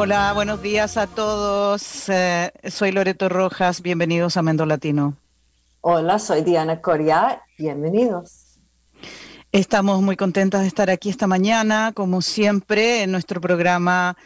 Hola, 0.00 0.32
buenos 0.32 0.62
días 0.62 0.96
a 0.96 1.08
todos. 1.08 2.08
Eh, 2.08 2.52
soy 2.70 2.92
Loreto 2.92 3.28
Rojas. 3.28 3.82
Bienvenidos 3.82 4.36
a 4.36 4.42
Mendo 4.42 4.64
Latino. 4.64 5.16
Hola, 5.80 6.20
soy 6.20 6.42
Diana 6.42 6.80
Coria. 6.80 7.42
Bienvenidos. 7.58 8.60
Estamos 9.50 10.00
muy 10.00 10.14
contentas 10.14 10.60
de 10.60 10.68
estar 10.68 10.88
aquí 10.88 11.10
esta 11.10 11.26
mañana. 11.26 11.90
Como 11.96 12.22
siempre, 12.22 13.02
en 13.02 13.10
nuestro 13.10 13.40
programa 13.40 14.16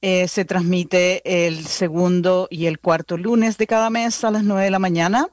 eh, 0.00 0.26
se 0.26 0.44
transmite 0.44 1.22
el 1.46 1.66
segundo 1.66 2.48
y 2.50 2.66
el 2.66 2.80
cuarto 2.80 3.16
lunes 3.16 3.58
de 3.58 3.68
cada 3.68 3.90
mes 3.90 4.24
a 4.24 4.32
las 4.32 4.42
nueve 4.42 4.64
de 4.64 4.70
la 4.72 4.80
mañana. 4.80 5.28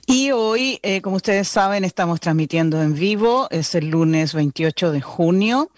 Y 0.07 0.33
hoy, 0.33 0.81
eh, 0.83 1.01
como 1.03 1.15
ustedes 1.17 1.49
saben, 1.49 1.85
estamos 1.85 2.19
transmitiendo 2.19 2.83
en 2.83 2.95
vivo, 2.95 3.47
es 3.51 3.77
el 3.77 3.91
lunes 3.91 4.35
28 4.35 4.91
de 4.91 5.01
junio. 5.01 5.71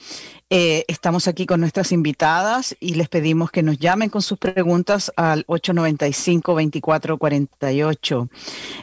Eh, 0.48 0.86
estamos 0.88 1.28
aquí 1.28 1.44
con 1.44 1.60
nuestras 1.60 1.92
invitadas 1.92 2.74
y 2.80 2.94
les 2.94 3.10
pedimos 3.10 3.50
que 3.50 3.62
nos 3.62 3.78
llamen 3.78 4.08
con 4.08 4.22
sus 4.22 4.38
preguntas 4.38 5.12
al 5.16 5.44
895-2448. 5.46 8.30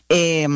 Eh, 0.10 0.48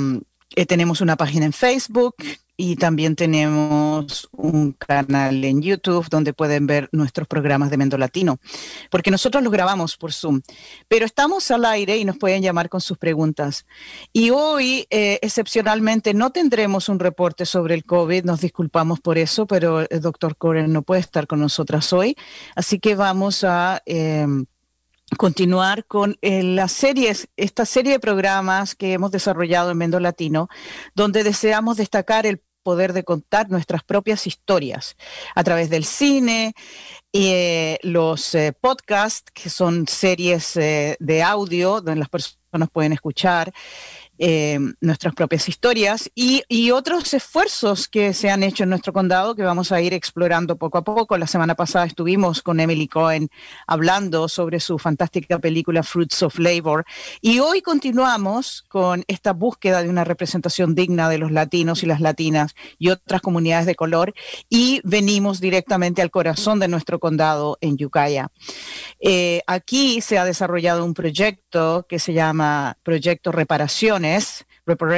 eh, 0.56 0.66
tenemos 0.66 1.02
una 1.02 1.16
página 1.16 1.46
en 1.46 1.54
Facebook 1.54 2.16
y 2.62 2.76
también 2.76 3.16
tenemos 3.16 4.28
un 4.34 4.74
canal 4.74 5.46
en 5.46 5.62
YouTube 5.62 6.10
donde 6.10 6.34
pueden 6.34 6.68
ver 6.68 6.90
nuestros 6.92 7.26
programas 7.26 7.70
de 7.70 7.78
Mendo 7.78 7.98
Latino, 7.98 8.38
porque 8.92 9.12
nosotros 9.12 9.42
los 9.42 9.54
grabamos 9.54 9.96
por 9.96 10.12
Zoom, 10.12 10.42
pero 10.90 11.06
estamos 11.06 11.50
al 11.52 11.64
aire 11.64 11.98
y 11.98 12.04
nos 12.04 12.18
pueden 12.18 12.42
llamar 12.42 12.68
con 12.68 12.82
sus 12.82 12.98
preguntas. 12.98 13.66
Y 14.12 14.32
hoy, 14.32 14.86
eh, 14.90 15.20
excepcionalmente, 15.22 16.14
no 16.14 16.32
tendremos 16.32 16.90
un 16.90 17.00
reporte 17.00 17.46
sobre 17.46 17.76
el 17.76 17.86
COVID, 17.86 18.26
nos 18.26 18.42
disculpamos 18.42 19.00
por 19.00 19.18
eso, 19.18 19.48
pero 19.48 19.90
el 19.90 20.02
doctor 20.02 20.36
Coren 20.36 20.74
no 20.74 20.82
puede 20.82 21.00
estar 21.00 21.28
con 21.28 21.40
nosotras 21.40 21.94
hoy, 21.94 22.18
así 22.56 22.78
que 22.78 22.96
vamos 22.96 23.46
a... 23.46 23.82
Eh, 23.86 24.28
continuar 25.18 25.86
con 25.86 26.18
eh, 26.22 26.44
las 26.44 26.72
series, 26.72 27.28
esta 27.38 27.66
serie 27.66 27.94
de 27.94 28.00
programas 28.00 28.76
que 28.76 28.94
hemos 28.94 29.12
desarrollado 29.12 29.72
en 29.72 29.78
Mendo 29.78 30.00
Latino, 30.00 30.50
donde 30.96 31.24
deseamos 31.24 31.78
destacar 31.78 32.26
el 32.26 32.42
poder 32.64 32.94
de 32.94 33.04
contar 33.04 33.50
nuestras 33.50 33.84
propias 33.84 34.28
historias 34.28 34.96
a 35.34 35.44
través 35.44 35.70
del 35.70 35.86
cine, 35.86 36.54
eh, 37.14 37.80
los 37.82 38.36
eh, 38.36 38.54
podcasts, 38.60 39.32
que 39.34 39.50
son 39.50 39.88
series 39.88 40.54
de 40.54 41.24
audio 41.24 41.82
donde 41.82 41.96
las 41.96 42.10
personas 42.10 42.70
pueden 42.72 42.94
escuchar, 42.94 43.54
eh, 44.22 44.60
nuestras 44.82 45.16
propias 45.16 45.48
historias 45.48 46.12
y, 46.14 46.44
otros 46.72 47.14
esfuerzos 47.14 47.88
que 47.88 48.14
se 48.14 48.30
han 48.30 48.44
hecho 48.44 48.64
en 48.64 48.70
nuestro 48.70 48.92
condado 48.92 49.34
que 49.34 49.44
vamos 49.44 49.72
a 49.72 49.82
ir 49.82 49.94
explorando 49.94 50.58
poco 50.58 50.78
a 50.78 50.84
poco. 50.84 51.18
La 51.18 51.26
semana 51.26 51.56
pasada 51.56 51.86
estuvimos 51.86 52.44
con 52.44 52.60
Emily 52.60 52.88
Cohen 52.88 53.30
hablando 53.66 54.28
sobre 54.28 54.60
su 54.60 54.78
fantástica 54.78 55.40
película 55.40 55.82
Fruits 55.82 56.22
of 56.22 56.38
Labor 56.38 56.86
y 57.22 57.40
hoy 57.40 57.62
continuamos 57.62 58.66
con 58.68 59.04
esta 59.08 59.32
búsqueda 59.32 59.82
de 59.82 59.90
una 59.90 60.04
representación 60.04 60.76
digna 60.76 61.10
de 61.10 61.18
los 61.18 61.32
latinos 61.32 61.82
y 61.82 61.86
las 61.86 62.02
latinas 62.02 62.56
y 62.78 62.90
otras 62.90 63.22
comunidades 63.22 63.66
de 63.66 63.76
color 63.76 64.14
y 64.50 64.82
venimos 64.84 65.40
directamente 65.40 66.02
al 66.02 66.12
corazón 66.12 66.60
de 66.60 66.68
nuestro 66.68 67.00
condado 67.00 67.58
en 67.62 67.78
Ucaya. 67.84 68.28
Eh, 69.00 69.42
aquí 69.48 70.02
se 70.02 70.18
ha 70.18 70.26
desarrollado 70.26 70.84
un 70.84 70.94
proyecto 70.94 71.86
que 71.88 72.00
se 72.00 72.14
llama 72.14 72.78
Proyecto 72.84 73.32
Reparaciones 73.32 74.09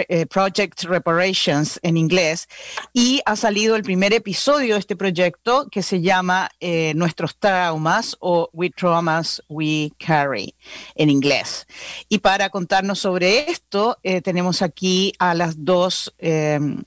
eh, 0.10 0.26
Project 0.26 0.84
Reparations 0.84 1.80
en 1.84 1.98
inglés, 1.98 2.48
y 2.94 3.22
ha 3.26 3.36
salido 3.36 3.76
el 3.76 3.84
primer 3.84 4.14
episodio 4.14 4.76
de 4.76 4.80
este 4.80 4.96
proyecto 4.96 5.68
que 5.70 5.82
se 5.82 6.02
llama 6.02 6.50
eh, 6.60 6.94
Nuestros 6.96 7.38
Traumas 7.38 8.18
o 8.20 8.50
We 8.54 8.70
Traumas 8.70 9.42
We 9.48 9.92
Carry 9.98 10.54
en 10.96 11.10
inglés. 11.10 11.68
Y 12.10 12.20
para 12.20 12.50
contarnos 12.50 13.00
sobre 13.00 13.50
esto, 13.50 13.98
eh, 14.04 14.22
tenemos 14.22 14.62
aquí 14.62 15.14
a 15.20 15.34
las 15.34 15.64
dos 15.64 16.14
em, 16.18 16.84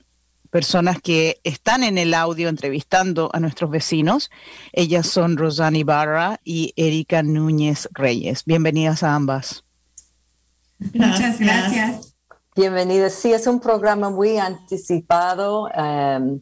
personas 0.51 1.01
que 1.01 1.39
están 1.43 1.83
en 1.83 1.97
el 1.97 2.13
audio 2.13 2.49
entrevistando 2.49 3.29
a 3.33 3.39
nuestros 3.39 3.69
vecinos. 3.69 4.29
Ellas 4.73 5.07
son 5.07 5.37
Rosani 5.37 5.83
Barra 5.83 6.39
y 6.43 6.73
Erika 6.77 7.23
Núñez 7.23 7.89
Reyes. 7.93 8.45
Bienvenidas 8.45 9.03
a 9.03 9.15
ambas. 9.15 9.63
Muchas 10.93 11.39
gracias. 11.39 12.14
Bienvenidos. 12.57 13.11
Sí, 13.11 13.33
es 13.33 13.47
un 13.47 13.59
programa 13.59 14.09
muy 14.09 14.37
anticipado. 14.37 15.67
Um, 15.75 16.39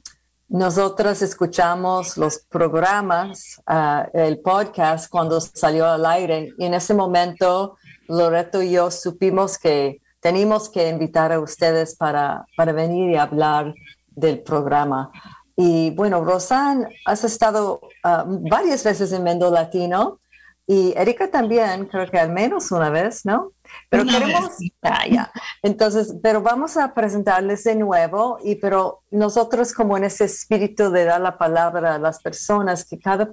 nosotros 0.48 1.24
escuchamos 1.24 2.18
los 2.18 2.38
programas, 2.38 3.60
uh, 3.68 4.07
el 4.13 4.39
podcast 4.39 5.10
cuando 5.10 5.42
salió 5.42 5.88
al 5.88 6.06
aire 6.06 6.54
y 6.60 6.65
en 6.65 6.75
ese 6.75 6.94
momento 6.94 7.77
Loreto 8.07 8.62
y 8.62 8.74
yo 8.74 8.92
supimos 8.92 9.57
que 9.57 10.01
teníamos 10.19 10.69
que 10.69 10.88
invitar 10.88 11.31
a 11.31 11.39
ustedes 11.39 11.95
para, 11.95 12.45
para 12.56 12.74
venir 12.74 13.09
y 13.09 13.16
hablar 13.16 13.74
del 14.12 14.44
programa. 14.44 15.12
Y 15.56 15.89
bueno, 15.95 16.24
Rosan, 16.24 16.89
has 17.06 17.24
estado 17.24 17.81
uh, 18.04 18.50
varias 18.51 18.83
veces 18.83 19.12
en 19.13 19.24
Mendo 19.24 19.50
Latino 19.50 20.19
y 20.65 20.94
Erika 20.95 21.30
también, 21.30 21.86
creo 21.88 22.10
que 22.10 22.18
al 22.18 22.31
menos 22.31 22.71
una 22.71 22.89
vez, 22.89 23.25
¿no? 23.25 23.51
Pero 23.89 24.06
queremos, 24.06 24.51
ah, 24.83 25.31
Entonces, 25.62 26.15
pero 26.24 26.42
vamos 26.42 26.77
a 26.77 26.94
presentarles 26.94 27.65
de 27.65 27.75
nuevo 27.75 28.38
y 28.42 28.56
pero 28.56 29.04
nosotros 29.12 29.74
como 29.74 29.98
en 29.98 30.06
ese 30.06 30.25
espíritu 30.25 30.89
de 30.89 31.04
dar 31.04 31.19
la 31.19 31.38
palabra 31.38 31.95
a 31.95 32.00
las 32.00 32.21
personas, 32.21 32.86
que 32.86 32.98
cada, 32.98 33.31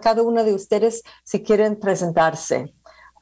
cada 0.00 0.22
una 0.22 0.44
de 0.44 0.54
ustedes 0.54 1.02
si 1.24 1.42
quieren 1.42 1.78
presentarse. 1.78 2.74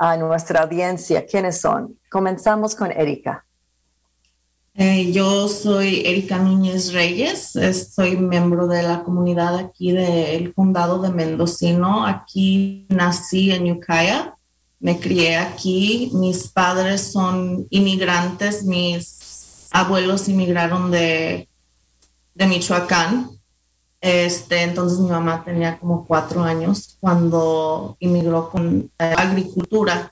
a 0.03 0.17
nuestra 0.17 0.63
audiencia 0.63 1.27
quiénes 1.27 1.61
son. 1.61 1.99
Comenzamos 2.11 2.75
con 2.75 2.91
Erika. 2.91 3.45
Eh, 4.83 5.13
yo 5.13 5.47
soy 5.47 6.05
Erika 6.07 6.39
Núñez 6.39 6.95
Reyes, 6.95 7.53
soy 7.95 8.17
miembro 8.17 8.67
de 8.67 8.83
la 8.83 9.03
comunidad 9.05 9.55
aquí 9.59 9.93
del 9.93 10.55
condado 10.55 11.03
de 11.03 11.11
Mendocino. 11.11 12.07
Aquí 12.07 12.87
nací 12.89 13.53
en 13.53 13.73
Ukiah, 13.73 14.35
me 14.79 14.99
crié 14.99 15.37
aquí. 15.37 16.11
Mis 16.15 16.49
padres 16.49 17.13
son 17.13 17.67
inmigrantes, 17.69 18.65
mis 18.65 19.69
abuelos 19.71 20.31
inmigraron 20.31 20.91
de, 20.91 21.47
de 22.35 22.47
Michoacán. 22.47 23.33
Este, 24.01 24.63
entonces 24.63 24.99
mi 24.99 25.11
mamá 25.11 25.45
tenía 25.45 25.79
como 25.79 26.07
cuatro 26.07 26.43
años 26.43 26.97
cuando 27.01 27.99
inmigró 28.01 28.49
con 28.49 28.91
eh, 28.99 29.15
agricultura. 29.15 30.11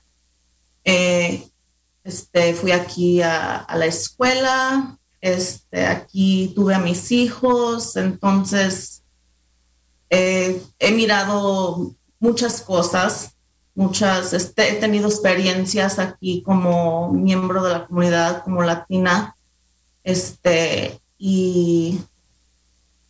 Eh, 0.83 1.43
este, 2.03 2.53
fui 2.53 2.71
aquí 2.71 3.21
a, 3.21 3.67
la 3.75 3.85
escuela, 3.85 4.97
este, 5.21 5.85
aquí 5.85 6.53
tuve 6.55 6.75
a 6.75 6.79
mis 6.79 7.11
hijos, 7.11 7.95
entonces 7.95 9.03
eh, 10.09 10.61
he 10.79 10.91
mirado 10.91 11.93
muchas 12.19 12.61
cosas, 12.61 13.35
muchas, 13.75 14.33
este, 14.33 14.71
he 14.71 14.73
tenido 14.75 15.07
experiencias 15.07 15.99
aquí 15.99 16.41
como 16.41 17.11
miembro 17.11 17.63
de 17.63 17.73
la 17.73 17.85
comunidad, 17.87 18.43
como 18.43 18.63
latina, 18.63 19.35
y, 21.17 22.01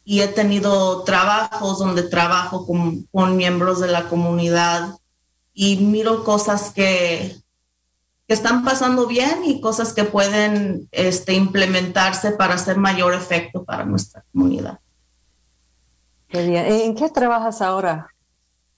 he 0.06 0.28
tenido 0.28 1.04
trabajos 1.04 1.80
donde 1.80 2.04
trabajo 2.04 2.66
con 2.66 3.38
miembros 3.38 3.80
de 3.80 3.88
la 3.88 4.10
comunidad 4.10 4.98
y 5.54 5.78
miro 5.78 6.24
cosas 6.24 6.72
que 6.72 7.40
que 8.30 8.36
están 8.36 8.64
pasando 8.64 9.08
bien 9.08 9.42
y 9.44 9.60
cosas 9.60 9.92
que 9.92 10.04
pueden 10.04 10.88
este, 10.92 11.34
implementarse 11.34 12.30
para 12.30 12.54
hacer 12.54 12.78
mayor 12.78 13.16
efecto 13.16 13.64
para 13.64 13.86
nuestra 13.86 14.24
comunidad. 14.32 14.78
Qué 16.28 16.46
bien. 16.46 16.64
¿En 16.68 16.96
qué 16.96 17.10
trabajas 17.10 17.60
ahora? 17.60 18.14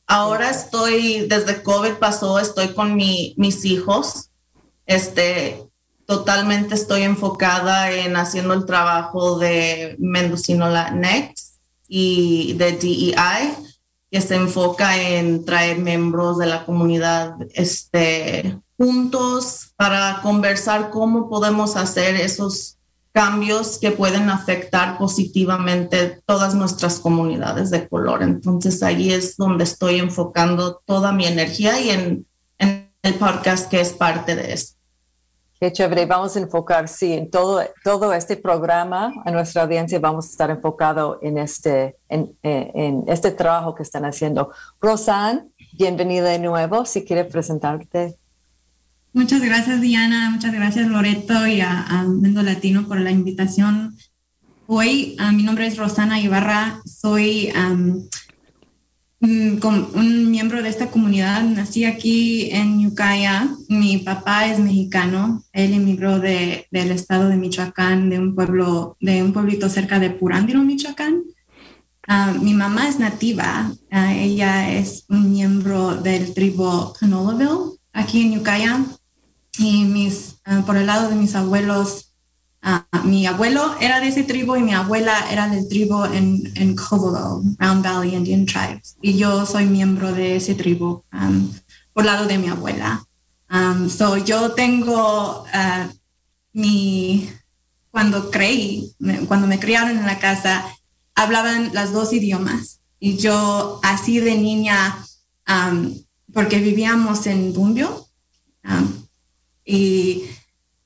Ahora 0.07 0.49
estoy, 0.49 1.27
desde 1.27 1.63
COVID 1.63 1.95
pasó, 1.95 2.39
estoy 2.39 2.69
con 2.69 2.95
mi, 2.95 3.33
mis 3.37 3.65
hijos. 3.65 4.29
Este, 4.85 5.61
totalmente 6.05 6.75
estoy 6.75 7.01
enfocada 7.01 7.91
en 7.91 8.15
haciendo 8.15 8.53
el 8.53 8.65
trabajo 8.65 9.37
de 9.37 9.97
Mendocino 9.99 10.69
Next 10.93 11.57
y 11.89 12.53
de 12.53 12.71
DEI, 12.71 13.53
que 14.09 14.21
se 14.21 14.35
enfoca 14.35 14.95
en 14.95 15.43
traer 15.43 15.77
miembros 15.77 16.37
de 16.37 16.45
la 16.45 16.65
comunidad 16.65 17.35
este, 17.53 18.57
juntos 18.81 19.73
para 19.75 20.21
conversar 20.23 20.89
cómo 20.89 21.29
podemos 21.29 21.77
hacer 21.77 22.15
esos 22.15 22.79
cambios 23.11 23.77
que 23.77 23.91
pueden 23.91 24.27
afectar 24.31 24.97
positivamente 24.97 26.19
todas 26.25 26.55
nuestras 26.55 26.97
comunidades 26.97 27.69
de 27.69 27.87
color. 27.87 28.23
Entonces 28.23 28.81
ahí 28.81 29.13
es 29.13 29.37
donde 29.37 29.65
estoy 29.65 29.99
enfocando 29.99 30.81
toda 30.83 31.11
mi 31.11 31.27
energía 31.27 31.79
y 31.79 31.89
en, 31.91 32.25
el 33.03 33.15
podcast 33.15 33.69
que 33.69 33.81
es 33.81 33.93
parte 33.93 34.35
de 34.35 34.53
eso. 34.53 34.75
Qué 35.59 35.71
chévere, 35.71 36.05
vamos 36.05 36.35
a 36.35 36.39
enfocar, 36.39 36.87
sí, 36.87 37.13
en 37.13 37.31
todo, 37.31 37.63
todo 37.83 38.13
este 38.13 38.37
programa, 38.37 39.11
a 39.25 39.31
nuestra 39.31 39.63
audiencia 39.63 39.99
vamos 39.99 40.25
a 40.25 40.29
estar 40.29 40.49
enfocado 40.51 41.19
en 41.21 41.39
este, 41.39 41.97
en, 42.09 42.35
en 42.43 43.03
este 43.07 43.31
trabajo 43.31 43.73
que 43.73 43.81
están 43.81 44.05
haciendo. 44.05 44.51
Rosan, 44.79 45.51
bienvenida 45.73 46.29
de 46.29 46.39
nuevo, 46.39 46.85
si 46.85 47.03
quieres 47.03 47.31
presentarte. 47.31 48.20
Muchas 49.13 49.41
gracias 49.41 49.81
Diana, 49.81 50.29
muchas 50.29 50.53
gracias 50.53 50.87
Loreto 50.87 51.45
y 51.45 51.59
a, 51.59 52.05
Mendo 52.07 52.41
Latino 52.43 52.87
por 52.87 52.97
la 53.01 53.11
invitación. 53.11 53.97
Hoy 54.67 55.17
mi 55.33 55.43
nombre 55.43 55.67
es 55.67 55.75
Rosana 55.75 56.21
Ibarra, 56.21 56.81
soy 56.85 57.51
mm, 59.19 59.59
un 59.65 60.31
miembro 60.31 60.63
de 60.63 60.69
esta 60.69 60.87
comunidad. 60.87 61.43
Nací 61.43 61.83
aquí 61.83 62.51
en 62.51 62.87
Ucaya. 62.87 63.49
Mi 63.67 63.97
papá 63.97 64.47
es 64.47 64.59
mexicano. 64.59 65.43
Él 65.51 65.73
emigró 65.73 66.19
de, 66.21 66.67
del 66.71 66.91
estado 66.91 67.27
de 67.27 67.35
Michoacán, 67.35 68.09
de 68.09 68.17
un 68.17 68.33
pueblo, 68.33 68.95
de 69.01 69.23
un 69.23 69.33
pueblito 69.33 69.67
cerca 69.67 69.99
de 69.99 70.11
Purándiro, 70.11 70.63
Michoacán. 70.63 71.21
mi 72.41 72.53
mamá 72.53 72.87
es 72.87 72.97
nativa. 72.97 73.73
ella 73.91 74.71
es 74.71 75.03
un 75.09 75.33
miembro 75.33 75.95
del 75.95 76.33
tribu 76.33 76.93
Canolaville 76.97 77.77
aquí 77.91 78.21
en 78.21 78.39
Ucaya 78.39 78.79
y 79.57 79.83
mis, 79.85 80.35
ah, 80.45 80.63
por 80.65 80.77
el 80.77 80.87
lado 80.87 81.09
de 81.09 81.15
mis 81.15 81.35
abuelos, 81.35 82.13
ah, 82.61 82.85
mi 83.03 83.25
abuelo 83.25 83.75
era 83.79 83.99
de 83.99 84.07
ese 84.07 84.23
tribu 84.23 84.55
y 84.55 84.63
mi 84.63 84.73
abuela 84.73 85.31
era 85.31 85.47
del 85.47 85.67
tribu 85.67 86.05
en, 86.05 86.51
en 86.55 86.75
Covelo, 86.75 87.41
Round 87.57 87.83
Valley 87.83 88.15
Indian 88.15 88.45
Tribes. 88.45 88.97
Y 89.01 89.17
yo 89.17 89.45
soy 89.45 89.65
miembro 89.65 90.13
de 90.13 90.37
ese 90.37 90.55
tribu 90.55 91.03
um, 91.13 91.51
por 91.93 92.03
el 92.03 92.07
lado 92.07 92.25
de 92.27 92.37
mi 92.37 92.47
abuela. 92.47 93.03
Um, 93.51 93.89
so 93.89 94.17
yo 94.17 94.51
tengo 94.51 95.43
uh, 95.43 95.93
mi, 96.53 97.29
cuando 97.89 98.31
creí, 98.31 98.95
cuando 99.27 99.47
me 99.47 99.59
criaron 99.59 99.97
en 99.97 100.05
la 100.05 100.19
casa, 100.19 100.63
hablaban 101.15 101.73
las 101.73 101.91
dos 101.91 102.13
idiomas. 102.13 102.79
Y 102.99 103.17
yo 103.17 103.79
así 103.83 104.19
de 104.19 104.37
niña, 104.37 104.97
um, 105.47 105.93
porque 106.33 106.59
vivíamos 106.59 107.25
en 107.25 107.51
Bumbio, 107.51 108.07
y 109.65 110.23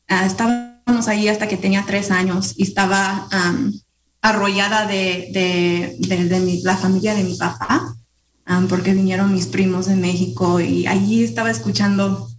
ah, 0.07 0.25
estábamos 0.25 1.07
ahí 1.07 1.27
hasta 1.27 1.47
que 1.47 1.57
tenía 1.57 1.85
tres 1.85 2.11
años 2.11 2.53
y 2.57 2.63
estaba 2.63 3.27
arrollada 4.21 4.87
de, 4.87 5.29
de, 5.31 6.61
la 6.63 6.77
familia 6.77 7.13
de 7.15 7.23
mi 7.23 7.35
papá, 7.35 7.95
porque 8.69 8.93
vinieron 8.93 9.33
mis 9.33 9.47
primos 9.47 9.87
de 9.87 9.95
México 9.95 10.59
y 10.59 10.87
allí 10.87 11.23
estaba 11.23 11.51
escuchando 11.51 12.29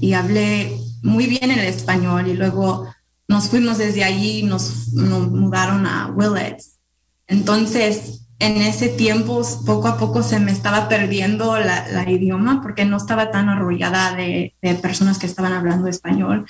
y 0.00 0.12
hablé 0.12 0.78
muy 1.02 1.26
bien 1.26 1.50
el 1.50 1.60
español 1.60 2.28
y 2.28 2.34
luego 2.34 2.86
nos 3.28 3.48
fuimos 3.48 3.78
desde 3.78 4.04
allí, 4.04 4.42
nos, 4.42 4.92
nos 4.92 5.30
mudaron 5.30 5.86
a 5.86 6.08
Willets. 6.08 6.78
Entonces, 7.26 8.21
en 8.42 8.56
ese 8.56 8.88
tiempo 8.88 9.40
poco 9.64 9.86
a 9.86 9.96
poco 9.96 10.24
se 10.24 10.40
me 10.40 10.50
estaba 10.50 10.88
perdiendo 10.88 11.56
la, 11.60 12.10
idioma 12.10 12.60
porque 12.60 12.84
no 12.84 12.96
estaba 12.96 13.30
tan 13.30 13.48
arrollada 13.48 14.16
de, 14.16 14.52
personas 14.82 15.18
que 15.18 15.26
estaban 15.26 15.52
hablando 15.52 15.86
español. 15.86 16.44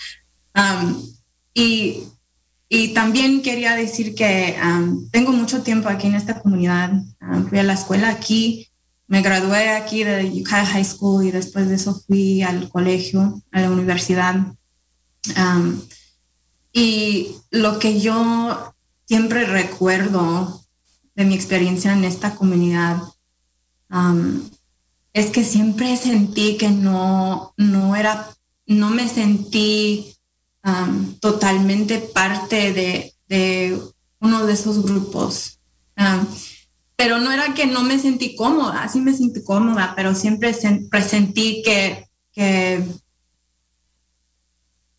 y, 1.55 2.05
también 2.95 3.43
quería 3.43 3.77
decir 3.77 4.15
que 4.15 4.57
tengo 5.11 5.33
mucho 5.33 5.63
tiempo 5.63 5.91
aquí 5.91 6.07
en 6.07 6.15
esta 6.15 6.41
comunidad. 6.41 6.93
fui 7.51 7.59
a 7.59 7.63
la 7.63 7.75
escuela 7.75 8.09
aquí, 8.09 8.69
me 9.07 9.21
gradué 9.21 9.69
aquí 9.73 10.03
de 10.03 10.25
Ukiah 10.41 10.65
High 10.65 10.87
School 10.87 11.27
y 11.27 11.31
después 11.31 11.69
de 11.69 11.75
eso 11.75 12.03
fui 12.07 12.41
al 12.41 12.71
colegio, 12.71 13.43
a 13.53 13.61
la 13.61 13.71
universidad. 13.71 14.37
y 16.73 17.37
lo 17.51 17.79
que 17.79 18.01
yo 18.01 18.75
siempre 19.05 19.45
recuerdo 19.45 20.62
de 21.15 21.25
mi 21.25 21.35
experiencia 21.35 21.93
en 21.93 22.05
esta 22.05 22.35
comunidad 22.35 23.03
es 25.13 25.31
que 25.31 25.45
siempre 25.45 25.97
sentí 25.97 26.57
que 26.57 26.71
no, 26.71 27.53
no 27.57 27.95
era, 27.97 28.29
no 28.67 28.91
me 28.91 29.09
sentí 29.09 30.17
totalmente 31.21 31.99
parte 31.99 32.73
de, 33.29 33.83
uno 34.21 34.47
de 34.47 34.53
esos 34.53 34.83
grupos. 34.83 35.59
pero 36.97 37.19
no 37.19 37.33
era 37.33 37.53
que 37.55 37.67
no 37.67 37.83
me 37.83 37.99
sentí 37.99 38.37
cómoda, 38.37 38.89
sí 38.89 39.01
me 39.01 39.13
sentí 39.15 39.43
cómoda, 39.43 39.93
pero 39.97 40.15
siempre 40.15 40.55
sentí 40.55 41.63
que, 41.63 42.09
que, 42.33 42.85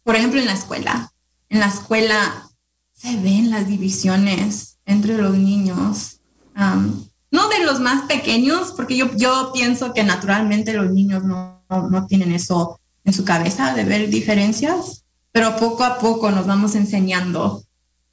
por 0.04 0.16
ejemplo, 0.16 0.40
en 0.40 0.46
la 0.46 0.54
escuela, 0.54 1.12
en 1.50 1.60
la 1.60 1.68
escuela 1.68 2.50
se 2.92 3.16
ven 3.18 3.50
las 3.50 3.68
divisiones 3.68 4.73
entre 4.86 5.18
los 5.18 5.38
niños. 5.38 6.20
no 6.56 7.50
de 7.50 7.66
los 7.66 7.80
más 7.80 8.04
pequeños, 8.04 8.74
porque 8.76 8.96
yo, 8.98 9.16
yo 9.16 9.52
pienso 9.54 9.94
que 9.94 10.04
naturalmente 10.04 10.74
los 10.74 10.92
niños 10.92 11.24
no, 11.24 11.64
no, 11.70 12.06
tienen 12.06 12.32
eso 12.32 12.80
en 13.04 13.14
su 13.14 13.26
cabeza 13.26 13.74
de 13.74 13.84
ver 13.84 14.10
diferencias, 14.10 15.04
pero 15.32 15.58
poco 15.58 15.84
a 15.84 15.98
poco 15.98 16.32
nos 16.32 16.46
vamos 16.46 16.76
enseñando. 16.76 17.64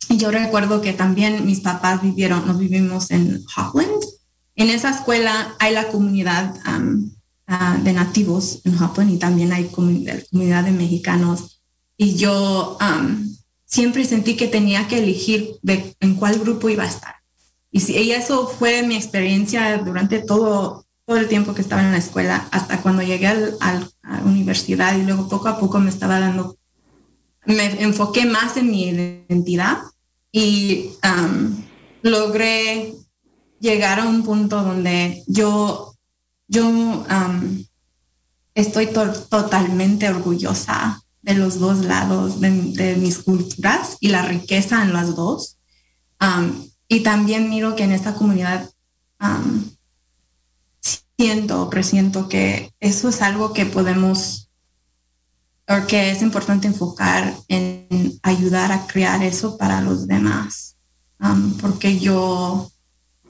Y 0.08 0.16
yo 0.16 0.30
recuerdo 0.30 0.80
que 0.80 0.92
también 0.92 1.46
mis 1.46 1.60
papás 1.60 2.02
vivieron, 2.02 2.46
nos 2.46 2.58
vivimos 2.58 3.10
en 3.10 3.44
Hopland. 3.56 4.02
En 4.56 4.70
esa 4.70 4.90
escuela 4.90 5.54
hay 5.58 5.74
la 5.74 5.88
comunidad 5.88 6.54
ah, 7.46 7.78
de 7.82 7.92
nativos 7.92 8.60
en 8.64 8.82
Hopland 8.82 9.10
y 9.10 9.18
también 9.18 9.52
hay 9.52 9.66
comunidad 9.66 10.64
de 10.64 10.72
mexicanos. 10.72 11.60
Y 11.96 12.16
yo 12.16 12.78
siempre 13.70 14.04
sentí 14.04 14.36
que 14.36 14.48
tenía 14.48 14.88
que 14.88 14.98
elegir 14.98 15.58
en 16.00 16.16
cuál 16.16 16.40
grupo 16.40 16.68
iba 16.68 16.82
a 16.82 16.88
estar. 16.88 17.14
Y, 17.70 17.80
si, 17.80 18.10
eso 18.10 18.48
fue 18.48 18.82
mi 18.82 18.96
experiencia 18.96 19.78
durante 19.78 20.18
todo, 20.18 20.84
todo 21.06 21.16
el 21.16 21.28
tiempo 21.28 21.54
que 21.54 21.62
estaba 21.62 21.82
en 21.82 21.92
la 21.92 21.98
escuela, 21.98 22.48
hasta 22.50 22.82
cuando 22.82 23.02
llegué 23.02 23.28
al, 23.28 23.56
a 23.60 23.74
la 24.02 24.22
universidad 24.24 24.98
y 24.98 25.04
luego 25.04 25.28
poco 25.28 25.48
a 25.48 25.58
poco 25.58 25.78
me 25.78 25.88
estaba 25.88 26.18
dando, 26.18 26.58
me 27.46 27.80
enfoqué 27.82 28.26
más 28.26 28.56
en 28.56 28.70
mi 28.70 28.88
identidad 28.88 29.78
y 30.32 30.90
logré 32.02 32.94
llegar 33.60 34.00
a 34.00 34.08
un 34.08 34.24
punto 34.24 34.64
donde 34.64 35.22
yo, 35.28 35.94
yo 36.48 37.06
estoy 38.54 38.88
totalmente 38.88 40.08
orgullosa 40.08 41.00
de 41.22 41.34
los 41.34 41.58
dos 41.58 41.84
lados 41.84 42.40
de, 42.40 42.96
mis 42.96 43.18
culturas 43.18 43.96
y 44.00 44.08
la 44.08 44.22
riqueza 44.22 44.82
en 44.82 44.92
las 44.92 45.14
dos. 45.14 45.58
y 46.88 47.00
también 47.00 47.50
miro 47.50 47.76
que 47.76 47.84
en 47.84 47.92
esta 47.92 48.14
comunidad 48.14 48.70
siento, 51.16 51.68
presiento 51.68 52.28
que 52.28 52.72
eso 52.80 53.10
es 53.10 53.20
algo 53.20 53.52
que 53.52 53.66
podemos 53.66 54.50
o 55.68 55.86
que 55.86 56.10
es 56.10 56.22
importante 56.22 56.66
enfocar 56.66 57.36
en 57.46 58.18
ayudar 58.22 58.72
a 58.72 58.86
crear 58.86 59.22
eso 59.22 59.56
para 59.56 59.80
los 59.80 60.06
demás. 60.06 60.76
porque 61.60 61.98
yo, 61.98 62.70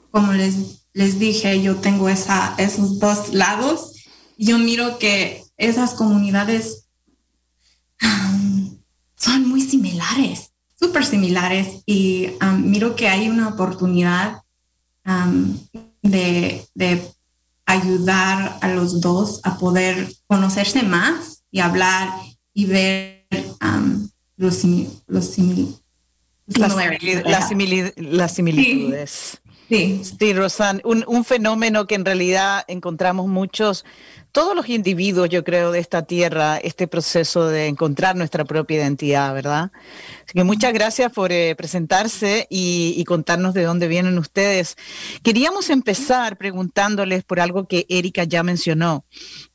como 0.09 0.33
les, 0.33 0.87
les 0.93 1.19
dije, 1.19 1.61
yo 1.61 1.75
tengo 1.77 2.09
esa, 2.09 2.55
esos 2.57 2.99
dos 2.99 3.33
lados. 3.33 3.93
Y 4.37 4.47
yo 4.47 4.57
miro 4.57 4.97
que 4.97 5.43
esas 5.57 5.93
comunidades 5.93 6.87
son 9.15 9.47
muy 9.47 9.61
similares, 9.61 10.51
súper 10.79 11.05
similares. 11.05 11.83
Y 11.85 12.29
miro 12.57 12.95
que 12.95 13.07
hay 13.07 13.29
una 13.29 13.49
oportunidad 13.49 14.41
de, 16.01 16.65
de 16.73 17.11
ayudar 17.65 18.57
a 18.61 18.67
los 18.69 19.01
dos 19.01 19.39
a 19.43 19.57
poder 19.57 20.13
conocerse 20.27 20.83
más 20.83 21.43
y 21.51 21.59
hablar 21.59 22.09
y 22.53 22.65
ver 22.65 23.25
um, 23.61 24.09
los, 24.37 24.63
los 25.07 25.37
las, 26.57 27.47
similitudes. 27.47 29.41
Sí. 29.69 30.01
Sí, 30.19 30.33
Rosan, 30.33 30.81
un, 30.83 31.05
un, 31.07 31.23
fenómeno 31.23 31.87
que 31.87 31.95
en 31.95 32.03
realidad 32.03 32.65
encontramos 32.67 33.29
muchos 33.29 33.85
todos 34.31 34.55
los 34.55 34.69
individuos, 34.69 35.29
yo 35.29 35.43
creo, 35.43 35.71
de 35.71 35.79
esta 35.79 36.03
tierra, 36.03 36.57
este 36.57 36.87
proceso 36.87 37.47
de 37.47 37.67
encontrar 37.67 38.15
nuestra 38.15 38.45
propia 38.45 38.77
identidad, 38.77 39.33
¿verdad? 39.33 39.71
Así 40.25 40.33
que 40.33 40.43
muchas 40.43 40.73
gracias 40.73 41.11
por 41.11 41.31
eh, 41.31 41.55
presentarse 41.55 42.47
y, 42.49 43.03
contarnos 43.05 43.53
de 43.53 43.63
dónde 43.63 43.89
vienen 43.89 44.17
ustedes. 44.17 44.77
Queríamos 45.21 45.69
empezar 45.69 46.37
preguntándoles 46.37 47.25
por 47.25 47.41
algo 47.41 47.67
que 47.67 47.85
Erika 47.89 48.23
ya 48.23 48.41
mencionó, 48.41 49.03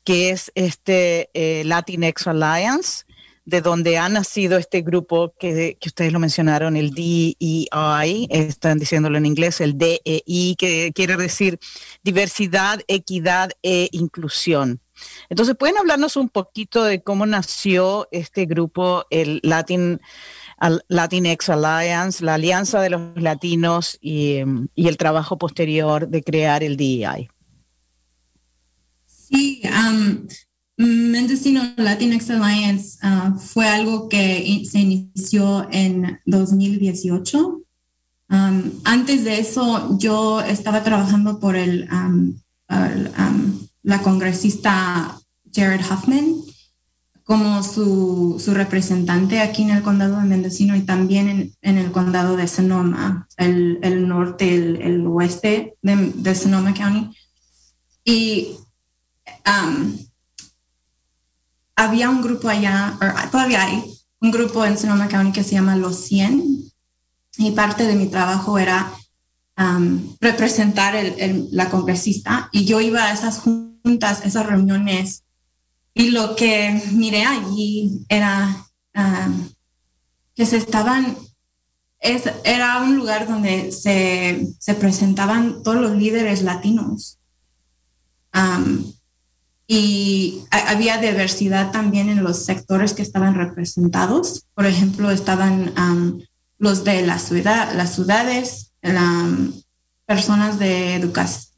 que 0.03 0.29
es 0.29 0.51
este 0.53 1.31
eh, 1.33 1.63
Latinx 1.65 2.27
Alliance 2.27 3.06
de 3.47 3.61
donde 3.61 3.97
ha 3.97 4.09
nacido 4.09 4.57
este 4.57 4.81
grupo 4.81 5.33
que, 5.39 5.77
ustedes 5.85 6.11
lo 6.11 6.19
mencionaron, 6.19 6.75
el 6.75 6.91
DEI, 6.91 8.27
están 8.29 8.77
diciéndolo 8.77 9.17
en 9.17 9.25
inglés, 9.25 9.61
el 9.61 9.77
DEI, 9.77 10.55
que 10.57 10.91
quiere 10.93 11.15
decir 11.15 11.57
diversidad, 12.03 12.81
equidad 12.89 13.51
e 13.63 13.87
inclusión. 13.93 14.81
Entonces, 15.29 15.55
¿pueden 15.57 15.77
hablarnos 15.77 16.17
un 16.17 16.27
poquito 16.27 16.83
de 16.83 17.01
cómo 17.01 17.25
nació 17.25 18.09
este 18.11 18.47
grupo, 18.47 19.05
el 19.11 19.39
Latin, 19.43 20.01
Latinx 20.89 21.47
Alliance, 21.47 22.25
la 22.25 22.33
Alianza 22.33 22.81
de 22.81 22.89
los 22.89 23.15
Latinos 23.15 23.97
y, 24.01 24.39
y 24.75 24.89
el 24.89 24.97
trabajo 24.97 25.37
posterior 25.37 26.09
de 26.09 26.21
crear 26.21 26.63
el 26.63 26.75
DEI? 26.75 27.29
Sí, 29.05 29.61
um, 29.63 30.27
Mendocino 30.77 31.73
Latinx 31.75 32.29
Alliance 32.29 32.99
uh, 33.03 33.37
fue 33.39 33.67
algo 33.67 34.07
que 34.09 34.63
se 34.69 34.79
inició 34.79 35.67
en 35.71 36.19
2018. 36.25 37.63
Um, 38.29 38.71
antes 38.83 39.23
de 39.23 39.39
eso, 39.39 39.97
yo 39.97 40.41
estaba 40.41 40.83
trabajando 40.83 41.39
por 41.39 41.55
el, 41.55 41.89
la 43.83 44.01
congresista 44.03 45.19
Jared 45.51 45.81
Huffman 45.81 46.35
como 47.23 47.63
su, 47.63 48.39
su, 48.39 48.53
representante 48.53 49.41
aquí 49.41 49.63
en 49.63 49.71
el 49.71 49.83
condado 49.83 50.17
de 50.17 50.25
Mendocino 50.25 50.77
y 50.77 50.81
también 50.81 51.53
en, 51.61 51.77
el 51.77 51.91
condado 51.91 52.37
de 52.37 52.47
Sonoma, 52.47 53.27
el, 53.35 53.79
el 53.81 54.07
norte, 54.07 54.55
el, 54.55 54.81
el 54.81 55.05
oeste 55.07 55.75
de, 55.81 56.13
de, 56.15 56.35
Sonoma 56.35 56.73
County. 56.73 57.09
Y 58.05 58.55
había 61.77 62.09
un 62.09 62.21
grupo 62.21 62.49
allá, 62.49 62.97
todavía 63.31 63.61
hay 63.61 63.83
un 64.19 64.31
grupo 64.31 64.65
en 64.65 64.77
Sonoma 64.77 65.07
County 65.07 65.31
que 65.31 65.43
se 65.43 65.51
llama 65.51 65.77
Los 65.77 65.95
100 66.05 66.43
y 67.37 67.51
parte 67.51 67.85
de 67.85 67.95
mi 67.95 68.07
trabajo 68.07 68.57
era 68.57 68.91
um, 69.57 70.15
representar 70.19 70.95
el, 70.95 71.47
la 71.51 71.69
congresista 71.69 72.49
y 72.51 72.65
yo 72.65 72.81
iba 72.81 73.03
a 73.03 73.13
esas 73.13 73.39
juntas, 73.39 74.25
esas 74.25 74.47
reuniones 74.47 75.23
y 75.93 76.09
lo 76.09 76.35
que 76.35 76.81
miré 76.93 77.25
allí 77.25 78.03
era 78.09 78.65
um, 78.95 79.47
que 80.35 80.47
se 80.47 80.57
estaban, 80.57 81.15
es, 81.99 82.23
era 82.43 82.81
un 82.81 82.95
lugar 82.95 83.27
donde 83.27 83.71
se, 83.71 84.47
se 84.59 84.73
presentaban 84.73 85.61
todos 85.61 85.79
los 85.79 85.91
líderes 85.95 86.41
latinos. 86.41 87.19
Um, 88.33 88.96
y 89.67 90.43
había 90.49 90.97
diversidad 90.97 91.71
también 91.71 92.07
en 92.09 92.23
los 92.23 92.45
sectores 92.45 92.93
que 92.93 93.01
estaban 93.01 93.35
representados. 93.35 94.45
Por 94.53 94.65
ejemplo, 94.65 95.11
estaban 95.11 95.73
los 96.57 96.85
de 96.85 97.05
la 97.05 97.19
ciudad, 97.19 97.73
las 97.75 97.93
ciudades, 97.93 98.71
personas 100.05 100.57
de 100.57 101.11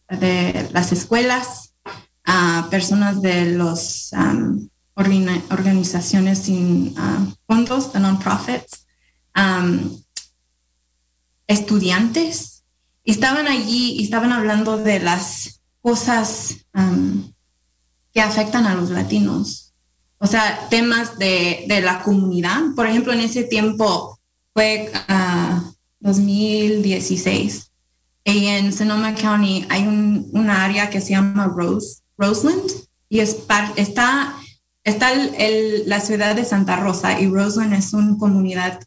de 0.10 0.70
las 0.74 0.92
escuelas, 0.92 1.76
personas 2.72 3.22
de 3.22 3.52
las 3.52 4.12
organizaciones 4.96 6.40
sin 6.40 6.96
fondos, 7.46 7.94
de 7.94 8.00
non-profits, 8.00 8.88
estudiantes. 11.46 12.64
Y 13.04 13.12
estaban 13.12 13.48
allí 13.48 13.94
y 14.00 14.04
estaban 14.04 14.32
hablando 14.32 14.78
de 14.78 15.00
las 15.00 15.62
cosas 15.82 16.66
que 18.14 18.22
afectan 18.22 18.66
a 18.66 18.76
los 18.76 18.90
latinos. 18.90 19.74
O 20.18 20.28
sea, 20.28 20.68
temas 20.70 21.18
de, 21.18 21.66
de 21.68 21.82
la 21.82 22.02
comunidad. 22.04 22.62
Por 22.76 22.88
ejemplo, 22.88 23.14
en 23.14 23.22
ese 23.22 23.44
tiempo 23.44 24.20
fue 24.54 24.92
2016 26.00 27.72
ah, 28.26 28.32
y 28.32 28.48
en 28.48 28.74
Sonoma 28.74 29.16
County 29.16 29.66
hay 29.70 29.88
un, 29.88 30.30
una 30.34 30.64
área 30.64 30.90
que 30.90 31.02
se 31.02 31.12
llama 31.12 31.48
Rose, 31.48 32.02
Roseland 32.18 32.70
y 33.10 33.20
es 33.20 33.38
está, 33.76 34.36
está 34.84 35.14
el, 35.14 35.84
la 35.88 36.00
ciudad 36.00 36.36
de 36.36 36.46
Santa 36.46 36.76
Rosa 36.76 37.20
y 37.20 37.28
Roseland 37.28 37.74
es 37.74 37.94
una 37.94 38.18
comunidad, 38.18 38.80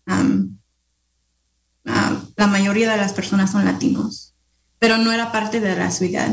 la 1.84 2.46
mayoría 2.46 2.90
de 2.90 2.96
las 2.96 3.12
personas 3.12 3.50
son 3.50 3.64
latinos, 3.64 4.34
pero 4.78 4.98
no 4.98 5.12
era 5.12 5.32
parte 5.32 5.60
de 5.60 5.76
la 5.76 5.90
ciudad. 5.90 6.32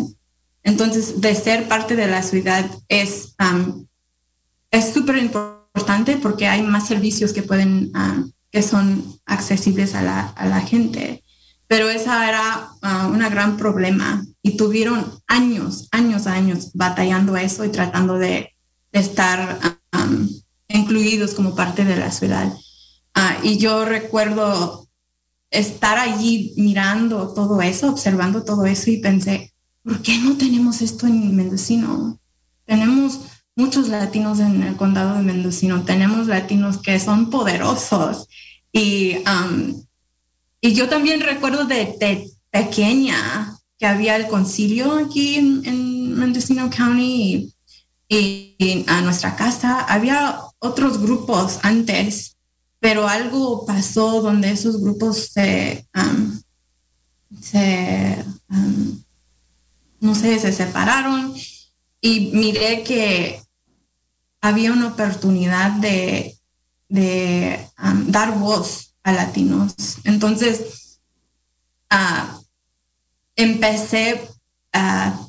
Entonces, 0.63 1.21
de 1.21 1.35
ser 1.35 1.67
parte 1.67 1.95
de 1.95 2.07
la 2.07 2.23
ciudad 2.23 2.65
es 2.87 3.35
es 4.71 4.93
súper 4.93 5.17
importante 5.17 6.17
porque 6.17 6.47
hay 6.47 6.61
más 6.61 6.87
servicios 6.87 7.33
que 7.33 7.43
pueden, 7.43 7.91
que 8.51 8.61
son 8.61 9.03
accesibles 9.25 9.95
a 9.95 10.01
la, 10.01 10.27
a 10.27 10.45
la 10.45 10.61
gente. 10.61 11.23
Pero 11.67 11.87
esa 11.87 12.27
era 12.27 12.71
uh, 12.81 13.11
un 13.11 13.19
gran 13.19 13.55
problema 13.55 14.25
y 14.41 14.57
tuvieron 14.57 15.05
años, 15.27 15.87
años, 15.91 16.25
años 16.25 16.71
batallando 16.73 17.37
eso 17.37 17.63
y 17.63 17.69
tratando 17.69 18.15
de, 18.15 18.55
estar 18.91 19.59
incluidos 20.67 21.35
como 21.35 21.53
parte 21.53 21.85
de 21.85 21.95
la 21.95 22.09
ciudad. 22.09 22.51
Uh, 23.15 23.45
y 23.45 23.59
yo 23.59 23.85
recuerdo 23.85 24.87
estar 25.51 25.99
allí 25.99 26.53
mirando 26.57 27.35
todo 27.35 27.61
eso, 27.61 27.91
observando 27.91 28.43
todo 28.43 28.65
eso 28.65 28.89
y 28.89 28.97
pensé, 28.97 29.53
¿por 29.89 30.03
qué 30.03 30.19
no 30.19 30.37
tenemos 30.37 30.83
esto 30.83 31.07
en 31.07 31.35
Mendocino? 31.35 32.19
Tenemos 32.65 33.21
muchos 33.55 33.87
latinos 33.89 34.39
en 34.39 34.61
el 34.61 34.75
condado 34.75 35.15
de 35.15 35.23
Mendocino, 35.23 35.81
tenemos 35.83 36.27
latinos 36.27 36.77
que 36.77 36.99
son 36.99 37.31
poderosos. 37.31 38.27
Y, 38.71 39.15
um, 39.27 39.81
y 40.61 40.73
yo 40.73 40.87
también 40.89 41.21
recuerdo 41.21 41.65
de, 41.65 42.29
pequeña 42.51 43.57
que 43.79 43.87
había 43.87 44.15
el 44.15 44.27
concilio 44.27 44.93
aquí 44.93 45.37
en, 45.37 46.13
Mendocino 46.13 46.69
County 46.69 47.51
y, 48.07 48.85
a 48.85 49.01
nuestra 49.01 49.35
casa. 49.35 49.81
Había 49.85 50.39
otros 50.59 50.99
grupos 50.99 51.59
antes, 51.63 52.37
pero 52.79 53.07
algo 53.07 53.65
pasó 53.65 54.21
donde 54.21 54.51
esos 54.51 54.79
grupos 54.79 55.29
se, 55.33 55.87
um, 55.95 56.39
se 57.41 58.23
um, 58.51 59.01
no 60.01 60.15
sé, 60.15 60.39
se 60.39 60.51
separaron 60.51 61.33
y 62.01 62.31
miré 62.33 62.83
que 62.83 63.41
había 64.41 64.71
una 64.71 64.87
oportunidad 64.87 65.71
de, 65.71 66.37
de 66.87 67.67
um, 67.83 68.11
dar 68.11 68.37
voz 68.37 68.95
a 69.03 69.11
latinos. 69.11 69.75
Entonces, 70.03 70.99
uh, 71.91 72.41
empecé 73.35 74.27
a 74.73 75.19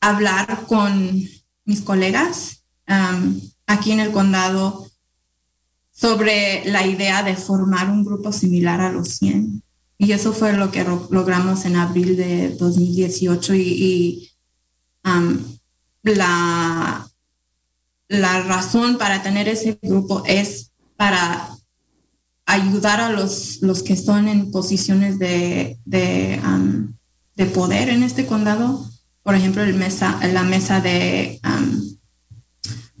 hablar 0.00 0.66
con 0.66 1.22
mis 1.64 1.80
colegas 1.80 2.64
um, 2.88 3.40
aquí 3.66 3.92
en 3.92 4.00
el 4.00 4.12
condado 4.12 4.86
sobre 5.90 6.64
la 6.66 6.86
idea 6.86 7.22
de 7.22 7.36
formar 7.36 7.90
un 7.90 8.04
grupo 8.04 8.30
similar 8.30 8.80
a 8.80 8.92
los 8.92 9.16
100. 9.16 9.62
Y 9.98 10.12
eso 10.12 10.32
fue 10.32 10.52
lo 10.52 10.70
que 10.70 10.84
logramos 11.10 11.64
en 11.64 11.76
abril 11.76 12.16
de 12.16 12.50
2018 12.50 13.54
y, 13.54 14.30
um, 15.04 15.38
la, 16.02 17.08
la 18.08 18.42
razón 18.42 18.98
para 18.98 19.22
tener 19.22 19.48
ese 19.48 19.78
grupo 19.82 20.22
es 20.26 20.70
para 20.96 21.50
ayudar 22.46 23.00
a 23.00 23.10
los, 23.10 23.58
los 23.62 23.82
que 23.82 23.92
están 23.92 24.28
en 24.28 24.50
posiciones 24.50 25.18
de, 25.18 25.78
de, 25.84 26.40
um, 26.44 26.94
de 27.34 27.46
poder 27.46 27.88
en 27.88 28.02
este 28.02 28.26
condado. 28.26 28.88
Por 29.22 29.34
ejemplo, 29.34 29.62
el 29.62 29.74
mesa, 29.74 30.20
la 30.32 30.44
mesa 30.44 30.80
de 30.80 31.40
um, 31.44 31.96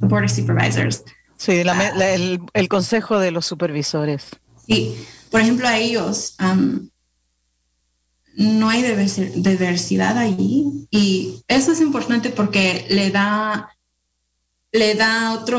Board 0.08 0.24
of 0.24 0.32
Supervisors. 0.32 1.04
Sí, 1.36 1.52
el, 1.52 2.40
el, 2.54 2.68
consejo 2.68 3.18
de 3.18 3.30
los 3.30 3.46
supervisores. 3.46 4.30
Sí, 4.66 4.96
por 5.36 5.42
ejemplo, 5.42 5.68
a 5.68 5.76
ellos 5.76 6.34
um, 6.40 6.88
no 8.38 8.70
hay 8.70 8.82
diversidad 9.34 10.16
allí 10.16 10.88
y 10.90 11.44
eso 11.46 11.72
es 11.72 11.82
importante 11.82 12.30
porque 12.30 12.86
le 12.88 13.10
da 13.10 13.68
le 14.72 14.94
da 14.94 15.34
otra 15.34 15.58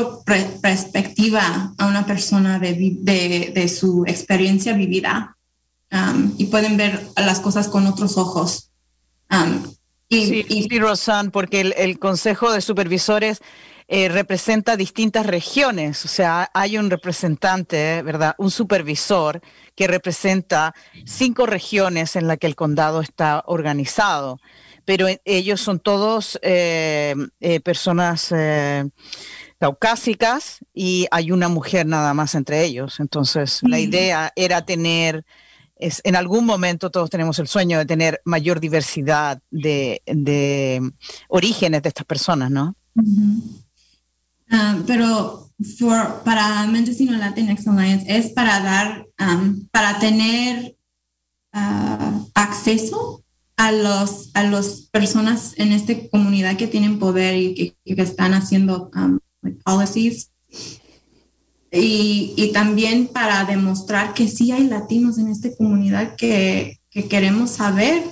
perspectiva 0.60 1.74
a 1.78 1.86
una 1.86 2.04
persona 2.06 2.58
de, 2.58 3.52
de, 3.54 3.68
su 3.68 4.02
experiencia 4.04 4.72
vivida 4.72 5.36
um, 5.92 6.34
y 6.38 6.46
pueden 6.46 6.76
ver 6.76 7.00
las 7.14 7.38
cosas 7.38 7.68
con 7.68 7.86
otros 7.86 8.18
ojos. 8.18 8.72
Um, 9.30 9.62
y, 10.08 10.26
sí, 10.26 10.46
y, 10.48 10.78
Rosan, 10.80 11.30
porque 11.30 11.60
el, 11.60 11.74
el, 11.78 12.00
Consejo 12.00 12.50
de 12.50 12.62
Supervisores 12.62 13.42
eh, 13.90 14.10
representa 14.10 14.76
distintas 14.76 15.24
regiones, 15.24 16.04
o 16.04 16.08
sea, 16.08 16.50
hay 16.52 16.76
un 16.76 16.90
representante, 16.90 18.02
¿verdad? 18.02 18.34
Un 18.36 18.50
supervisor 18.50 19.40
que 19.74 19.86
representa 19.86 20.74
cinco 21.06 21.46
regiones 21.46 22.14
en 22.14 22.26
las 22.26 22.36
que 22.36 22.46
el 22.46 22.54
condado 22.54 23.00
está 23.00 23.42
organizado, 23.46 24.40
pero 24.84 25.08
e, 25.08 25.22
ellos 25.24 25.62
son 25.62 25.80
todos 25.80 26.38
eh, 26.42 27.14
eh, 27.40 27.60
personas 27.60 28.30
caucásicas 29.58 30.58
y 30.74 31.06
hay 31.10 31.32
una 31.32 31.48
mujer 31.48 31.86
nada 31.86 32.12
más 32.12 32.34
entre 32.34 32.64
ellos. 32.64 33.00
Entonces, 33.00 33.60
la 33.62 33.80
idea 33.80 34.34
era 34.36 34.66
tener 34.66 35.24
es, 35.76 36.02
en 36.04 36.14
algún 36.14 36.44
momento 36.44 36.90
todos 36.90 37.08
tenemos 37.08 37.38
el 37.38 37.48
sueño 37.48 37.78
de 37.78 37.86
tener 37.86 38.20
mayor 38.26 38.60
diversidad 38.60 39.40
de, 39.50 40.02
de 40.04 40.92
orígenes 41.28 41.82
de 41.82 41.88
estas 41.88 42.04
personas, 42.04 42.50
¿no? 42.50 42.76
Ah, 44.50 44.78
pero 44.86 45.50
para 46.24 46.66
Mendocino 46.66 47.16
Latinx 47.16 47.66
Alliance 47.66 48.06
es 48.08 48.30
para 48.30 48.60
dar, 48.60 49.06
para 49.70 49.98
tener 49.98 50.76
ah, 51.52 52.20
acceso 52.34 53.24
a 53.56 53.72
los 53.72 54.30
a 54.34 54.44
las 54.44 54.88
personas 54.92 55.54
en 55.56 55.72
esta 55.72 55.92
comunidad 56.10 56.56
que 56.56 56.68
tienen 56.68 57.00
poder 57.00 57.36
y 57.36 57.74
que, 57.84 58.02
están 58.02 58.32
haciendo 58.32 58.90
policies. 59.64 60.30
Y, 61.70 62.32
y, 62.36 62.52
también 62.52 63.08
para 63.08 63.44
demostrar 63.44 64.14
que 64.14 64.26
sí 64.28 64.52
hay 64.52 64.64
latinos 64.68 65.18
en 65.18 65.28
esta 65.28 65.54
comunidad 65.54 66.16
que, 66.16 66.80
que 66.88 67.08
queremos 67.08 67.50
saber 67.50 68.04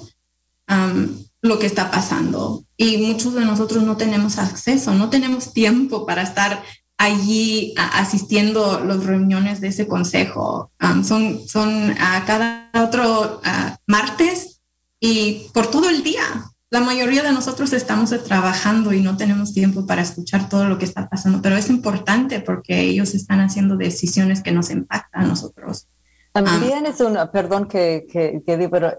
lo 1.47 1.59
que 1.59 1.67
está 1.67 1.91
pasando. 1.91 2.65
Y 2.77 2.99
muchos 2.99 3.35
de 3.35 3.45
nosotros 3.45 3.83
no 3.85 3.97
tenemos 3.97 4.39
acceso, 4.39 4.93
no 4.95 5.11
tenemos 5.11 5.53
tiempo 5.53 6.07
para 6.07 6.23
estar 6.23 6.63
allí 6.99 7.75
asistiendo 7.77 8.73
a 8.73 8.85
las 8.85 9.05
reuniones 9.05 9.61
de 9.61 9.69
ese 9.69 9.87
consejo. 9.87 10.71
son 11.05 11.47
son 11.47 11.95
a 11.99 12.25
cada 12.27 12.71
otro 12.75 13.41
martes 13.87 14.61
y 15.01 15.49
por 15.53 15.69
todo 15.69 15.89
el 15.89 16.03
día. 16.03 16.23
La 16.69 16.81
mayoría 16.81 17.23
de 17.23 17.33
nosotros 17.33 17.73
estamos 17.73 18.11
trabajando 18.25 18.93
y 18.93 19.01
no 19.01 19.17
tenemos 19.17 19.55
tiempo 19.55 19.87
para 19.87 20.03
escuchar 20.03 20.49
todo 20.49 20.65
lo 20.69 20.79
que 20.79 20.85
está 20.85 21.09
pasando, 21.09 21.41
pero 21.41 21.57
es 21.57 21.71
importante 21.71 22.41
porque 22.41 22.81
ellos 22.81 23.15
están 23.15 23.41
haciendo 23.41 23.77
decisiones 23.77 24.43
que 24.43 24.51
nos 24.51 24.71
impactan 24.71 25.25
a 25.25 25.27
nosotros. 25.29 25.89
También 26.33 26.85
es 26.85 27.01
una, 27.01 27.31
perdón 27.31 27.67
que, 27.67 28.07
que, 28.11 28.43
que 28.45 28.59
digo, 28.59 28.71
pero 28.73 28.93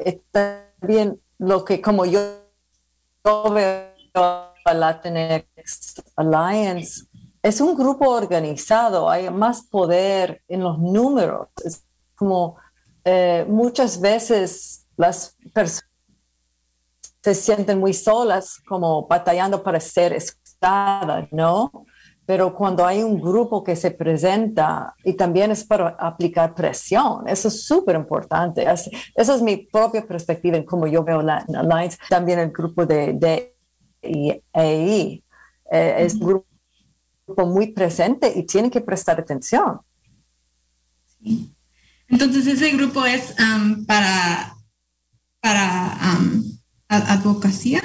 bien 0.82 1.20
lo 1.40 1.64
que 1.64 1.82
como 1.82 2.06
yo, 2.06 2.20
veo 3.24 3.88
a 4.16 4.74
Latinx 4.74 6.02
Alliance, 6.16 7.06
es 7.42 7.62
un 7.62 7.76
grupo 7.76 8.10
organizado, 8.10 9.10
hay 9.10 9.30
más 9.30 9.62
poder 9.68 10.42
en 10.48 10.62
los 10.62 10.78
números. 10.80 11.48
Como 12.16 12.58
eh, 13.06 13.46
muchas 13.48 14.02
veces 14.02 14.86
las 14.98 15.38
personas 15.54 15.88
se 17.24 17.36
sienten 17.36 17.80
muy 17.80 17.94
solas, 17.94 18.60
como 18.68 19.08
batallando 19.08 19.62
para 19.62 19.80
ser 19.80 20.14
escuchadas, 20.14 21.28
¿no? 21.32 21.72
Pero 22.28 22.54
cuando 22.54 22.86
hay 22.86 23.02
un 23.02 23.22
grupo 23.22 23.64
que 23.64 23.78
se 23.78 23.92
presenta 23.92 24.94
y 25.06 25.14
también 25.14 25.50
es 25.50 25.64
para 25.64 25.96
aplicar 25.98 26.54
presión, 26.54 27.26
eso 27.26 27.48
es 27.48 27.66
súper 27.66 27.96
importante. 27.96 28.68
Esa 28.70 29.36
es 29.36 29.42
mi 29.42 29.56
propia 29.56 30.06
perspectiva 30.06 30.58
en 30.58 30.66
cómo 30.66 30.88
yo 30.88 31.06
veo 31.06 31.22
la 31.22 31.46
Alliance. 31.56 31.98
También 32.10 32.40
el 32.40 32.52
grupo 32.52 32.86
de, 32.86 33.14
de 33.14 33.56
EI 34.02 35.24
eh, 35.72 35.96
es 36.00 36.16
un 36.16 36.44
grupo 37.26 37.46
muy 37.46 37.68
presente 37.68 38.34
y 38.36 38.44
tienen 38.46 38.72
que 38.72 38.82
prestar 38.82 39.22
atención. 39.22 39.80
Entonces 42.10 42.46
ese 42.46 42.72
grupo 42.72 43.06
es 43.06 43.34
um, 43.40 43.86
para, 43.86 44.54
para 45.40 45.98
um, 46.20 46.44
advocacia 46.90 47.82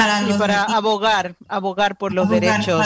para, 0.00 0.38
para 0.38 0.62
abogar, 0.64 1.36
abogar 1.48 1.98
por 1.98 2.12
los 2.12 2.28
derechos. 2.28 2.84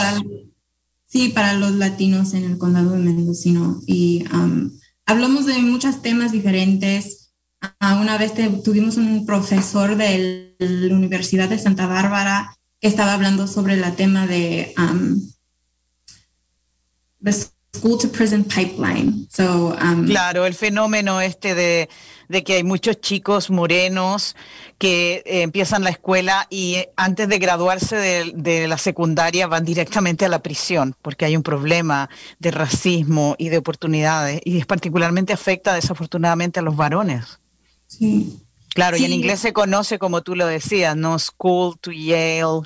sí, 1.05 1.29
para 1.29 1.53
los 1.53 1.71
latinos 1.71 2.33
en 2.33 2.43
el 2.43 2.57
condado 2.57 2.91
de 2.91 2.99
Mendocino. 2.99 3.79
Y 3.85 4.25
um, 4.33 4.71
hablamos 5.05 5.45
de 5.45 5.59
muchos 5.59 6.01
temas 6.01 6.31
diferentes. 6.31 7.31
Uh, 7.61 8.01
una 8.01 8.17
vez 8.17 8.33
tuvimos 8.63 8.97
un 8.97 9.25
profesor 9.25 9.95
de 9.95 10.55
la 10.59 10.95
Universidad 10.95 11.49
de 11.49 11.59
Santa 11.59 11.87
Bárbara 11.87 12.55
que 12.79 12.87
estaba 12.87 13.13
hablando 13.13 13.47
sobre 13.47 13.75
el 13.75 13.95
tema 13.95 14.27
de 14.27 14.73
um, 14.77 15.19
school 17.75 17.97
to 17.99 18.07
prison 18.07 18.43
pipeline. 18.43 19.27
So, 19.29 19.75
um, 19.81 20.05
claro, 20.05 20.45
el 20.45 20.53
fenómeno 20.53 21.21
este 21.21 21.53
de 21.55 21.89
de 22.27 22.43
que 22.43 22.53
hay 22.53 22.63
muchos 22.63 22.99
chicos 23.01 23.49
morenos 23.49 24.35
que 24.77 25.23
eh, 25.25 25.41
empiezan 25.41 25.83
la 25.83 25.89
escuela 25.89 26.47
y 26.49 26.75
eh, 26.75 26.89
antes 26.95 27.27
de 27.29 27.39
graduarse 27.39 27.95
de, 27.95 28.67
la 28.67 28.77
secundaria 28.77 29.47
van 29.47 29.63
directamente 29.63 30.25
a 30.25 30.29
la 30.29 30.39
prisión, 30.41 30.95
porque 31.01 31.25
hay 31.25 31.35
un 31.35 31.43
problema 31.43 32.09
de 32.39 32.51
racismo 32.51 33.35
y 33.37 33.49
de 33.49 33.57
oportunidades, 33.57 34.41
y 34.43 34.57
es 34.57 34.65
particularmente 34.65 35.33
afecta 35.33 35.73
desafortunadamente 35.73 36.59
a 36.59 36.63
los 36.63 36.75
varones. 36.75 37.39
Sí. 37.87 38.39
Claro, 38.73 38.97
y 38.97 39.05
en 39.05 39.13
inglés 39.13 39.39
se 39.39 39.53
conoce, 39.53 39.99
como 39.99 40.21
tú 40.21 40.35
lo 40.35 40.47
decías, 40.47 40.97
¿no? 40.97 41.17
School 41.17 41.77
to 41.79 41.91
Yale 41.91 42.63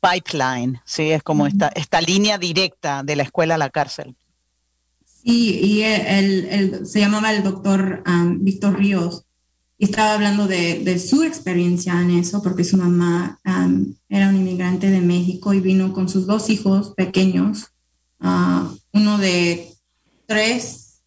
Pipeline, 0.00 0.80
¿sí? 0.84 1.10
Es 1.10 1.24
como 1.24 1.46
esta, 1.46 1.68
esta 1.74 2.00
línea 2.00 2.38
directa 2.38 3.02
de 3.02 3.16
la 3.16 3.24
escuela 3.24 3.56
a 3.56 3.58
la 3.58 3.70
cárcel. 3.70 4.14
Sí, 5.22 5.60
y 5.62 5.82
él, 5.82 6.86
se 6.86 7.00
llamaba 7.00 7.32
el 7.32 7.42
doctor 7.42 8.02
um, 8.06 8.42
Víctor 8.42 8.78
Ríos 8.78 9.24
y 9.76 9.84
estaba 9.84 10.14
hablando 10.14 10.46
de, 10.46 10.98
su 10.98 11.22
experiencia 11.22 12.00
en 12.00 12.10
eso, 12.10 12.42
porque 12.42 12.64
su 12.64 12.76
mamá 12.76 13.38
um, 13.44 13.94
era 14.08 14.28
un 14.28 14.36
inmigrante 14.36 14.90
de 14.90 15.00
México 15.00 15.52
y 15.52 15.60
vino 15.60 15.92
con 15.92 16.08
sus 16.08 16.26
dos 16.26 16.48
hijos 16.50 16.92
pequeños, 16.96 17.68
uh, 18.20 18.68
uno 18.92 19.18
de 19.18 19.70
tres, 20.26 21.02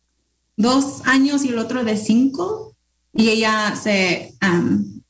dos 0.57 1.01
años 1.05 1.43
y 1.43 1.49
el 1.49 1.59
otro 1.59 1.83
de 1.83 1.97
cinco, 1.97 2.75
y 3.13 3.29
ella 3.29 3.75
se 3.75 4.35
um, 4.41 5.01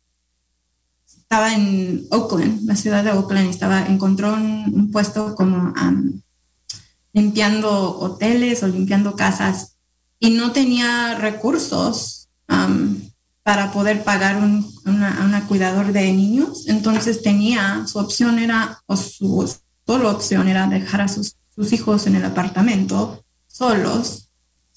estaba 1.34 1.54
en 1.56 2.06
Oakland, 2.12 2.62
la 2.68 2.76
ciudad 2.76 3.04
de 3.04 3.12
Oakland, 3.12 3.50
estaba, 3.50 3.88
encontró 3.88 4.34
un, 4.34 4.92
puesto 4.92 5.34
como 5.34 5.74
limpiando 7.14 8.00
hoteles 8.00 8.64
o 8.64 8.68
limpiando 8.68 9.16
casas 9.16 9.78
y 10.20 10.32
no 10.32 10.52
tenía 10.52 11.16
recursos 11.16 12.28
um, 12.50 13.00
para 13.44 13.72
poder 13.72 14.04
pagar 14.04 14.38
un, 14.38 14.70
una, 14.86 15.22
una 15.26 15.48
cuidador 15.48 15.92
de 15.92 16.12
niños, 16.12 16.68
entonces 16.68 17.22
tenía, 17.22 17.86
su 17.88 18.00
opción 18.00 18.40
era, 18.40 18.82
o 18.86 18.96
su 18.96 19.54
solo 19.86 20.10
opción 20.10 20.48
era 20.48 20.68
dejar 20.68 21.02
a 21.02 21.08
sus, 21.08 21.36
hijos 21.72 22.08
en 22.08 22.16
el 22.16 22.26
apartamento 22.26 23.24
solos, 23.46 24.30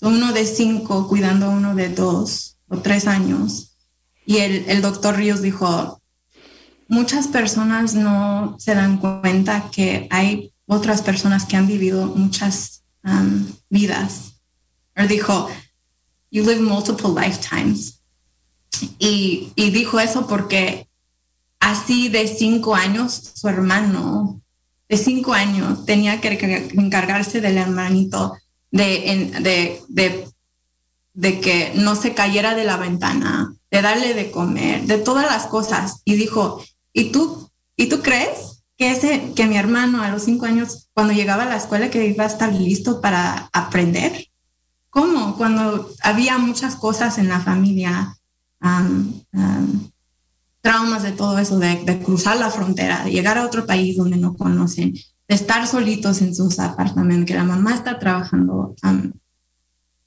uno 0.03 0.35
de 0.35 0.45
cinco 0.45 1.09
cuidando 1.09 1.47
a 1.47 1.51
uno 1.51 1.75
de 1.75 1.89
dos 1.89 2.59
o 2.69 2.79
tres 2.79 3.07
años. 3.07 3.79
Y 4.27 4.39
el 4.39 4.83
doctor 4.83 5.17
Ríos 5.17 5.41
dijo, 5.41 6.03
muchas 6.89 7.29
personas 7.29 7.95
no 7.95 8.57
se 8.59 8.75
dan 8.75 8.99
cuenta 8.99 9.71
que 9.71 10.07
hay 10.11 10.53
otras 10.67 11.03
personas 11.03 11.45
que 11.45 11.57
han 11.57 11.67
vivido 11.67 12.07
muchas 12.07 12.83
um, 13.05 13.47
vidas. 13.71 14.41
Él 14.95 15.09
dijo, 15.09 15.49
you 16.31 16.45
live 16.45 16.61
multiple 16.61 17.11
lifetimes. 17.11 18.03
Y, 18.99 19.53
y, 19.55 19.71
dijo 19.71 19.99
eso 20.01 20.27
porque 20.27 20.89
así 21.61 22.09
de 22.09 22.29
cinco 22.29 22.75
años, 22.75 23.33
su 23.35 23.49
hermano 23.49 24.43
de 24.89 24.99
cinco 24.99 25.33
años 25.33 25.87
tenía 25.87 26.21
que 26.21 26.69
encargarse 26.75 27.41
del 27.41 27.57
hermanito 27.57 28.37
de, 28.71 29.33
de, 29.41 29.83
de, 29.89 30.29
de 31.15 31.41
que 31.41 31.73
no 31.75 31.97
se 31.97 32.13
cayera 32.13 32.55
de 32.55 32.65
la 32.65 32.77
ventana, 32.77 33.55
de 33.71 33.83
darle 33.83 34.13
de 34.13 34.31
comer, 34.31 34.83
de 34.87 34.99
todas 34.99 35.25
las 35.25 35.47
cosas. 35.47 36.03
Y 36.05 36.17
dijo, 36.17 36.63
¿y 36.93 37.11
tú, 37.11 37.51
¿y 37.77 37.87
tú 37.87 38.03
crees 38.03 38.56
que, 38.77 38.91
ese, 38.91 39.33
que 39.35 39.47
mi 39.47 39.57
hermano 39.57 40.03
a 40.03 40.11
los 40.11 40.25
cinco 40.25 40.47
años, 40.47 40.89
cuando 40.93 41.13
llegaba 41.13 41.45
a 41.45 41.49
la 41.49 41.57
escuela, 41.57 41.91
que 41.91 42.07
iba 42.07 42.25
a 42.25 42.29
estar 42.29 42.53
listo 42.53 43.01
para 43.01 43.49
aprender? 43.53 44.29
¿Cómo? 44.91 45.37
Cuando 45.37 45.91
había 46.03 46.39
muchas 46.39 46.77
cosas 46.77 47.19
en 47.19 47.29
la 47.29 47.41
familia, 47.41 48.17
traumas 50.61 51.03
de 51.03 51.13
todo 51.13 51.39
eso, 51.39 51.59
de, 51.59 52.01
cruzar 52.05 52.37
la 52.37 52.51
frontera, 52.51 53.05
de 53.05 53.13
llegar 53.13 53.39
a 53.39 53.47
otro 53.47 53.67
país 53.67 53.97
donde 53.97 54.17
no 54.17 54.35
conocen, 54.35 54.93
de 54.93 55.35
estar 55.35 55.67
solitos 55.67 56.23
en 56.23 56.35
sus 56.35 56.59
apartamentos, 56.59 57.27
que 57.27 57.35
la 57.35 57.45
mamá 57.45 57.75
está 57.75 57.99
trabajando. 57.99 58.75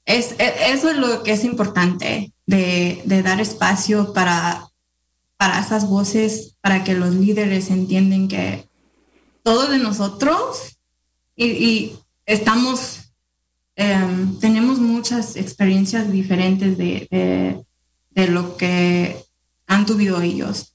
es, 0.04 0.34
e, 0.38 0.72
eso 0.72 0.90
es 0.90 0.96
lo 0.96 1.22
que 1.22 1.32
es 1.32 1.44
importante, 1.44 2.32
de, 2.46 3.00
de 3.04 3.22
dar 3.22 3.40
espacio 3.40 4.12
para 4.12 4.69
para 5.40 5.58
esas 5.58 5.88
voces, 5.88 6.58
para 6.60 6.84
que 6.84 6.92
los 6.92 7.14
líderes 7.14 7.70
entiendan 7.70 8.28
que 8.28 8.68
todo 9.42 9.68
de 9.68 9.78
nosotros 9.78 10.76
y, 11.34 11.94
estamos, 12.26 13.14
em, 13.74 14.38
tenemos 14.38 14.80
muchas 14.80 15.36
experiencias 15.36 16.12
diferentes 16.12 16.76
de, 16.76 17.64
de, 18.10 18.26
lo 18.28 18.58
que 18.58 19.16
han 19.66 19.86
tuvido 19.86 20.20
ellos. 20.20 20.74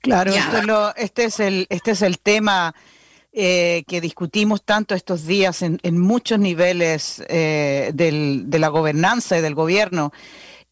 claro, 0.00 0.92
este, 0.94 1.24
es 1.24 1.40
el, 1.40 1.66
este 1.70 1.92
es 1.92 2.02
el 2.02 2.18
tema 2.18 2.74
eh, 3.32 3.82
que 3.88 4.02
discutimos 4.02 4.62
tanto 4.62 4.94
estos 4.94 5.24
días 5.24 5.62
en, 5.62 5.80
en 5.82 5.98
muchos 5.98 6.38
niveles 6.38 7.24
eh, 7.30 7.92
del, 7.94 8.50
de 8.50 8.58
la 8.58 8.68
gobernanza 8.68 9.38
y 9.38 9.40
del 9.40 9.54
gobierno. 9.54 10.12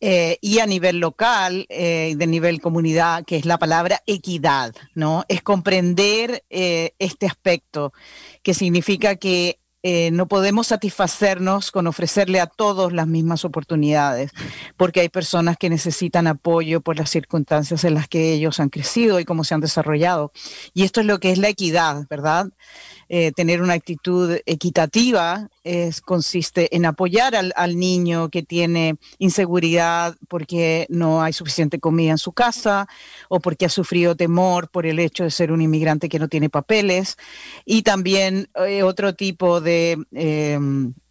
Eh, 0.01 0.37
y 0.43 0.59
a 0.59 0.67
nivel 0.67 0.99
local, 0.99 1.65
eh, 1.71 2.15
de 2.19 2.27
nivel 2.27 2.61
comunidad, 2.61 3.25
que 3.25 3.37
es 3.37 3.47
la 3.47 3.57
palabra 3.57 4.03
equidad, 4.07 4.75
¿no? 4.95 5.25
Es 5.29 5.41
comprender 5.43 6.45
eh, 6.51 6.93
este 6.99 7.27
aspecto, 7.27 7.95
que 8.43 8.53
significa 8.53 9.17
que 9.17 9.59
no 10.11 10.27
podemos 10.27 10.67
satisfacernos 10.67 11.71
con 11.71 11.87
ofrecerle 11.87 12.41
a 12.41 12.49
todos 12.49 12.93
las 12.93 13.07
mismas 13.07 13.45
oportunidades, 13.45 14.33
porque 14.77 14.99
hay 14.99 15.09
personas 15.09 15.57
que 15.59 15.71
necesitan 15.71 16.27
apoyo 16.27 16.81
por 16.81 16.97
las 16.97 17.09
circunstancias 17.09 17.85
en 17.85 17.95
las 17.95 18.09
que 18.09 18.33
ellos 18.33 18.59
han 18.59 18.69
crecido 18.69 19.21
y 19.21 19.25
cómo 19.25 19.45
se 19.45 19.55
han 19.55 19.61
desarrollado. 19.61 20.33
Y 20.75 20.83
esto 20.83 20.99
es 20.99 21.07
lo 21.07 21.21
que 21.21 21.31
es 21.31 21.39
la 21.39 21.51
equidad, 21.51 22.05
¿verdad? 22.11 22.49
Eh, 23.09 23.31
tener 23.33 23.63
una 23.63 23.75
actitud 23.75 24.37
equitativa 24.47 25.49
es, 25.63 26.01
consiste 26.01 26.75
en 26.75 26.87
apoyar 26.87 27.37
al, 27.37 27.53
al, 27.55 27.79
niño 27.79 28.31
que 28.31 28.43
tiene 28.43 28.97
inseguridad 29.19 30.17
porque 30.29 30.87
no 30.89 31.23
hay 31.23 31.33
suficiente 31.33 31.79
comida 31.79 32.11
en 32.11 32.19
su 32.19 32.33
casa 32.33 32.89
o 33.29 33.39
porque 33.39 33.67
ha 33.67 33.69
sufrido 33.69 34.17
temor 34.17 34.69
por 34.71 34.87
el 34.87 34.99
hecho 34.99 35.23
de 35.23 35.31
ser 35.31 35.53
un 35.53 35.63
inmigrante 35.63 36.09
que 36.09 36.19
no 36.19 36.29
tiene 36.29 36.51
papeles. 36.51 37.17
Y 37.65 37.83
también 37.83 38.49
eh, 38.67 38.83
otro 38.83 39.15
tipo 39.15 39.61
de 39.61 39.99
eh, 40.13 40.59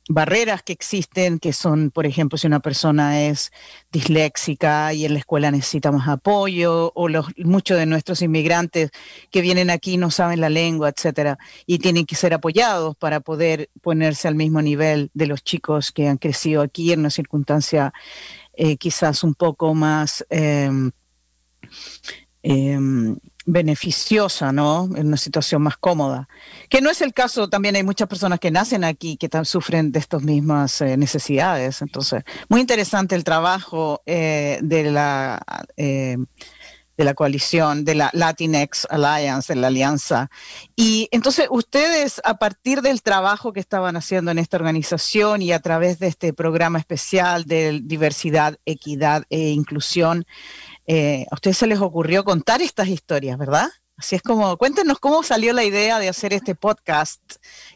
barreras 0.08 0.62
que 0.62 0.74
existen, 0.74 1.40
que 1.40 1.52
son, 1.52 1.90
por 1.90 2.06
ejemplo, 2.06 2.38
si 2.38 2.46
una 2.48 2.60
persona 2.60 3.24
es 3.24 3.52
disléxica 3.92 4.94
y 4.94 5.06
en 5.06 5.14
la 5.14 5.20
escuela 5.20 5.50
necesita 5.50 5.92
más 5.92 6.08
apoyo, 6.08 6.92
o 6.96 7.08
muchos 7.38 7.78
de 7.78 7.86
nuestros 7.86 8.22
inmigrantes 8.22 8.92
que 9.32 9.42
vienen 9.42 9.70
aquí 9.70 9.98
no 9.98 10.12
saben 10.12 10.42
la 10.42 10.50
lengua, 10.50 10.90
etcétera, 10.90 11.38
y 11.66 11.80
tienen 11.80 12.06
que 12.06 12.16
ser 12.16 12.34
apoyados 12.34 12.96
para 12.96 13.20
poder 13.20 13.70
ponerse 13.82 14.28
al 14.28 14.36
mismo 14.36 14.62
nivel 14.62 15.10
de 15.14 15.28
los 15.28 15.44
chicos 15.44 15.92
que 15.92 16.08
han 16.08 16.18
crecido 16.18 16.62
aquí 16.62 16.92
en 16.92 17.00
una 17.00 17.10
circunstancia 17.10 17.94
eh, 18.54 18.78
quizás 18.78 19.24
un 19.24 19.34
poco 19.34 19.74
más 19.74 20.26
eh, 20.30 20.70
beneficiosa, 23.46 24.52
¿no? 24.52 24.90
En 24.96 25.08
una 25.08 25.18
situación 25.18 25.62
más 25.62 25.78
cómoda. 25.78 26.28
Que 26.70 26.82
no 26.82 26.90
es 26.90 27.02
el 27.02 27.14
caso, 27.14 27.48
también 27.48 27.76
hay 27.76 27.84
muchas 27.84 28.08
personas 28.08 28.40
que 28.40 28.52
nacen 28.52 28.84
aquí 28.84 29.18
que 29.18 29.30
sufren 29.46 29.92
de 29.92 30.00
estas 30.00 30.24
mismas 30.24 30.82
eh, 30.82 30.98
necesidades. 30.98 31.82
Entonces, 31.82 32.24
muy 32.50 32.62
interesante 32.62 33.16
el 33.16 33.24
trabajo 33.24 34.02
eh, 34.06 34.60
de 34.62 34.92
la... 34.92 35.42
Eh, 35.78 36.18
de 36.98 37.04
la 37.04 37.14
coalición, 37.14 37.84
de 37.84 37.96
la 37.96 38.10
Latinx 38.14 38.88
Alliance, 38.90 39.54
de 39.54 39.60
la 39.60 39.68
alianza. 39.68 40.30
Y 40.76 41.10
entonces 41.12 41.48
ustedes, 41.50 42.22
a 42.24 42.38
partir 42.38 42.82
del 42.82 43.02
trabajo 43.02 43.54
que 43.54 43.60
estaban 43.60 43.98
haciendo 43.98 44.32
en 44.32 44.40
esta 44.40 44.58
organización 44.58 45.42
y 45.42 45.52
a 45.52 45.60
través 45.60 46.00
de 46.00 46.08
este 46.08 46.34
programa 46.34 46.80
especial 46.80 47.46
de 47.46 47.82
diversidad, 47.84 48.58
equidad 48.66 49.26
e 49.30 49.50
inclusión, 49.50 50.26
eh, 50.88 51.26
a 51.32 51.36
ustedes 51.36 51.58
se 51.58 51.68
les 51.68 51.80
ocurrió 51.80 52.24
contar 52.24 52.62
estas 52.62 52.88
historias, 52.88 53.38
¿verdad? 53.38 53.70
Así 53.98 54.18
es 54.18 54.22
como, 54.22 54.58
cuéntenos 54.58 55.00
cómo 55.00 55.24
salió 55.24 55.54
la 55.54 55.64
idea 55.64 56.00
de 56.00 56.10
hacer 56.10 56.34
este 56.34 56.54
podcast, 56.54 57.22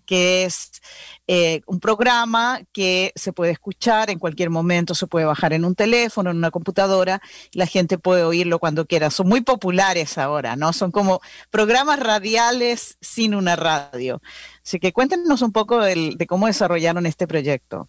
que 0.06 0.44
es 0.44 0.82
eh, 1.28 1.62
un 1.66 1.80
programa 1.80 2.60
que 2.74 3.14
se 3.16 3.32
puede 3.32 3.54
escuchar 3.54 4.10
en 4.10 4.20
cualquier 4.20 4.50
momento, 4.50 4.94
se 4.96 5.08
puede 5.08 5.26
bajar 5.26 5.54
en 5.54 5.64
un 5.64 5.76
teléfono, 5.76 6.30
en 6.30 6.38
una 6.38 6.52
computadora, 6.52 7.22
y 7.54 7.58
la 7.58 7.68
gente 7.68 7.98
puede 7.98 8.24
oírlo 8.24 8.60
cuando 8.60 8.86
quiera. 8.86 9.12
Son 9.12 9.30
muy 9.30 9.40
populares 9.42 10.18
ahora, 10.18 10.58
¿no? 10.58 10.74
Son 10.74 10.92
como 10.92 11.22
programas 11.52 12.00
radiales 12.00 12.98
sin 13.00 13.34
una 13.34 13.56
radio. 13.56 14.22
Así 14.66 14.78
que 14.78 14.92
cuéntenos 14.92 15.42
un 15.42 15.54
poco 15.54 15.80
de 15.80 16.26
cómo 16.28 16.48
desarrollaron 16.48 17.06
este 17.06 17.28
proyecto. 17.28 17.88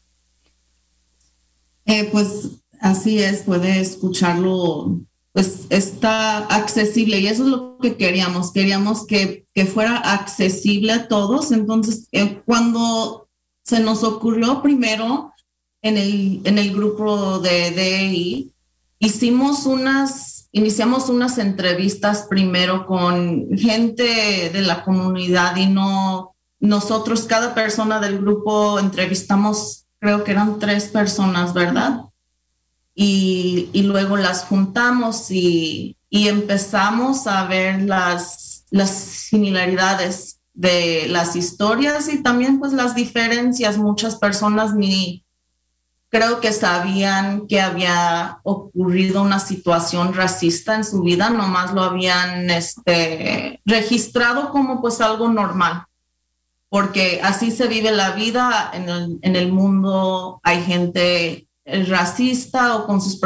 Eh, 1.85 2.09
pues 2.13 2.63
así 2.81 3.21
es, 3.21 3.43
puede 3.43 3.81
escucharlo 3.81 5.01
pues 5.33 5.67
está 5.71 6.39
accesible 6.47 7.19
y 7.19 7.29
eso 7.29 7.45
es 7.45 7.49
lo 7.51 7.79
que 7.79 7.97
queríamos, 7.97 8.53
queríamos 8.53 9.07
que, 9.07 9.47
que 9.55 9.65
fuera 9.65 9.97
accesible 9.97 10.93
a 10.93 11.09
todos. 11.09 11.53
Entonces, 11.53 12.09
eh, 12.13 12.43
cuando 12.45 13.29
se 13.65 13.81
nos 13.81 14.03
ocurrió 14.03 14.63
primero 14.63 15.33
en 15.83 15.97
el, 15.97 16.41
en 16.45 16.59
el 16.59 16.75
grupo 16.75 17.39
de 17.39 17.71
DEI, 17.71 18.53
hicimos 18.99 19.67
unas, 19.67 20.49
iniciamos 20.53 21.09
unas 21.09 21.39
entrevistas 21.39 22.27
primero 22.29 22.87
con 22.87 23.49
gente 23.57 24.51
de 24.53 24.63
la 24.63 24.85
comunidad 24.85 25.57
y 25.57 25.67
no 25.67 26.35
nosotros, 26.61 27.25
cada 27.25 27.55
persona 27.55 28.01
del 28.01 28.19
grupo 28.19 28.79
entrevistamos, 28.79 29.87
creo 29.99 30.23
que 30.25 30.33
eran 30.33 30.59
tres 30.59 30.89
personas, 30.89 31.55
¿verdad? 31.55 32.03
Y, 33.03 33.83
luego 33.83 34.19
las 34.19 34.45
juntamos 34.45 35.31
y, 35.31 35.97
empezamos 36.11 37.27
a 37.27 37.47
ver 37.47 37.83
las, 37.83 38.67
las 38.71 38.91
similaridades 38.91 40.41
de 40.53 41.07
las 41.09 41.35
historias 41.35 42.13
y 42.13 42.23
también 42.23 42.59
pues 42.59 42.75
las 42.75 42.95
diferencias. 42.95 43.79
Muchas 43.79 44.17
personas 44.17 44.75
ni 44.75 45.25
creo 46.11 46.41
que 46.41 46.53
sabían 46.53 47.47
que 47.47 47.63
había 47.63 48.41
ocurrido 48.43 49.23
una 49.23 49.39
situación 49.39 50.13
racista 50.13 50.75
en 50.75 50.85
su 50.85 51.01
vida, 51.01 51.31
nomás 51.31 51.73
lo 51.73 51.83
habían 51.83 52.51
este, 52.51 53.63
registrado 53.65 54.51
como 54.51 54.83
pues 54.83 55.01
algo 55.01 55.29
normal, 55.29 55.85
porque 56.69 57.21
así 57.23 57.51
se 57.51 57.67
vive 57.67 57.93
la 57.93 58.11
vida 58.11 58.71
en 58.75 58.89
el, 58.91 59.19
en 59.23 59.37
el 59.37 59.53
mundo, 59.53 60.41
hay 60.43 60.63
gente 60.65 61.47
racista 61.87 62.77
o 62.77 62.87
con 62.87 63.01
sus 63.01 63.21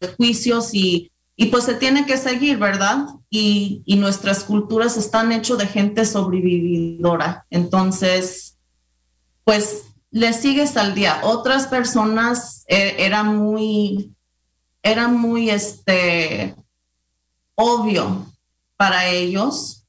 prejuicios 0.00 0.74
y, 0.74 1.10
y 1.36 1.46
pues 1.46 1.64
se 1.64 1.74
tiene 1.74 2.06
que 2.06 2.16
seguir, 2.16 2.58
¿verdad? 2.58 3.06
Y, 3.30 3.82
y 3.86 3.96
nuestras 3.96 4.44
culturas 4.44 4.96
están 4.96 5.32
hechas 5.32 5.58
de 5.58 5.66
gente 5.66 6.04
sobrevividora. 6.04 7.46
Entonces, 7.50 8.58
pues 9.44 9.84
le 10.10 10.32
sigues 10.32 10.76
al 10.76 10.94
día. 10.94 11.20
Otras 11.22 11.66
personas 11.66 12.64
eh, 12.68 12.96
eran 12.98 13.36
muy, 13.36 14.14
era 14.82 15.08
muy 15.08 15.50
este, 15.50 16.54
obvio 17.54 18.26
para 18.76 19.08
ellos 19.08 19.84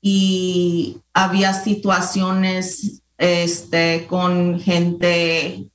y 0.00 0.98
había 1.12 1.54
situaciones 1.54 3.02
este, 3.18 4.06
con 4.08 4.60
gente 4.60 5.70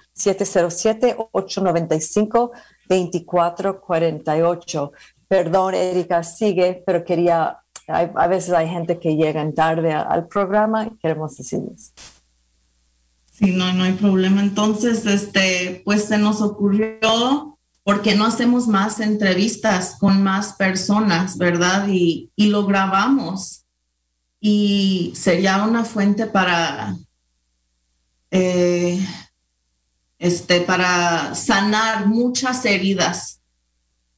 707-895-2448. 2.89 4.91
Perdón, 5.27 5.73
Erika, 5.73 6.23
sigue, 6.23 6.83
pero 6.85 7.03
quería 7.03 7.63
a 7.87 8.27
veces 8.27 8.53
hay 8.53 8.69
gente 8.69 8.99
que 8.99 9.15
llega 9.15 9.51
tarde 9.53 9.91
al 9.91 10.27
programa 10.27 10.85
y 10.85 10.97
queremos 10.97 11.35
decirles. 11.35 11.93
Sí, 13.31 13.51
no, 13.51 13.73
no 13.73 13.83
hay 13.83 13.93
problema. 13.93 14.41
Entonces, 14.41 15.05
este, 15.05 15.81
pues 15.83 16.05
se 16.05 16.17
nos 16.17 16.41
ocurrió, 16.41 17.57
porque 17.83 18.15
no 18.15 18.25
hacemos 18.25 18.67
más 18.67 18.99
entrevistas 18.99 19.97
con 19.99 20.23
más 20.23 20.53
personas, 20.53 21.37
verdad? 21.37 21.87
Y, 21.89 22.31
lo 22.37 22.65
grabamos. 22.65 23.65
Y 24.39 25.13
sería 25.15 25.63
una 25.63 25.83
fuente 25.83 26.27
para, 26.27 26.95
eh, 28.31 29.05
este, 30.23 30.61
para 30.61 31.35
sanar 31.35 32.07
muchas 32.07 32.63
heridas. 32.63 33.41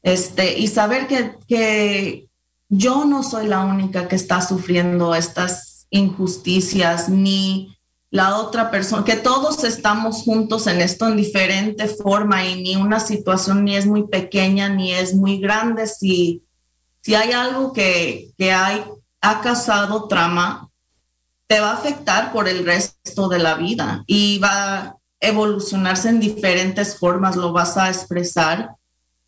Este, 0.03 0.59
y 0.59 0.67
saber 0.67 1.07
que, 1.07 1.33
que, 1.47 2.27
yo 2.69 3.05
no 3.05 3.23
soy 3.23 3.47
la 3.47 3.61
única 3.61 4.07
que 4.07 4.15
está 4.15 4.39
sufriendo 4.41 5.15
estas 5.15 5.87
injusticias, 5.89 7.09
ni 7.09 7.75
la 8.11 8.37
otra 8.37 8.69
persona, 8.69 9.03
que 9.03 9.15
todos 9.15 9.63
estamos 9.63 10.17
juntos 10.17 10.67
en 10.67 10.81
esto 10.81 11.07
en 11.07 11.17
diferente 11.17 11.87
forma 11.87 12.45
y 12.45 12.61
ni 12.61 12.75
una 12.75 12.99
situación 12.99 13.63
ni 13.63 13.75
es 13.75 13.87
muy 13.87 14.07
pequeña 14.07 14.69
ni 14.69 14.93
es 14.93 15.15
muy 15.15 15.39
grande. 15.39 15.87
Si, 15.87 16.43
si 17.01 17.15
hay 17.15 17.31
algo 17.31 17.73
que, 17.73 18.31
que 18.37 18.51
hay, 18.51 18.83
ha 19.21 19.41
causado 19.41 20.07
trama, 20.07 20.69
te 21.47 21.59
va 21.59 21.71
a 21.71 21.77
afectar 21.77 22.31
por 22.31 22.47
el 22.47 22.63
resto 22.63 23.27
de 23.27 23.39
la 23.39 23.55
vida 23.55 24.03
y 24.05 24.37
va 24.37 24.97
evolucionarse 25.27 26.09
en 26.09 26.19
diferentes 26.19 26.97
formas, 26.97 27.35
lo 27.35 27.51
vas 27.51 27.77
a 27.77 27.89
expresar 27.89 28.75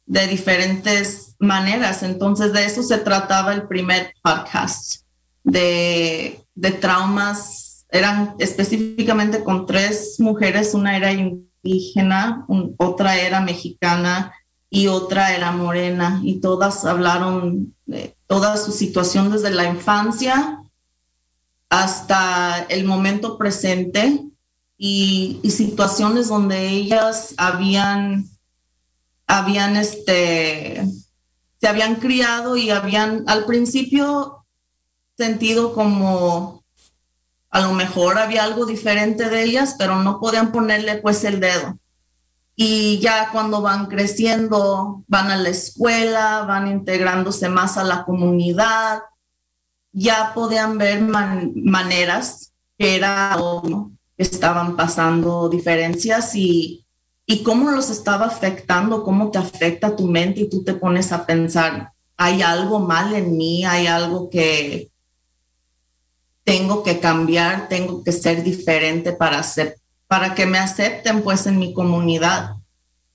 de 0.06 0.28
diferentes 0.28 1.36
maneras. 1.40 2.04
Entonces, 2.04 2.54
de 2.54 2.66
eso 2.66 2.82
se 2.82 2.98
trataba 2.98 3.54
el 3.54 3.68
primer 3.68 4.14
podcast, 4.24 5.04
de, 5.44 6.44
traumas. 6.82 7.86
Eran 7.90 8.36
específicamente 8.40 9.44
con 9.44 9.66
tres 9.66 10.16
mujeres, 10.20 10.74
una 10.74 10.98
era 10.98 11.12
indígena, 11.12 12.46
otra 12.78 13.18
era 13.18 13.40
mexicana 13.42 14.34
y 14.70 14.88
otra 14.88 15.34
era 15.36 15.52
morena. 15.52 16.20
Y 16.24 16.40
todas 16.40 16.86
hablaron 16.86 17.76
de 17.86 18.16
toda 18.28 18.58
su 18.58 18.72
situación 18.72 19.32
desde 19.32 19.52
la 19.52 19.66
infancia 19.66 20.62
hasta 21.70 22.66
el 22.70 22.86
momento 22.86 23.38
presente 23.38 24.24
y, 24.78 25.42
situaciones 25.50 26.28
donde 26.28 26.70
ellas 26.70 27.34
habían 27.38 28.30
habían 29.26 29.76
este, 29.76 30.86
se 31.60 31.68
habían 31.68 31.96
criado 31.96 32.56
y 32.56 32.70
habían 32.70 33.24
al 33.28 33.46
principio 33.46 34.46
sentido 35.18 35.74
como 35.74 36.64
a 37.50 37.62
lo 37.62 37.74
mejor 37.74 38.20
había 38.20 38.44
algo 38.44 38.66
diferente 38.66 39.30
de 39.30 39.44
ellas, 39.44 39.76
pero 39.78 39.96
no 40.02 40.20
podían 40.20 40.52
ponerle 40.52 40.98
pues 40.98 41.24
el 41.24 41.40
dedo. 41.40 41.78
Y 42.56 43.00
ya 43.00 43.30
cuando 43.32 43.62
van 43.62 43.88
creciendo, 43.88 45.04
van 45.08 45.30
a 45.32 45.38
la 45.38 45.50
escuela, 45.50 46.44
van 46.48 46.68
integrándose 46.68 47.50
más 47.50 47.78
a 47.78 47.84
la 47.84 48.06
comunidad, 48.06 49.02
ya 49.92 50.34
podían 50.34 50.78
ver 50.78 51.02
maneras 51.02 52.54
que 52.78 52.96
era 52.96 53.36
estaban 54.18 54.76
pasando 54.76 55.50
diferencias 55.50 56.36
y 56.36 56.86
y 57.30 57.44
cómo 57.44 57.70
los 57.72 57.90
estaba 57.90 58.26
afectando, 58.26 59.04
cómo 59.04 59.30
te 59.30 59.38
afecta 59.38 59.98
tu 59.98 60.08
mente 60.08 60.42
y 60.42 60.50
tú 60.50 60.64
te 60.64 60.74
pones 60.74 61.12
a 61.12 61.26
pensar, 61.26 61.92
hay 62.16 62.42
algo 62.42 62.80
mal 62.80 63.14
en 63.14 63.36
mí, 63.36 63.66
hay 63.66 63.86
algo 63.86 64.30
que 64.30 64.90
tengo 66.46 66.84
que 66.84 67.02
cambiar, 67.02 67.68
tengo 67.68 68.02
que 68.02 68.14
ser 68.14 68.44
diferente 68.44 69.12
para, 69.12 69.40
hacer, 69.40 69.78
para 70.08 70.34
que 70.34 70.46
me 70.46 70.58
acepten 70.58 71.22
pues 71.22 71.46
en 71.48 71.60
mi 71.60 71.74
comunidad. 71.74 72.56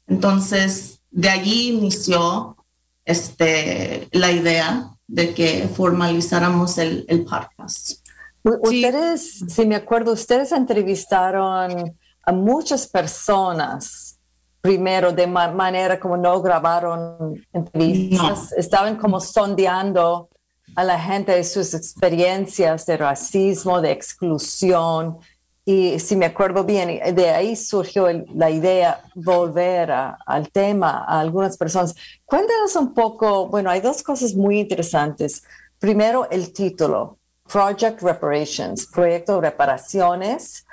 Entonces, 0.06 1.00
de 1.10 1.30
allí 1.30 1.70
inició 1.70 2.58
este, 3.06 4.08
la 4.12 4.30
idea 4.30 4.90
de 5.06 5.32
que 5.32 5.70
formalizáramos 5.74 6.76
el, 6.76 7.06
el 7.08 7.24
podcast. 7.24 8.01
Ustedes, 8.44 9.44
si 9.48 9.66
me 9.66 9.76
acuerdo, 9.76 10.12
ustedes 10.12 10.50
entrevistaron 10.52 11.96
a 12.24 12.32
muchas 12.32 12.86
personas 12.88 14.18
primero 14.62 15.12
de 15.12 15.26
manera 15.26 15.98
como 15.98 16.16
no 16.16 16.40
grabaron 16.40 17.44
entrevistas, 17.52 18.52
estaban 18.52 18.96
como 18.96 19.20
sondeando 19.20 20.28
a 20.76 20.84
la 20.84 20.98
gente 20.98 21.32
de 21.32 21.44
sus 21.44 21.74
experiencias 21.74 22.86
de 22.86 22.96
racismo, 22.96 23.80
de 23.80 23.90
exclusión. 23.90 25.18
Y 25.64 25.98
si 25.98 26.16
me 26.16 26.26
acuerdo 26.26 26.64
bien, 26.64 27.14
de 27.14 27.30
ahí 27.30 27.56
surgió 27.56 28.06
la 28.34 28.50
idea 28.50 29.02
volver 29.14 29.92
al 29.92 30.50
tema 30.50 31.04
a 31.06 31.20
algunas 31.20 31.56
personas. 31.56 31.94
Cuéntanos 32.24 32.74
un 32.76 32.94
poco, 32.94 33.48
bueno, 33.48 33.68
hay 33.68 33.80
dos 33.80 34.02
cosas 34.02 34.34
muy 34.34 34.60
interesantes. 34.60 35.42
Primero, 35.78 36.30
el 36.30 36.52
título, 36.52 37.18
Project 37.50 38.02
Reparations, 38.02 38.86
Proyecto 38.86 39.36
de 39.36 39.50
Reparaciones. 39.50 40.64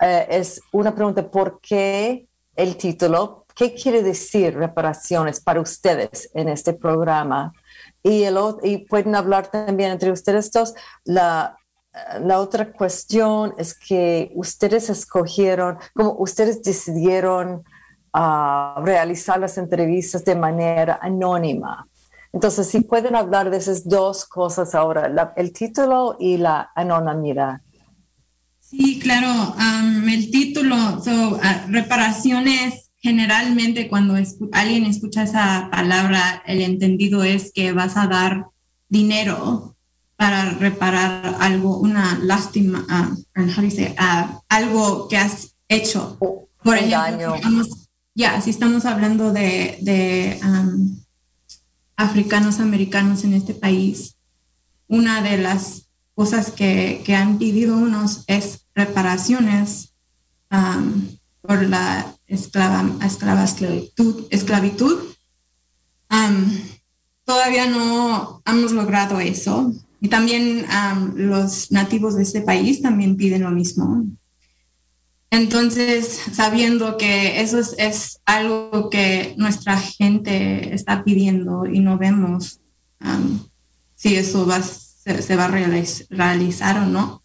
Eh, 0.00 0.26
es 0.28 0.60
una 0.72 0.94
pregunta, 0.94 1.30
¿por 1.30 1.60
qué 1.60 2.26
el 2.56 2.76
título? 2.76 3.46
¿Qué 3.54 3.74
quiere 3.74 4.02
decir 4.02 4.56
reparaciones 4.56 5.40
para 5.40 5.60
ustedes 5.60 6.30
en 6.34 6.48
este 6.48 6.72
programa? 6.72 7.52
Y, 8.02 8.24
el, 8.24 8.38
y 8.62 8.78
pueden 8.78 9.14
hablar 9.14 9.48
también 9.48 9.92
entre 9.92 10.10
ustedes 10.10 10.50
dos. 10.50 10.74
La, 11.04 11.56
la 12.20 12.38
otra 12.38 12.72
cuestión 12.72 13.54
es 13.58 13.78
que 13.78 14.32
ustedes 14.34 14.88
escogieron, 14.88 15.78
como 15.94 16.16
ustedes 16.18 16.62
decidieron 16.62 17.62
uh, 18.14 18.80
realizar 18.82 19.38
las 19.38 19.58
entrevistas 19.58 20.24
de 20.24 20.34
manera 20.34 20.98
anónima. 21.02 21.86
Entonces, 22.32 22.68
si 22.68 22.80
pueden 22.80 23.14
hablar 23.14 23.50
de 23.50 23.58
esas 23.58 23.86
dos 23.86 24.24
cosas 24.24 24.74
ahora, 24.74 25.34
el 25.36 25.52
título 25.52 26.16
y 26.18 26.38
la 26.38 26.70
anonimidad. 26.74 27.60
Sí, 28.58 28.98
claro. 28.98 29.54
el 30.08 30.30
título, 30.30 31.02
so, 31.02 31.38
ah, 31.42 31.66
reparaciones, 31.68 32.90
generalmente 32.98 33.88
cuando 33.88 34.14
alguien 34.52 34.86
escucha 34.86 35.24
esa 35.24 35.68
palabra, 35.70 36.42
el 36.46 36.62
entendido 36.62 37.22
es 37.22 37.52
que 37.52 37.72
vas 37.72 37.98
a 37.98 38.06
dar 38.06 38.46
dinero 38.88 39.76
para 40.16 40.50
reparar 40.52 41.36
algo, 41.40 41.78
una 41.78 42.18
lástima, 42.22 42.86
uh, 42.88 44.40
algo 44.48 45.08
que 45.08 45.16
has 45.18 45.54
hecho. 45.68 46.16
Por 46.62 46.78
ejemplo, 46.78 47.36
ya, 48.14 48.40
si 48.40 48.50
estamos 48.50 48.86
hablando 48.86 49.32
de, 49.32 50.38
africanos 52.02 52.60
americanos 52.60 53.24
en 53.24 53.34
este 53.34 53.54
país, 53.54 54.16
una 54.88 55.22
de 55.22 55.38
las 55.38 55.88
cosas 56.14 56.50
que, 56.50 57.02
han 57.16 57.38
pedido 57.38 57.76
unos 57.76 58.24
es 58.26 58.66
reparaciones 58.74 59.94
por 61.40 61.62
la 61.66 62.14
esclava, 62.26 62.84
esclavitud. 63.04 64.26
esclavitud. 64.30 64.98
todavía 67.24 67.66
no 67.66 68.42
hemos 68.44 68.72
logrado 68.72 69.20
eso. 69.20 69.72
Y 70.00 70.08
también 70.08 70.66
los 71.14 71.70
nativos 71.70 72.16
de 72.16 72.24
este 72.24 72.42
país 72.42 72.82
también 72.82 73.16
piden 73.16 73.42
lo 73.42 73.50
mismo. 73.50 74.04
Entonces, 75.32 76.20
sabiendo 76.34 76.98
que 76.98 77.40
eso 77.40 77.58
es, 77.58 78.20
algo 78.26 78.90
que 78.90 79.34
nuestra 79.38 79.78
gente 79.80 80.74
está 80.74 81.04
pidiendo 81.04 81.64
y 81.64 81.80
no 81.80 81.96
vemos 81.96 82.60
si 83.94 84.14
eso 84.14 84.46
va, 84.46 84.60
se, 84.62 85.34
va 85.34 85.46
a 85.46 85.48
realizar 86.10 86.80
o 86.80 86.84
no. 86.84 87.22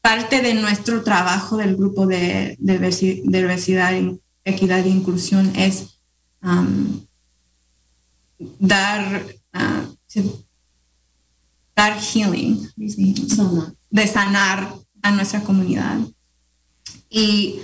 parte 0.00 0.40
de 0.40 0.54
nuestro 0.54 1.04
trabajo 1.04 1.58
del 1.58 1.76
grupo 1.76 2.06
de, 2.06 2.56
diversidad, 2.58 3.92
equidad 4.42 4.86
e 4.86 4.88
inclusión 4.88 5.52
es 5.54 6.00
dar, 8.58 9.26
uh, 9.52 10.30
dar 11.76 12.00
healing, 12.00 12.70
de 13.90 14.06
sanar 14.06 14.79
a 15.02 15.10
nuestra 15.10 15.42
comunidad. 15.42 15.98
Y 17.08 17.60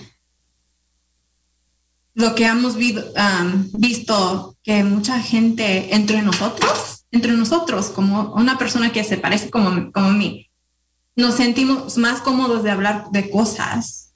lo 2.14 2.34
que 2.34 2.46
hemos 2.46 2.76
um, 2.76 3.70
visto 3.74 4.56
que 4.62 4.82
mucha 4.82 5.20
gente 5.20 5.94
entre 5.94 6.22
nosotros, 6.22 7.04
entre 7.10 7.32
nosotros, 7.32 7.90
como 7.90 8.32
una 8.34 8.58
persona 8.58 8.90
que 8.90 9.04
se 9.04 9.18
parece 9.18 9.50
como, 9.50 9.92
como 9.92 10.10
mí, 10.12 10.50
nos 11.14 11.34
sentimos 11.34 11.98
más 11.98 12.20
cómodos 12.20 12.62
de 12.62 12.70
hablar 12.70 13.10
de 13.10 13.30
cosas, 13.30 14.14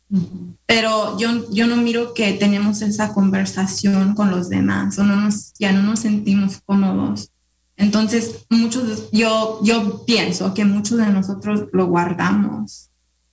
pero 0.66 1.18
yo, 1.18 1.50
yo 1.52 1.66
no 1.66 1.76
miro 1.76 2.14
que 2.14 2.32
tenemos 2.32 2.82
esa 2.82 3.12
conversación 3.12 4.14
con 4.14 4.30
los 4.30 4.48
demás 4.48 4.98
o 4.98 5.04
no 5.04 5.16
nos, 5.16 5.52
ya 5.58 5.70
no 5.72 5.82
nos 5.82 6.00
sentimos 6.00 6.60
cómodos. 6.64 7.30
Entonces, 7.76 8.46
muchos, 8.50 9.10
yo, 9.12 9.60
yo 9.62 10.04
pienso 10.04 10.52
que 10.52 10.64
muchos 10.64 10.98
de 10.98 11.06
nosotros 11.06 11.68
lo 11.72 11.86
guardamos 11.86 12.89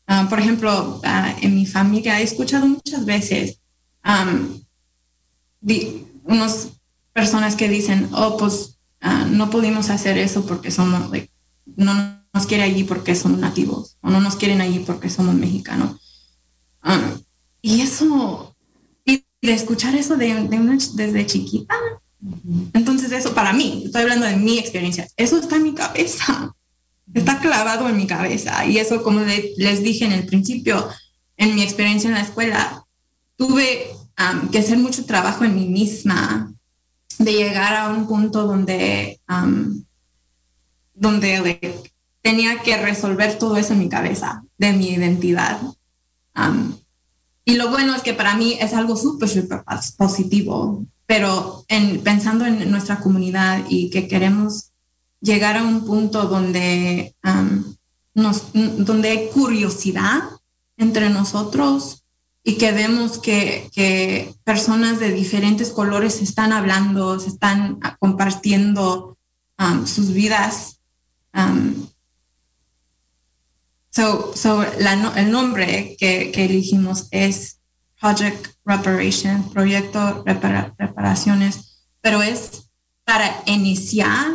Ah, 0.08 0.28
por 0.30 0.40
ejemplo, 0.40 1.02
ah, 1.04 1.36
en 1.42 1.54
mi 1.54 1.66
familia 1.66 2.20
he 2.20 2.24
escuchado 2.24 2.66
muchas 2.66 3.06
veces 3.06 3.60
unas 6.24 6.70
personas 7.12 7.58
que 7.58 7.68
dicen, 7.68 8.10
oh, 8.14 8.38
pues 8.38 8.80
ah, 9.02 9.28
no 9.30 9.50
pudimos 9.50 9.90
hacer 9.90 10.18
eso 10.18 10.46
porque 10.46 10.72
somos, 10.72 11.12
no 11.76 12.24
nos 12.34 12.46
quiere 12.46 12.64
allí 12.64 12.86
porque 12.86 13.16
somos 13.16 13.40
nativos, 13.40 13.98
o 14.02 14.10
no 14.10 14.22
nos 14.22 14.38
quieren 14.38 14.62
allí 14.62 14.80
porque 14.80 15.10
somos 15.10 15.36
mexicanos. 15.36 16.00
y 17.62 17.82
eso, 17.82 18.56
y 19.04 19.26
de 19.42 19.54
escuchar 19.54 19.94
eso 19.96 20.16
de, 20.16 20.48
desde 20.94 21.26
chiquita, 21.26 21.76
entonces 22.72 23.12
eso 23.12 23.34
para 23.34 23.52
mí, 23.52 23.84
estoy 23.86 24.04
hablando 24.04 24.26
de 24.26 24.38
mi 24.38 24.58
experiencia, 24.58 25.06
eso 25.18 25.38
está 25.38 25.58
en 25.58 25.64
mi 25.64 25.74
cabeza 25.74 26.56
está 27.14 27.40
clavado 27.40 27.90
en 27.90 27.98
mi 27.98 28.08
cabeza. 28.08 28.66
Y 28.66 28.78
eso, 28.78 29.04
como 29.04 29.22
les 29.22 29.84
dije 29.84 30.06
en 30.06 30.12
el 30.12 30.26
principio, 30.26 30.88
en 31.38 31.56
mi 31.56 31.64
experiencia 31.64 32.08
en 32.10 32.16
la 32.16 32.22
escuela, 32.22 32.86
tuve 33.36 33.88
que 34.52 34.60
hacer 34.60 34.78
mucho 34.78 35.06
trabajo 35.06 35.44
en 35.44 35.56
mí 35.56 35.68
misma, 35.68 36.52
de 37.20 37.34
llegar 37.34 37.76
a 37.76 37.90
un 37.90 38.08
punto 38.08 38.46
donde, 38.46 39.20
donde 40.94 41.82
tenía 42.22 42.62
que 42.62 42.78
resolver 42.78 43.38
todo 43.38 43.58
eso 43.58 43.74
en 43.74 43.80
mi 43.80 43.90
cabeza, 43.90 44.44
de 44.58 44.74
mi 44.74 44.90
identidad. 44.90 45.60
y 47.46 47.54
lo 47.56 47.70
bueno 47.70 47.96
es 47.96 48.02
que 48.02 48.14
para 48.14 48.36
mí 48.36 48.58
es 48.60 48.74
algo 48.74 48.96
súper, 48.96 49.30
súper 49.30 49.64
positivo, 49.98 50.86
pero 51.06 51.64
en, 51.70 52.02
pensando 52.02 52.46
en 52.46 52.70
nuestra 52.70 53.00
comunidad 53.00 53.64
y 53.70 53.90
que 53.90 54.08
queremos 54.08 54.67
llegar 55.22 55.58
a 55.58 55.64
un 55.64 55.86
punto 55.86 56.28
donde, 56.28 57.16
donde 58.14 59.10
hay 59.10 59.30
curiosidad 59.30 60.22
entre 60.78 61.10
nosotros 61.10 62.04
y 62.44 62.58
que 62.58 62.72
vemos 62.72 63.18
que, 63.18 63.70
que, 63.74 64.34
personas 64.46 65.00
de 65.00 65.12
diferentes 65.12 65.70
colores 65.70 66.22
están 66.22 66.54
hablando, 66.54 67.20
se 67.20 67.28
están 67.28 67.80
compartiendo 68.00 69.18
sus 69.86 70.14
vidas. 70.14 70.80
so, 73.90 74.32
so 74.34 74.64
el 74.64 75.32
nombre 75.32 75.98
que, 76.00 76.32
que, 76.32 76.46
elegimos 76.46 77.08
es 77.12 77.60
Project 78.00 78.56
Reparation, 78.64 79.50
Proyecto 79.50 80.24
Reparaciones, 80.26 81.84
pero 82.00 82.22
es 82.22 82.70
para 83.04 83.42
iniciar 83.46 84.28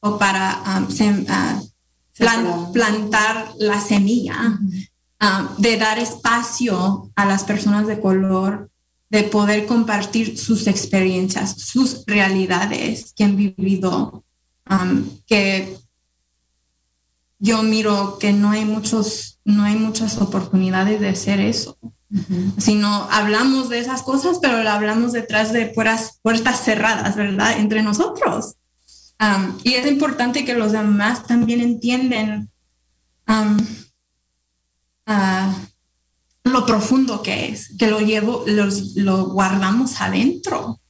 o 0.00 0.18
para 0.18 0.62
um, 0.66 0.86
ah, 1.28 1.60
plantar 2.72 3.52
la 3.58 3.80
semilla, 3.80 4.58
um, 5.20 5.56
de 5.58 5.76
dar 5.76 5.98
espacio 5.98 7.10
a 7.16 7.24
las 7.24 7.44
personas 7.44 7.86
de 7.86 8.00
color, 8.00 8.70
de 9.10 9.24
poder 9.24 9.66
compartir 9.66 10.38
sus 10.38 10.66
experiencias, 10.66 11.52
sus 11.58 12.04
realidades 12.06 13.12
que 13.16 13.24
han 13.24 13.36
vivido, 13.36 14.24
um, 14.70 15.04
que 15.26 15.76
yo 17.38 17.62
miro 17.62 18.18
que 18.18 18.32
no 18.32 18.50
hay 18.50 18.64
muchos, 18.64 19.40
no 19.44 19.62
hay 19.62 19.76
muchas 19.76 20.18
oportunidades 20.18 21.00
de 21.00 21.08
hacer 21.08 21.40
eso. 21.40 21.78
Sino 22.56 23.06
hablamos 23.10 23.68
de 23.68 23.80
esas 23.80 24.02
cosas, 24.02 24.38
pero 24.40 24.62
lo 24.62 24.70
hablamos 24.70 25.12
detrás 25.12 25.52
de 25.52 25.66
puertas, 25.66 26.18
puertas 26.22 26.64
cerradas, 26.64 27.16
¿verdad? 27.16 27.58
Entre 27.58 27.82
nosotros 27.82 28.56
y 29.64 29.74
es 29.74 29.86
importante 29.86 30.44
que 30.44 30.54
los 30.54 30.72
demás 30.72 31.26
también 31.26 31.60
entiendan 31.60 32.50
lo 36.44 36.66
profundo 36.66 37.22
que 37.22 37.46
es, 37.46 37.76
que 37.78 37.88
lo 37.88 38.00
llevo, 38.00 38.44
lo 38.46 39.26
guardamos 39.26 40.00
adentro, 40.00 40.80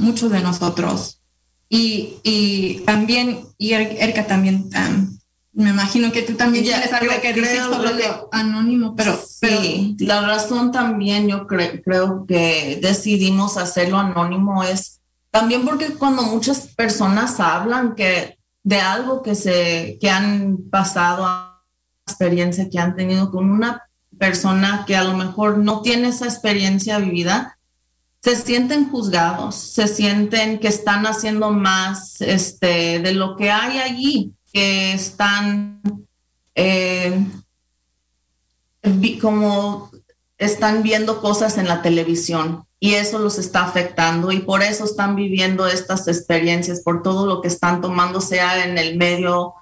muchos 0.00 0.30
de 0.30 0.40
nosotros. 0.40 1.20
Y, 1.68 2.82
también, 2.86 3.40
y 3.58 3.72
er-, 3.72 3.96
Erika 4.00 4.26
también, 4.26 4.70
me 5.52 5.70
imagino 5.70 6.10
que 6.12 6.22
tú 6.22 6.34
también 6.34 6.64
tienes 6.64 6.92
algo 6.92 7.12
que 7.20 7.34
decir 7.34 7.60
sobre 7.62 7.94
lo 7.94 8.28
anónimo, 8.32 8.94
pero, 8.96 9.18
sí, 9.18 9.96
la 10.00 10.22
razón 10.22 10.72
también 10.72 11.28
yo 11.28 11.46
creo 11.46 12.26
que 12.26 12.78
decidimos 12.82 13.56
hacerlo 13.56 13.98
anónimo 13.98 14.64
es 14.64 14.97
también 15.30 15.64
porque 15.64 15.94
cuando 15.94 16.22
muchas 16.22 16.68
personas 16.68 17.38
hablan 17.40 17.94
que 17.94 18.38
de 18.62 18.80
algo 18.80 19.22
que 19.22 19.34
se 19.34 19.98
que 20.00 20.10
han 20.10 20.58
pasado 20.70 21.26
experiencia 22.06 22.68
que 22.70 22.78
han 22.78 22.96
tenido 22.96 23.30
con 23.30 23.50
una 23.50 23.88
persona 24.18 24.84
que 24.86 24.96
a 24.96 25.04
lo 25.04 25.14
mejor 25.14 25.58
no 25.58 25.82
tiene 25.82 26.08
esa 26.08 26.24
experiencia 26.24 26.98
vivida, 26.98 27.58
se 28.20 28.34
sienten 28.34 28.90
juzgados, 28.90 29.54
se 29.54 29.86
sienten 29.86 30.58
que 30.58 30.68
están 30.68 31.06
haciendo 31.06 31.52
más 31.52 32.20
este, 32.20 32.98
de 32.98 33.12
lo 33.12 33.36
que 33.36 33.50
hay 33.50 33.78
allí, 33.78 34.32
que 34.52 34.92
están 34.92 35.80
eh, 36.54 37.24
como 39.20 39.90
están 40.36 40.82
viendo 40.82 41.20
cosas 41.20 41.58
en 41.58 41.68
la 41.68 41.82
televisión 41.82 42.64
y 42.80 42.94
eso 42.94 43.18
los 43.18 43.38
está 43.38 43.64
afectando 43.64 44.30
y 44.30 44.38
por 44.38 44.62
eso 44.62 44.84
están 44.84 45.16
viviendo 45.16 45.66
estas 45.66 46.06
experiencias, 46.06 46.80
por 46.80 47.02
todo 47.02 47.26
lo 47.26 47.40
que 47.42 47.48
están 47.48 47.80
tomando, 47.80 48.20
sea 48.20 48.64
en 48.64 48.78
el 48.78 48.96
medio 48.96 49.54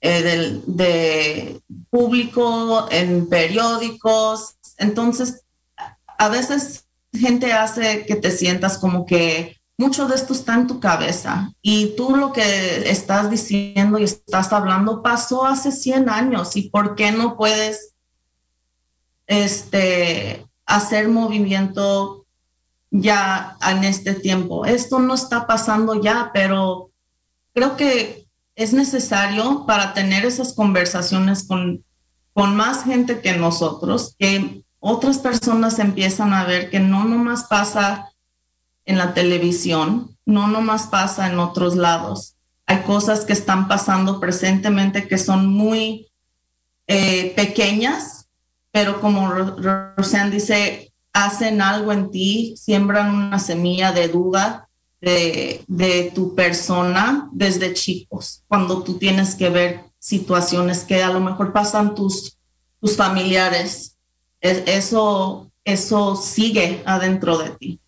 eh, 0.00 0.22
del, 0.22 0.62
de 0.66 1.60
público, 1.90 2.86
en 2.90 3.28
periódicos. 3.28 4.54
Entonces, 4.78 5.42
a 6.18 6.28
veces 6.28 6.84
gente 7.12 7.52
hace 7.52 8.04
que 8.06 8.16
te 8.16 8.30
sientas 8.30 8.78
como 8.78 9.04
que 9.04 9.56
mucho 9.76 10.06
de 10.06 10.14
esto 10.14 10.32
está 10.32 10.54
en 10.54 10.66
tu 10.68 10.78
cabeza 10.78 11.52
y 11.60 11.96
tú 11.96 12.14
lo 12.14 12.32
que 12.32 12.88
estás 12.88 13.30
diciendo 13.30 13.98
y 13.98 14.04
estás 14.04 14.52
hablando 14.52 15.02
pasó 15.02 15.44
hace 15.44 15.72
100 15.72 16.08
años 16.08 16.56
y 16.56 16.70
por 16.70 16.94
qué 16.94 17.10
no 17.10 17.36
puedes 17.36 17.94
este, 19.26 20.46
hacer 20.66 21.08
movimiento 21.08 22.23
ya 22.96 23.56
en 23.68 23.82
este 23.82 24.14
tiempo. 24.14 24.64
Esto 24.64 25.00
no 25.00 25.14
está 25.14 25.48
pasando 25.48 26.00
ya, 26.00 26.30
pero 26.32 26.90
creo 27.52 27.76
que 27.76 28.26
es 28.54 28.72
necesario 28.72 29.66
para 29.66 29.94
tener 29.94 30.24
esas 30.24 30.52
conversaciones 30.52 31.42
con, 31.42 31.84
con 32.32 32.54
más 32.54 32.84
gente 32.84 33.20
que 33.20 33.36
nosotros, 33.36 34.14
que 34.16 34.62
otras 34.78 35.18
personas 35.18 35.80
empiezan 35.80 36.32
a 36.32 36.44
ver 36.44 36.70
que 36.70 36.78
no 36.78 37.04
nomás 37.04 37.44
pasa 37.44 38.12
en 38.86 38.98
la 38.98 39.12
televisión, 39.12 40.16
no 40.24 40.46
nomás 40.46 40.86
pasa 40.86 41.26
en 41.26 41.40
otros 41.40 41.74
lados. 41.74 42.36
Hay 42.66 42.82
cosas 42.82 43.24
que 43.24 43.32
están 43.32 43.66
pasando 43.66 44.20
presentemente 44.20 45.08
que 45.08 45.18
son 45.18 45.48
muy 45.48 46.06
eh, 46.86 47.32
pequeñas, 47.34 48.28
pero 48.70 49.00
como 49.00 49.28
Roseanne 49.30 50.30
dice, 50.30 50.93
hacen 51.14 51.62
algo 51.62 51.92
en 51.92 52.10
ti, 52.10 52.54
siembran 52.58 53.14
una 53.14 53.38
semilla 53.38 53.92
de 53.92 54.08
duda 54.08 54.68
de, 55.00 55.64
de, 55.68 56.10
tu 56.14 56.34
persona 56.34 57.28
desde 57.32 57.72
chicos, 57.72 58.42
cuando 58.48 58.82
tú 58.82 58.98
tienes 58.98 59.34
que 59.34 59.48
ver 59.48 59.84
situaciones 59.98 60.84
que 60.84 61.02
a 61.02 61.10
lo 61.10 61.20
mejor 61.20 61.52
pasan 61.52 61.94
tus, 61.94 62.38
tus 62.80 62.96
familiares. 62.96 63.96
eso, 64.40 65.50
eso 65.64 66.16
sigue 66.16 66.82
adentro 66.84 67.38
de 67.38 67.50
ti. 67.50 67.80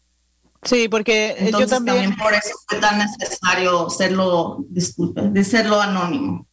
Sí, 0.63 0.89
porque 0.89 1.37
eh, 1.39 1.53
yo 1.53 1.67
también... 1.67 2.17
por 2.17 2.33
eso 2.33 2.51
es 2.71 2.81
tan 2.81 2.99
necesario 2.99 3.89
serlo, 3.91 4.65
disculpe, 4.69 5.23
de 5.23 5.45
serlo 5.45 5.81
anónimo. 5.81 6.47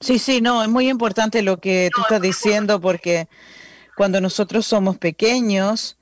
Sí, 0.00 0.18
sí, 0.18 0.40
no, 0.40 0.62
es 0.62 0.68
muy 0.68 0.88
importante 0.88 1.42
lo 1.42 1.58
que 1.58 1.90
tú 1.94 2.00
estás 2.02 2.22
diciendo 2.22 2.80
porque 2.80 3.28
cuando 3.96 4.20
nosotros 4.20 4.64
somos 4.66 4.96
pequeños, 4.96 5.98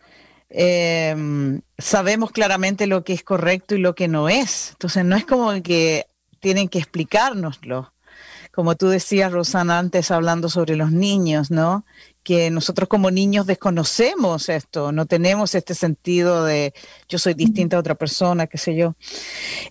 em, 0.51 1.61
sabemos 1.79 2.31
claramente 2.31 2.87
lo 2.87 3.05
que 3.05 3.13
es 3.13 3.23
correcto 3.23 3.75
y 3.75 3.79
lo 3.79 3.95
que 3.95 4.09
no 4.09 4.29
es. 4.29 4.71
Entonces 4.73 5.05
no 5.05 5.17
es 5.17 5.25
como 5.25 5.63
que 5.63 6.07
tienen 6.41 6.69
que 6.69 6.79
explicárnoslo. 6.79 7.93
Como 8.53 8.75
tú 8.75 8.89
decías, 8.89 9.31
Rosana, 9.31 9.79
antes 9.79 10.11
hablando 10.11 10.49
sobre 10.49 10.75
los 10.75 10.91
niños, 10.91 11.51
¿no? 11.51 11.85
que 12.29 12.51
nosotros 12.51 12.91
como 12.91 13.11
niños 13.11 13.47
desconocemos 13.47 14.51
esto, 14.51 14.93
no 14.93 15.07
tenemos 15.07 15.55
este 15.55 15.75
sentido 15.75 16.45
de 16.45 16.75
yo 17.09 17.19
soy 17.19 17.33
distinta 17.33 17.79
a 17.79 17.81
otra 17.81 17.95
persona, 17.95 18.47
qué 18.47 18.59
sé 18.59 18.77
yo. 18.77 18.97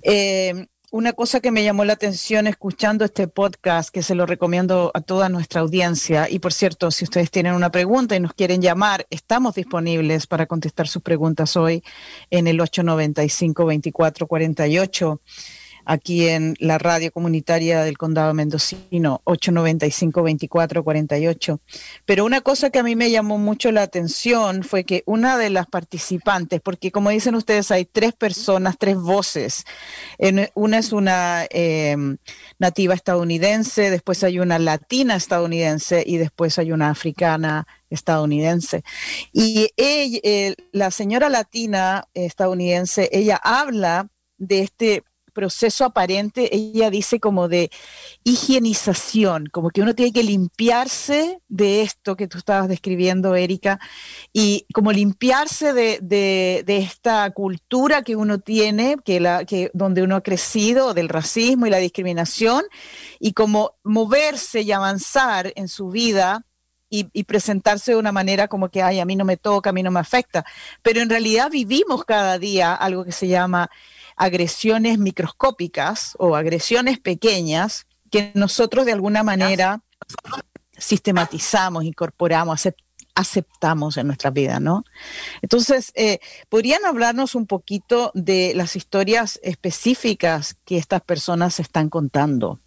Eh, 0.02 0.66
una 0.92 1.14
cosa 1.14 1.40
que 1.42 1.52
me 1.52 1.64
llamó 1.64 1.84
la 1.84 1.94
atención 1.94 2.48
escuchando 2.48 3.04
este 3.04 3.28
podcast, 3.28 3.90
que 3.90 4.02
se 4.02 4.16
lo 4.16 4.26
recomiendo 4.26 4.90
a 4.94 5.02
toda 5.02 5.28
nuestra 5.28 5.60
audiencia, 5.62 6.30
y 6.30 6.40
por 6.40 6.54
cierto, 6.54 6.92
si 6.92 7.04
ustedes 7.04 7.30
tienen 7.30 7.54
una 7.54 7.72
pregunta 7.72 8.16
y 8.16 8.22
nos 8.22 8.34
quieren 8.34 8.62
llamar, 8.62 9.06
estamos 9.10 9.56
disponibles 9.56 10.28
para 10.28 10.46
contestar 10.46 10.88
sus 10.88 11.02
preguntas 11.02 11.58
hoy 11.58 11.84
en 12.30 12.48
el 12.48 12.60
895-2448 12.60 15.20
aquí 15.88 16.28
en 16.28 16.56
la 16.60 16.78
radio 16.78 17.12
comunitaria 17.14 17.82
del 17.82 17.98
Condado 17.98 18.34
Mendocino, 18.34 19.22
895-2448. 19.24 21.60
Pero 22.06 22.26
una 22.26 22.42
cosa 22.42 22.70
que 22.70 22.80
a 22.80 22.84
mí 22.84 22.98
me 22.98 23.10
llamó 23.10 23.38
mucho 23.38 23.72
la 23.72 23.84
atención 23.84 24.64
fue 24.64 24.84
que 24.84 25.04
una 25.06 25.38
de 25.38 25.50
las 25.50 25.68
participantes, 25.68 26.60
porque 26.60 26.92
como 26.92 27.10
dicen 27.10 27.36
ustedes, 27.36 27.72
hay 27.72 27.86
tres 27.86 28.12
personas, 28.14 28.78
tres 28.78 28.98
voces. 28.98 29.64
una 30.56 30.78
es 30.78 30.92
una 30.92 31.46
em, 31.50 32.18
nativa 32.60 32.94
estadounidense, 32.94 33.90
después 33.90 34.26
hay 34.26 34.40
una 34.40 34.60
latina 34.60 35.16
estadounidense 35.16 36.04
y 36.06 36.18
después 36.18 36.60
hay 36.60 36.74
una 36.74 36.90
africana 36.90 37.66
estadounidense. 37.90 38.84
Y 39.32 39.70
eh, 39.78 40.54
la 40.74 40.92
señora 40.92 41.30
latina 41.30 42.10
estadounidense, 42.14 43.08
ella 43.14 43.40
habla 43.42 44.10
de 44.38 44.60
este 44.60 45.04
proceso 45.38 45.86
aparente, 45.86 46.50
ella 46.56 46.90
dice 46.90 47.20
como 47.20 47.48
de 47.48 47.70
higienización, 48.24 49.46
como 49.52 49.70
que 49.70 49.84
uno 49.84 49.94
tiene 49.94 50.12
que 50.12 50.24
limpiarse 50.24 51.42
de 51.48 51.84
esto 51.84 52.16
que 52.16 52.28
tú 52.28 52.40
estabas 52.40 52.68
describiendo, 52.68 53.36
Erika, 53.36 53.80
y 54.34 54.66
como 54.74 54.92
limpiarse 54.92 55.74
de, 55.74 56.64
esta 56.68 57.30
cultura 57.30 58.02
que 58.02 58.16
uno 58.16 58.40
tiene, 58.40 58.98
que 59.06 59.20
la, 59.20 59.46
que, 59.46 59.70
donde 59.76 60.02
uno 60.02 60.16
ha 60.16 60.22
crecido, 60.22 60.96
del 60.96 61.08
racismo 61.08 61.68
y 61.68 61.70
la 61.70 61.78
discriminación, 61.78 62.64
y 63.20 63.34
como 63.34 63.76
moverse 63.84 64.62
y 64.62 64.72
avanzar 64.72 65.54
en 65.56 65.68
su 65.68 65.90
vida 65.90 66.48
y, 66.90 67.10
y, 67.14 67.26
presentarse 67.26 67.92
de 67.92 67.98
una 67.98 68.12
manera 68.12 68.48
como 68.48 68.70
que, 68.70 68.82
ay, 68.82 69.00
a 69.00 69.06
mí 69.06 69.16
no 69.16 69.26
me 69.26 69.38
toca, 69.38 69.70
a 69.70 69.74
mí 69.74 69.84
no 69.84 69.92
me 69.92 70.00
afecta. 70.00 70.44
Pero 70.82 71.00
en 71.02 71.12
realidad 71.12 71.52
vivimos 71.52 72.06
cada 72.06 72.40
día 72.40 72.74
algo 72.74 73.06
que 73.06 73.12
se 73.12 73.28
llama 73.28 73.70
agresiones 74.18 74.98
microscópicas 74.98 76.16
o 76.20 76.36
agresiones 76.36 77.00
pequeñas 77.00 77.86
que 78.12 78.32
nosotros 78.34 78.86
de 78.86 78.94
alguna 78.94 79.24
manera 79.24 79.82
sistematizamos, 80.78 81.84
incorporamos, 81.84 82.68
aceptamos 83.16 83.98
en 83.98 84.08
nuestra 84.08 84.30
vida, 84.30 84.60
¿no? 84.60 84.84
Entonces, 85.42 85.92
eh, 85.96 86.20
¿podrían 86.50 86.86
hablarnos 86.86 87.36
un 87.36 87.48
poquito 87.48 88.12
de 88.14 88.54
las 88.56 88.76
historias 88.76 89.40
específicas 89.44 90.56
que 90.66 90.78
estas 90.78 91.02
personas 91.02 91.60
están 91.60 91.90
contando? 91.90 92.60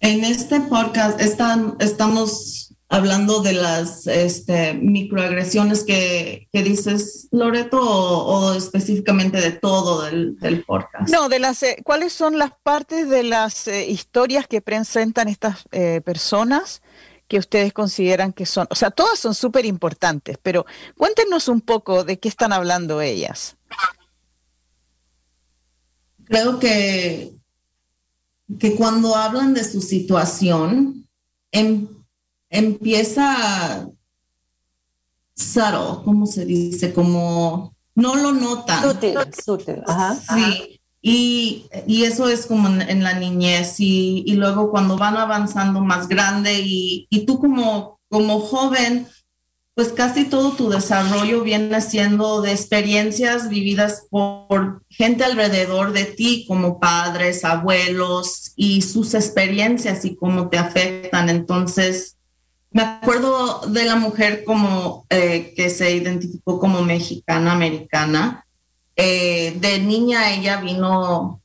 En 0.00 0.24
este 0.24 0.60
podcast 0.60 1.20
están, 1.20 1.76
estamos 1.80 2.65
hablando 2.88 3.40
de 3.40 3.52
las 3.52 4.06
este, 4.06 4.74
microagresiones 4.74 5.84
que, 5.84 6.48
dices, 6.52 7.28
Loreto, 7.32 7.80
o, 7.80 8.54
específicamente 8.54 9.40
de 9.40 9.52
todo 9.52 10.02
del, 10.02 10.36
del, 10.38 10.64
podcast? 10.64 11.10
No, 11.10 11.28
de 11.28 11.38
las, 11.38 11.62
eh, 11.62 11.78
¿cuáles 11.84 12.12
son 12.12 12.38
las 12.38 12.52
partes 12.62 13.08
de 13.08 13.24
las 13.24 13.66
eh, 13.66 13.86
historias 13.86 14.46
que 14.46 14.60
presentan 14.60 15.28
estas 15.28 15.64
eh, 15.72 16.00
personas 16.04 16.82
que 17.28 17.38
ustedes 17.38 17.72
consideran 17.72 18.32
que 18.32 18.46
son? 18.46 18.68
O 18.70 18.76
sea, 18.76 18.90
todas 18.90 19.18
son 19.18 19.34
súper 19.34 19.66
importantes, 19.66 20.38
pero 20.40 20.64
cuéntenos 20.96 21.48
un 21.48 21.60
poco 21.60 22.04
de 22.04 22.20
qué 22.20 22.28
están 22.28 22.52
hablando 22.52 23.00
ellas. 23.00 23.56
Creo 26.24 26.58
que, 26.58 27.34
que 28.58 28.74
cuando 28.76 29.16
hablan 29.16 29.54
de 29.54 29.64
su 29.64 29.80
situación, 29.80 31.08
en 31.52 31.95
empieza 32.50 33.88
subtle, 35.34 36.02
¿cómo 36.04 36.26
se 36.26 36.44
dice? 36.44 36.92
Como 36.92 37.74
no 37.94 38.16
lo 38.16 38.32
notan. 38.32 38.82
Sutil, 38.82 39.18
sutil. 39.44 39.82
Ajá, 39.86 40.14
sí. 40.16 40.80
Y, 41.02 41.66
y, 41.86 42.02
eso 42.02 42.28
es 42.28 42.46
como 42.46 42.68
en, 42.68 43.04
la 43.04 43.14
niñez 43.14 43.78
y, 43.78 44.24
y, 44.26 44.34
luego 44.34 44.72
cuando 44.72 44.98
van 44.98 45.16
avanzando 45.16 45.80
más 45.80 46.08
grande 46.08 46.60
y, 46.64 47.06
y, 47.10 47.26
tú 47.26 47.38
como, 47.38 48.00
como 48.08 48.40
joven, 48.40 49.06
pues 49.74 49.92
casi 49.92 50.24
todo 50.24 50.52
tu 50.52 50.68
desarrollo 50.68 51.42
viene 51.42 51.80
siendo 51.80 52.40
de 52.40 52.50
experiencias 52.50 53.48
vividas 53.48 54.06
por 54.10 54.82
gente 54.88 55.22
alrededor 55.22 55.92
de 55.92 56.06
ti, 56.06 56.44
como 56.48 56.80
padres, 56.80 57.44
abuelos 57.44 58.52
y 58.56 58.82
sus 58.82 59.14
experiencias 59.14 60.04
y 60.04 60.16
cómo 60.16 60.48
te 60.48 60.58
afectan. 60.58 61.28
Entonces, 61.28 62.15
me 62.76 62.82
acuerdo 62.82 63.62
de 63.68 63.86
la 63.86 63.96
mujer 63.96 64.44
como 64.44 65.06
eh, 65.08 65.54
que 65.56 65.70
se 65.70 65.94
identificó 65.94 66.60
como 66.60 66.82
mexicana, 66.82 67.52
americana. 67.52 68.44
Eh, 68.94 69.56
de 69.58 69.78
niña 69.78 70.30
ella 70.30 70.60
vino, 70.60 71.40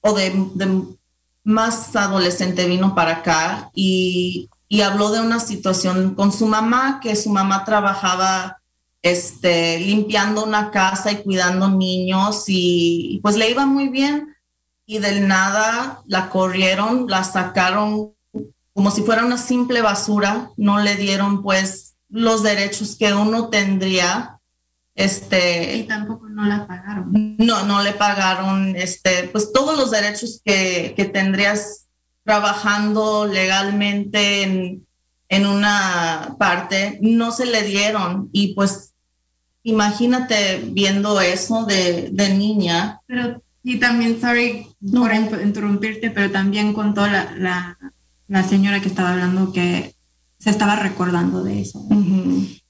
o 0.00 0.12
de, 0.12 0.32
más 1.44 1.94
adolescente 1.94 2.66
vino 2.66 2.96
para 2.96 3.18
acá 3.18 3.70
y, 3.76 4.48
habló 4.82 5.12
de 5.12 5.20
una 5.20 5.38
situación 5.38 6.16
con 6.16 6.32
su 6.32 6.48
mamá, 6.48 6.98
que 7.00 7.14
su 7.14 7.30
mamá 7.30 7.64
trabajaba 7.64 8.58
este, 9.02 9.78
limpiando 9.78 10.42
una 10.42 10.72
casa 10.72 11.12
y 11.12 11.22
cuidando 11.22 11.68
niños 11.68 12.44
y 12.48 13.20
pues 13.22 13.36
le 13.36 13.50
iba 13.50 13.66
muy 13.66 13.88
bien 13.88 14.34
y 14.84 14.98
del 14.98 15.28
nada 15.28 16.02
la 16.06 16.28
corrieron, 16.28 17.06
la 17.08 17.22
sacaron 17.22 18.14
como 18.72 18.90
si 18.90 19.02
fuera 19.02 19.24
una 19.24 19.38
simple 19.38 19.82
basura, 19.82 20.50
no 20.56 20.80
le 20.80 20.96
dieron 20.96 21.42
pues 21.42 21.94
los 22.08 22.42
derechos 22.42 22.96
que 22.96 23.12
uno 23.12 23.48
tendría. 23.48 24.38
Este, 24.94 25.76
y 25.76 25.84
tampoco 25.84 26.28
no 26.28 26.44
la 26.44 26.66
pagaron. 26.66 27.36
No, 27.38 27.64
no 27.64 27.82
le 27.82 27.92
pagaron 27.92 28.76
este, 28.76 29.28
pues 29.32 29.52
todos 29.52 29.76
los 29.76 29.90
derechos 29.90 30.40
que, 30.44 30.94
que 30.96 31.06
tendrías 31.06 31.86
trabajando 32.24 33.26
legalmente 33.26 34.42
en, 34.42 34.86
en 35.28 35.46
una 35.46 36.36
parte, 36.38 36.98
no 37.00 37.32
se 37.32 37.46
le 37.46 37.62
dieron 37.62 38.28
y 38.32 38.54
pues 38.54 38.92
imagínate 39.62 40.62
viendo 40.66 41.20
eso 41.20 41.64
de, 41.64 42.10
de 42.12 42.34
niña. 42.34 43.00
Pero, 43.06 43.42
y 43.62 43.78
también, 43.78 44.20
sorry 44.20 44.66
por 44.90 45.40
interrumpirte, 45.40 46.10
pero 46.10 46.30
también 46.30 46.72
contó 46.72 47.06
la, 47.06 47.32
la, 47.38 47.78
la, 48.32 48.48
señora 48.48 48.80
que 48.80 48.88
estaba 48.88 49.12
hablando 49.12 49.52
que 49.52 49.94
se 50.38 50.50
estaba 50.50 50.76
recordando 50.76 51.44
de 51.44 51.60
eso. 51.60 51.86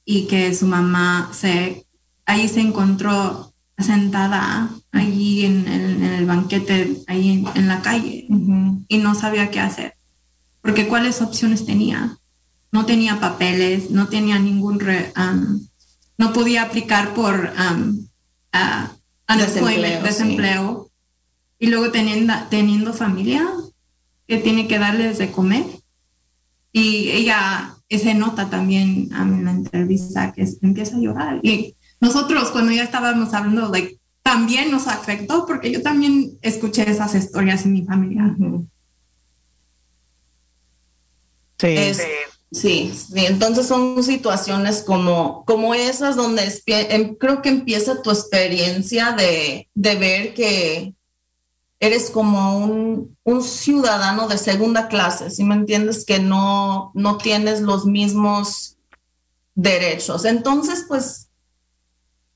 Y 0.04 0.26
que 0.26 0.54
su 0.54 0.66
mamá 0.66 1.30
se, 1.32 1.86
ahí 2.26 2.48
se 2.48 2.60
encontró 2.60 3.52
sentada 3.78 4.70
allí 4.90 5.44
en, 5.44 5.66
el 5.68 6.26
banquete, 6.26 6.98
ahí 7.06 7.44
en, 7.54 7.68
la 7.68 7.80
calle 7.82 8.26
y 8.88 8.98
no 8.98 9.14
sabía 9.14 9.50
qué 9.50 9.60
hacer. 9.60 9.94
Porque 10.60 10.88
cuáles 10.88 11.22
opciones 11.22 11.64
tenía. 11.64 12.18
No 12.70 12.86
tenía 12.86 13.20
papeles, 13.20 13.90
no 13.90 14.08
tenía 14.08 14.38
ningún 14.38 14.80
no 16.18 16.32
podía 16.32 16.62
aplicar 16.62 17.14
por 17.14 17.52
um, 17.58 18.06
desempleo, 20.02 20.90
y 21.58 21.66
luego 21.68 21.92
teniendo, 21.92 22.34
teniendo 22.50 22.92
familia 22.92 23.48
que 24.32 24.38
tiene 24.38 24.66
que 24.66 24.78
darles 24.78 25.18
de 25.18 25.30
comer. 25.30 25.62
Y 26.72 27.10
ella 27.10 27.76
se 27.90 28.14
nota 28.14 28.48
también 28.48 29.10
en 29.12 29.44
la 29.44 29.50
entrevista 29.50 30.32
que 30.32 30.48
empieza 30.62 30.96
a 30.96 31.00
llorar. 31.00 31.40
Y 31.42 31.76
nosotros 32.00 32.50
cuando 32.50 32.72
ya 32.72 32.84
estábamos 32.84 33.34
hablando, 33.34 33.68
like, 33.68 33.98
también 34.22 34.70
nos 34.70 34.88
afectó 34.88 35.44
porque 35.44 35.70
yo 35.70 35.82
también 35.82 36.38
escuché 36.40 36.90
esas 36.90 37.14
historias 37.14 37.66
en 37.66 37.72
mi 37.74 37.84
familia. 37.84 38.34
Sí. 41.58 41.76
Sí, 42.50 42.92
entonces 43.14 43.66
son 43.66 44.02
situaciones 44.02 44.82
como, 44.82 45.44
como 45.46 45.74
esas 45.74 46.16
donde 46.16 46.42
em, 46.66 47.16
creo 47.16 47.42
que 47.42 47.50
empieza 47.50 48.00
tu 48.00 48.10
experiencia 48.10 49.12
de, 49.12 49.68
ver 49.74 50.32
que 50.32 50.94
eres 51.82 52.10
como 52.10 52.58
un, 52.58 53.42
ciudadano 53.42 54.28
de 54.28 54.38
segunda 54.38 54.86
clase, 54.86 55.30
si 55.30 55.42
me 55.42 55.56
entiendes, 55.56 56.04
que 56.04 56.20
no, 56.20 56.92
no 56.94 57.16
tienes 57.16 57.60
los 57.60 57.86
mismos 57.86 58.76
derechos. 59.56 60.24
Entonces, 60.24 60.84
pues 60.86 61.28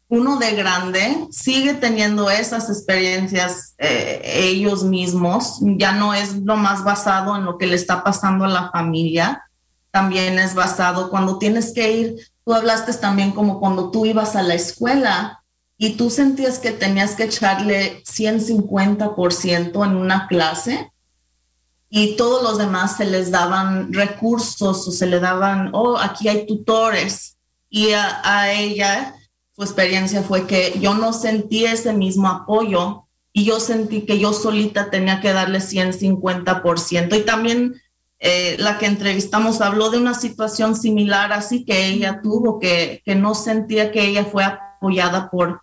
uno 0.08 0.38
de 0.38 0.50
grande 0.56 1.28
sigue 1.30 1.74
teniendo 1.74 2.28
esas 2.28 2.68
experiencias 2.68 3.76
eh, 3.78 4.20
ellos 4.24 4.82
mismos, 4.82 5.60
ya 5.60 5.92
no 5.92 6.12
es 6.12 6.34
lo 6.38 6.56
más 6.56 6.82
basado 6.82 7.36
en 7.36 7.44
lo 7.44 7.56
que 7.56 7.68
le 7.68 7.76
está 7.76 8.02
pasando 8.02 8.46
a 8.46 8.48
la 8.48 8.72
familia. 8.72 9.44
También 9.92 10.40
es 10.40 10.56
basado 10.56 11.08
cuando 11.08 11.38
tienes 11.38 11.72
que 11.72 11.92
ir, 11.92 12.16
tú 12.44 12.52
hablaste 12.52 12.92
también 12.94 13.30
como 13.30 13.60
cuando 13.60 13.92
tú 13.92 14.06
ibas 14.06 14.34
a 14.34 14.42
la 14.42 14.54
escuela 14.54 15.44
y 15.78 15.96
tú 15.96 16.10
sentías 16.10 16.58
que 16.58 16.72
tenías 16.72 17.14
que 17.14 17.24
echarle 17.24 18.02
150% 18.04 19.84
en 19.84 19.96
una 19.96 20.26
clase 20.26 20.90
y 21.88 22.16
todos 22.16 22.42
los 22.42 22.58
demás 22.58 22.96
se 22.96 23.04
les 23.04 23.30
daban 23.30 23.92
recursos 23.92 24.88
o 24.88 24.90
se 24.90 25.06
le 25.06 25.20
daban, 25.20 25.70
oh, 25.72 25.98
aquí 25.98 26.28
hay 26.28 26.46
tutores. 26.46 27.36
Y 27.68 27.90
a, 27.92 28.52
ella, 28.52 29.14
su 29.54 29.62
experiencia 29.62 30.22
fue 30.22 30.46
que 30.46 30.78
yo 30.80 30.94
no 30.94 31.12
sentí 31.12 31.64
ese 31.64 31.92
mismo 31.92 32.28
apoyo 32.28 33.04
y 33.32 33.44
yo 33.44 33.60
sentí 33.60 34.02
que 34.02 34.18
yo 34.18 34.32
solita 34.32 34.90
tenía 34.90 35.20
que 35.20 35.32
darle 35.32 35.58
150%. 35.58 37.18
Y 37.18 37.22
también 37.22 37.74
eh, 38.18 38.56
la 38.58 38.78
que 38.78 38.86
entrevistamos 38.86 39.60
habló 39.60 39.90
de 39.90 39.98
una 39.98 40.14
situación 40.14 40.74
similar 40.74 41.32
así 41.32 41.64
que 41.64 41.86
ella 41.86 42.20
tuvo, 42.22 42.58
que, 42.58 43.02
que 43.04 43.14
no 43.14 43.34
sentía 43.34 43.92
que 43.92 44.06
ella 44.06 44.24
fue 44.24 44.42
apoyada 44.42 45.30
por, 45.30 45.62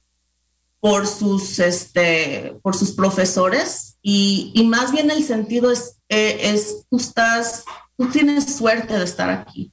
por, 0.83 1.07
sus, 1.07 1.59
este, 1.59 2.59
por 2.61 2.75
sus 2.75 2.91
profesores 2.91 3.97
y, 4.01 4.51
y 4.53 4.65
más 4.65 4.91
bien 4.91 5.09
el 5.11 5.23
sentido 5.23 5.71
es, 5.71 6.01
eh, 6.09 6.41
es, 6.41 6.83
tú 6.89 6.97
estás, 6.97 7.63
tú 7.95 8.07
tienes 8.07 8.57
suerte 8.57 8.93
de 8.93 9.05
estar 9.05 9.29
aquí. 9.29 9.71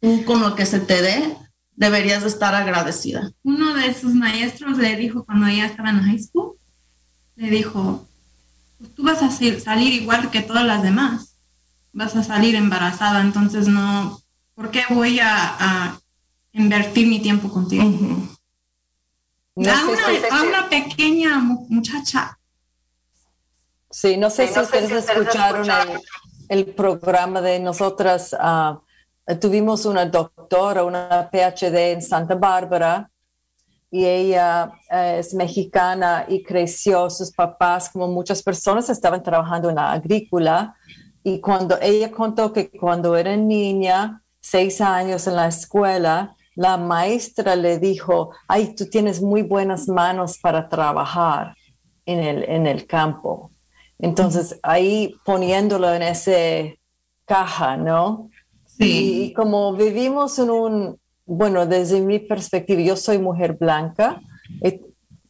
Tú 0.00 0.24
con 0.24 0.40
lo 0.40 0.54
que 0.54 0.64
se 0.64 0.80
te 0.80 1.02
dé, 1.02 1.36
deberías 1.76 2.22
de 2.22 2.28
estar 2.28 2.54
agradecida. 2.54 3.30
Uno 3.42 3.74
de 3.74 3.92
sus 3.92 4.14
maestros 4.14 4.78
le 4.78 4.96
dijo 4.96 5.26
cuando 5.26 5.48
ella 5.48 5.66
estaba 5.66 5.90
en 5.90 6.00
high 6.00 6.18
school, 6.18 6.52
le 7.36 7.50
dijo, 7.50 8.08
pues 8.78 8.94
tú 8.94 9.02
vas 9.02 9.22
a 9.22 9.30
salir 9.30 9.92
igual 9.92 10.30
que 10.30 10.40
todas 10.40 10.64
las 10.64 10.82
demás 10.82 11.34
vas 11.92 12.16
a 12.16 12.24
salir 12.24 12.54
embarazada, 12.54 13.20
entonces 13.20 13.68
no, 13.68 14.18
¿por 14.54 14.70
qué 14.70 14.80
voy 14.88 15.20
a, 15.20 16.00
invertir 16.54 17.06
mi 17.06 17.20
tiempo 17.20 17.50
contigo? 17.50 17.84
A, 19.66 20.42
una, 20.42 20.68
pequeña 20.68 21.38
muchacha. 21.68 22.38
Sí, 23.90 24.16
no 24.16 24.30
sé 24.30 24.48
si 24.48 24.58
ustedes 24.58 24.90
escucharon 24.90 25.66
el, 26.48 26.66
programa 26.74 27.40
de 27.40 27.58
nosotras. 27.58 28.36
Ah, 28.38 28.80
tuvimos 29.40 29.84
una 29.86 30.06
doctora, 30.06 30.84
una 30.84 31.28
PhD 31.30 31.92
en 31.92 32.02
Santa 32.02 32.34
Bárbara, 32.34 33.10
y 33.90 34.04
ella 34.04 34.72
eh, 34.90 35.16
es 35.18 35.34
mexicana 35.34 36.26
y 36.28 36.42
creció, 36.42 37.08
sus 37.08 37.32
papás, 37.32 37.88
como 37.90 38.06
muchas 38.08 38.42
personas, 38.42 38.88
estaban 38.90 39.22
trabajando 39.22 39.70
en 39.70 39.76
la 39.76 39.92
agrícola 39.92 40.76
y 41.22 41.40
cuando 41.40 41.78
ella 41.80 42.10
contó 42.10 42.52
que 42.52 42.70
cuando 42.70 43.16
era 43.16 43.36
niña, 43.36 44.22
seis 44.40 44.80
años 44.80 45.26
en 45.26 45.36
la 45.36 45.48
escuela, 45.48 46.36
la 46.58 46.76
maestra 46.76 47.54
le 47.54 47.78
dijo, 47.78 48.30
ay, 48.48 48.74
tú 48.74 48.86
tienes 48.86 49.22
muy 49.22 49.42
buenas 49.42 49.86
manos 49.86 50.38
para 50.38 50.68
trabajar 50.68 51.54
en 52.04 52.18
el, 52.18 52.42
en 52.42 52.66
el 52.66 52.84
campo. 52.84 53.52
Entonces, 53.96 54.58
ahí 54.64 55.14
poniéndolo 55.24 55.94
en 55.94 56.02
ese 56.02 56.80
caja, 57.24 57.76
¿no? 57.76 58.28
Sí. 58.66 59.26
Y 59.26 59.32
como 59.34 59.72
vivimos 59.74 60.36
en 60.40 60.50
un, 60.50 61.00
bueno, 61.24 61.64
desde 61.64 62.00
mi 62.00 62.18
perspectiva, 62.18 62.80
yo 62.80 62.96
soy 62.96 63.18
mujer 63.18 63.52
blanca, 63.52 64.20
y 64.60 64.80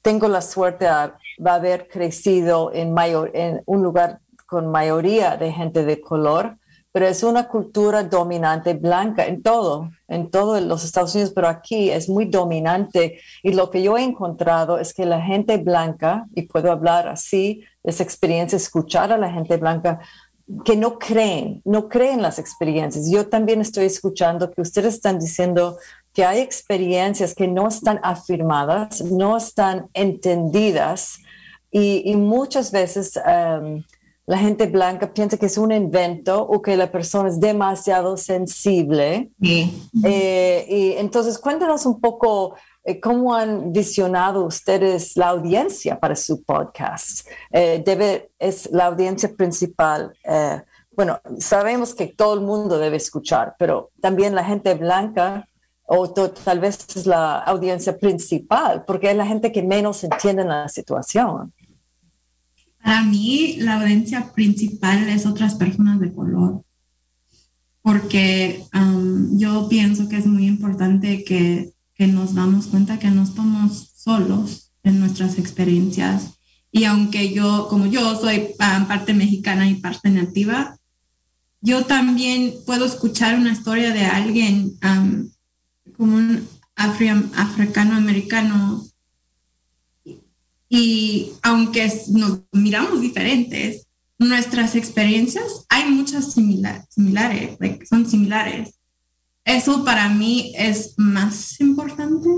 tengo 0.01 0.29
la 0.29 0.41
suerte 0.41 0.87
de 0.87 1.51
haber 1.51 1.89
crecido 1.89 2.72
en, 2.72 2.95
mayor, 2.95 3.33
en 3.35 3.62
un 3.66 3.83
lugar 3.83 4.20
con 4.47 4.70
mayoría 4.70 5.37
de 5.37 5.53
gente 5.53 5.85
de 5.85 6.01
color, 6.01 6.57
pero 6.93 7.07
es 7.07 7.22
una 7.22 7.49
cultura 7.49 8.03
dominante 8.03 8.74
blanca 8.74 9.26
en 9.26 9.43
todo, 9.43 9.91
en 10.09 10.30
todos 10.30 10.62
los 10.62 10.84
Estados 10.84 11.14
Unidos, 11.14 11.32
pero 11.34 11.49
aquí 11.49 11.91
es 11.91 12.09
muy 12.09 12.24
dominante. 12.24 13.20
Y 13.43 13.53
lo 13.53 13.70
que 13.70 13.82
yo 13.82 13.99
he 13.99 14.03
encontrado 14.03 14.78
es 14.78 14.95
que 14.95 15.05
la 15.05 15.20
gente 15.20 15.59
blanca, 15.59 16.26
y 16.34 16.43
puedo 16.43 16.72
hablar 16.72 17.09
así 17.09 17.62
esa 17.84 18.03
experiencia, 18.03 18.57
escuchar 18.57 19.12
a 19.12 19.18
la 19.18 19.30
gente 19.30 19.59
blanca, 19.59 20.01
que 20.64 20.76
no 20.76 20.99
creen, 20.99 21.61
no 21.66 21.89
creen 21.89 22.22
las 22.22 22.39
experiencias. 22.39 23.11
Yo 23.11 23.28
también 23.28 23.61
estoy 23.61 23.84
escuchando 23.84 24.51
que 24.51 24.62
ustedes 24.62 24.95
están 24.95 25.18
diciendo 25.18 25.76
que 26.14 26.24
hay 26.24 26.41
experiencias 26.41 27.34
que 27.34 27.47
no 27.47 27.68
están 27.68 28.01
afirmadas, 28.03 29.03
no 29.03 29.36
están 29.36 29.89
entendidas 29.93 31.18
y, 31.70 32.16
muchas 32.16 32.72
veces... 32.72 33.20
Um, 33.24 33.84
la 34.29 34.37
gente 34.37 34.66
blanca 34.66 35.11
piensa 35.11 35.39
que 35.39 35.47
es 35.47 35.57
un 35.57 35.72
invento 35.72 36.43
o 36.43 36.61
que 36.61 36.76
la 36.76 36.93
persona 36.93 37.31
es 37.31 37.41
demasiado 37.41 38.18
sensible. 38.18 39.31
Eh, 39.41 40.66
y 40.68 40.93
entonces, 40.99 41.39
cuéntanos 41.39 41.87
un 41.87 41.99
poco 41.99 42.55
eh, 42.85 43.01
cómo 43.01 43.35
han 43.35 43.72
visionado 43.72 44.45
ustedes 44.45 45.16
la 45.16 45.29
audiencia 45.29 45.99
para 45.99 46.14
su 46.14 46.43
podcast. 46.43 47.26
Eh, 47.51 47.83
debe, 47.83 48.31
es 48.39 48.70
la 48.70 48.85
audiencia 48.85 49.35
principal. 49.35 50.12
bueno, 50.95 51.20
sabemos 51.39 51.95
que 51.95 52.09
todo 52.09 52.35
el 52.35 52.43
mundo 52.43 52.79
debe 52.79 52.99
escuchar, 52.99 53.55
pero 53.59 53.93
también 54.03 54.35
la 54.35 54.45
gente 54.45 54.74
blanca 54.74 55.49
o 55.87 56.11
tal 56.11 56.61
vez 56.61 56.87
es 56.95 57.07
la 57.07 57.39
audiencia 57.39 57.97
principal, 57.97 58.85
porque 58.85 59.11
es 59.11 59.16
la 59.16 59.24
gente 59.24 59.53
que 59.53 59.62
menos 59.62 60.05
entiende 60.05 60.45
la 60.45 60.68
situación. 60.68 61.55
Para 62.83 63.03
mí, 63.03 63.57
la 63.59 63.81
audiencia 63.81 64.33
principal 64.33 65.09
es 65.09 65.26
otras 65.26 65.55
personas 65.55 66.01
de 66.01 66.12
color, 66.12 66.62
porque 67.83 68.64
yo 69.33 69.68
pienso 69.68 70.09
que 70.09 70.16
es 70.16 70.26
muy 70.26 70.47
importante 70.47 71.24
que, 71.24 71.72
nos 71.99 72.35
damos 72.35 72.68
cuenta 72.68 73.01
que 73.01 73.11
no 73.11 73.24
estamos 73.24 73.91
solos 73.97 74.70
en 74.85 75.01
nuestras 75.01 75.37
experiencias. 75.37 76.39
Y 76.70 76.85
aunque 76.85 77.35
yo, 77.35 77.66
como 77.68 77.87
yo 77.87 78.14
soy 78.20 78.51
parte 78.57 79.14
mexicana 79.14 79.68
y 79.68 79.74
parte 79.74 80.09
nativa, 80.11 80.79
yo 81.61 81.87
también 81.87 82.55
puedo 82.66 82.85
escuchar 82.85 83.37
una 83.37 83.53
historia 83.53 83.93
de 83.93 84.05
alguien 84.05 84.79
como 85.97 86.16
un 86.16 86.47
africano 86.76 87.97
americano 87.97 88.88
y 90.68 91.32
aunque 91.42 91.90
nos 92.08 92.40
miramos 92.52 93.00
diferentes, 93.00 93.86
nuestras 94.18 94.74
experiencias 94.74 95.64
hay 95.68 95.90
muchas 95.90 96.32
similares, 96.32 96.86
son 97.88 98.08
similares. 98.08 98.74
Eso 99.44 99.84
para 99.84 100.08
mí 100.08 100.52
es 100.56 100.94
más 100.98 101.58
importante 101.60 102.28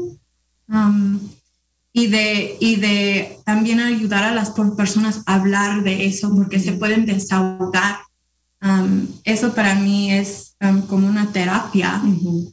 y 1.93 2.07
de, 2.07 2.57
y 2.61 2.77
de 2.77 3.39
también 3.45 3.81
ayudar 3.81 4.23
a 4.23 4.35
las 4.35 4.51
personas 4.77 5.23
a 5.27 5.35
hablar 5.35 5.83
de 5.83 6.07
eso 6.07 6.33
porque 6.35 6.61
se 6.61 6.73
pueden 6.73 7.07
desahogar. 7.07 7.99
eso 9.25 9.55
para 9.55 9.75
mí 9.75 10.13
es 10.13 10.57
como 10.89 11.09
una 11.09 11.33
terapia 11.33 12.01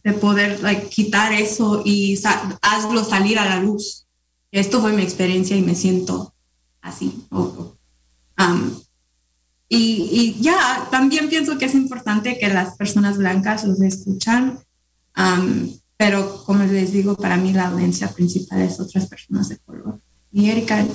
de 0.03 0.13
poder 0.13 0.59
quitar 0.89 1.34
eso 1.34 1.84
y 1.86 2.19
hazlo 2.61 3.03
salir 3.03 3.38
a 3.38 3.45
la 3.45 3.61
luz. 3.61 4.07
Esto 4.52 4.82
fue 4.82 4.93
mi 4.93 5.04
experiencia 5.04 5.56
y 5.56 5.62
me 5.62 5.76
siento 5.76 6.34
así. 6.82 7.28
y, 9.70 9.78
y, 10.12 10.41
ya, 10.41 10.88
también 10.89 11.30
pienso 11.30 11.58
que 11.58 11.66
es 11.66 11.76
importante 11.76 12.38
que 12.39 12.48
las 12.48 12.76
personas 12.78 13.18
blancas 13.18 13.66
los 13.66 13.82
escuchan 13.82 14.60
pero 15.98 16.43
como 16.45 16.64
les 16.64 16.91
digo, 16.91 17.16
para 17.16 17.38
mí 17.38 17.52
la 17.52 17.68
audiencia 17.68 18.08
principal 18.10 18.62
es 18.62 18.80
otras 18.80 19.08
personas 19.08 19.50
de 19.50 19.58
color. 19.58 20.00
Y 20.32 20.50
Erika. 20.50 20.86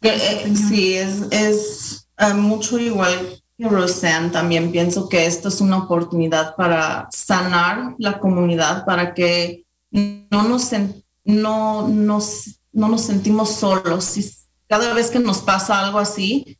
Eh, 0.00 0.54
sí, 0.56 0.94
es, 0.94 1.26
es 1.30 2.08
eh, 2.16 2.32
mucho 2.32 2.78
igual 2.78 3.42
que 3.58 3.68
Roseanne. 3.68 4.30
También 4.30 4.72
pienso 4.72 5.08
que 5.08 5.26
esto 5.26 5.48
es 5.48 5.60
una 5.60 5.78
oportunidad 5.78 6.56
para 6.56 7.08
sanar 7.12 7.94
la 7.98 8.18
comunidad, 8.18 8.86
para 8.86 9.12
que 9.12 9.64
no 9.90 10.48
nos, 10.48 10.70
no, 11.24 11.88
nos, 11.88 12.57
no 12.72 12.88
nos 12.88 13.02
sentimos 13.02 13.50
solos. 13.56 14.14
cada 14.68 14.92
vez 14.92 15.10
que 15.10 15.18
nos 15.18 15.38
pasa 15.38 15.80
algo 15.80 15.98
así, 15.98 16.58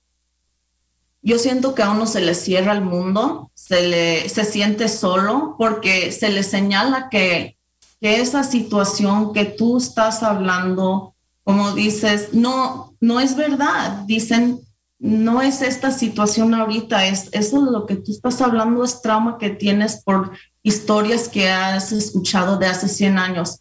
yo 1.20 1.38
siento 1.38 1.74
que 1.74 1.82
a 1.82 1.90
uno 1.90 2.06
se 2.06 2.20
le 2.20 2.34
cierra 2.34 2.72
el 2.72 2.80
mundo, 2.80 3.50
se, 3.54 3.86
le, 3.86 4.28
se 4.28 4.44
siente 4.44 4.88
solo 4.88 5.56
porque 5.58 6.10
se 6.12 6.30
le 6.30 6.42
señala 6.42 7.08
que 7.10 7.58
que 8.00 8.20
esa 8.20 8.44
situación 8.44 9.32
que 9.32 9.44
tú 9.44 9.76
estás 9.76 10.22
hablando, 10.22 11.14
como 11.44 11.72
dices, 11.72 12.32
no, 12.32 12.94
no 13.00 13.20
es 13.20 13.36
verdad. 13.36 14.04
Dicen, 14.06 14.60
no 14.98 15.42
es 15.42 15.62
esta 15.62 15.90
situación 15.90 16.54
ahorita, 16.54 17.06
es 17.06 17.28
eso 17.32 17.64
de 17.64 17.70
lo 17.70 17.86
que 17.86 17.96
tú 17.96 18.12
estás 18.12 18.40
hablando 18.40 18.84
es 18.84 19.02
trauma 19.02 19.38
que 19.38 19.50
tienes 19.50 20.02
por 20.02 20.32
historias 20.62 21.28
que 21.28 21.48
has 21.48 21.92
escuchado 21.92 22.56
de 22.56 22.66
hace 22.66 22.88
100 22.88 23.18
años. 23.18 23.60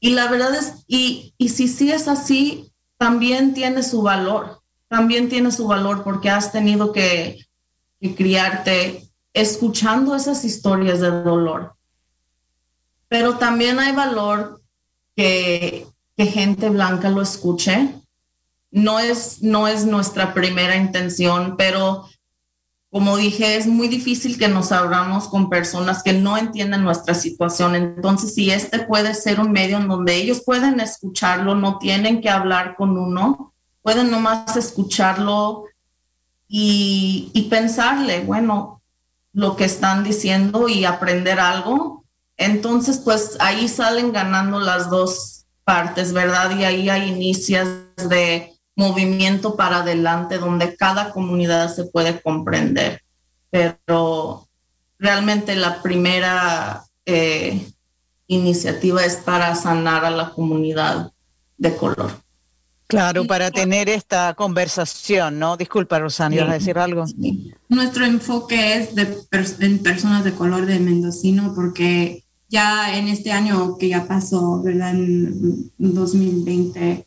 Y 0.00 0.10
la 0.10 0.28
verdad 0.28 0.54
es, 0.54 0.84
y, 0.88 1.34
y 1.38 1.50
si 1.50 1.68
sí 1.68 1.92
es 1.92 2.08
así, 2.08 2.72
también 2.96 3.54
tiene 3.54 3.82
su 3.82 4.02
valor, 4.02 4.60
también 4.88 5.28
tiene 5.28 5.52
su 5.52 5.66
valor 5.68 6.02
porque 6.02 6.30
has 6.30 6.50
tenido 6.50 6.92
que, 6.92 7.38
que 8.00 8.14
criarte 8.14 9.08
escuchando 9.32 10.16
esas 10.16 10.44
historias 10.44 11.00
de 11.00 11.10
dolor 11.10 11.76
pero 13.10 13.38
también 13.38 13.80
hay 13.80 13.92
valor 13.92 14.62
que, 15.16 15.86
gente 16.16 16.68
blanca 16.68 17.08
lo 17.08 17.22
escuche. 17.22 17.94
No 18.70 19.00
es, 19.00 19.42
no 19.42 19.68
es 19.68 19.86
nuestra 19.86 20.34
primera 20.34 20.76
intención, 20.76 21.56
pero 21.56 22.09
como 22.90 23.16
dije, 23.16 23.56
es 23.56 23.68
muy 23.68 23.86
difícil 23.86 24.36
que 24.36 24.48
nos 24.48 24.72
abramos 24.72 25.28
con 25.28 25.48
personas 25.48 26.02
que 26.02 26.12
no 26.12 26.36
entienden 26.36 26.82
nuestra 26.82 27.14
situación. 27.14 27.76
Entonces, 27.76 28.34
si 28.34 28.50
este 28.50 28.80
puede 28.80 29.14
ser 29.14 29.38
un 29.38 29.52
medio 29.52 29.76
en 29.76 29.86
donde 29.86 30.16
ellos 30.16 30.42
pueden 30.44 30.80
escucharlo, 30.80 31.54
no 31.54 31.78
tienen 31.78 32.20
que 32.20 32.28
hablar 32.28 32.74
con 32.74 32.98
uno, 32.98 33.54
pueden 33.82 34.10
nomás 34.10 34.56
escucharlo 34.56 35.66
y, 36.48 37.46
pensarle, 37.48 38.20
bueno, 38.24 38.82
lo 39.32 39.54
que 39.54 39.66
están 39.66 40.02
diciendo 40.02 40.68
y 40.68 40.84
aprender 40.84 41.38
algo, 41.38 42.04
entonces, 42.36 42.98
pues 42.98 43.36
ahí 43.38 43.68
salen 43.68 44.12
ganando 44.12 44.58
las 44.58 44.90
dos 44.90 45.46
partes, 45.62 46.12
¿verdad? 46.12 46.58
Y 46.58 46.64
ahí 46.64 46.88
hay 46.88 47.08
inicios 47.08 47.68
de 48.08 48.52
movimiento 48.80 49.56
para 49.56 49.78
adelante 49.78 50.38
donde 50.38 50.74
cada 50.74 51.12
comunidad 51.12 51.72
se 51.72 51.84
puede 51.84 52.20
comprender. 52.20 53.02
Pero 53.50 54.48
realmente 54.98 55.54
la 55.54 55.82
primera 55.82 56.82
eh, 57.04 57.66
iniciativa 58.26 59.04
es 59.04 59.16
para 59.16 59.54
sanar 59.54 60.04
a 60.04 60.10
la 60.10 60.30
comunidad 60.30 61.12
de 61.58 61.76
color. 61.76 62.10
Claro, 62.86 63.24
para 63.24 63.52
tener 63.52 63.88
esta 63.88 64.34
conversación, 64.34 65.38
¿no? 65.38 65.56
Disculpa, 65.56 66.00
Rosana, 66.00 66.34
¿ibas 66.34 66.50
a 66.50 66.54
decir 66.54 66.76
algo? 66.76 67.04
Nuestro 67.68 68.04
enfoque 68.04 68.74
es 68.74 68.94
de 68.96 69.16
en 69.60 69.78
personas 69.78 70.24
de 70.24 70.32
color 70.32 70.66
de 70.66 70.80
mendocino 70.80 71.52
porque 71.54 72.24
ya 72.48 72.96
en 72.96 73.06
este 73.06 73.30
año 73.30 73.76
que 73.78 73.90
ya 73.90 74.08
pasó, 74.08 74.60
¿verdad? 74.60 74.90
En 74.90 75.70
2020, 75.78 77.06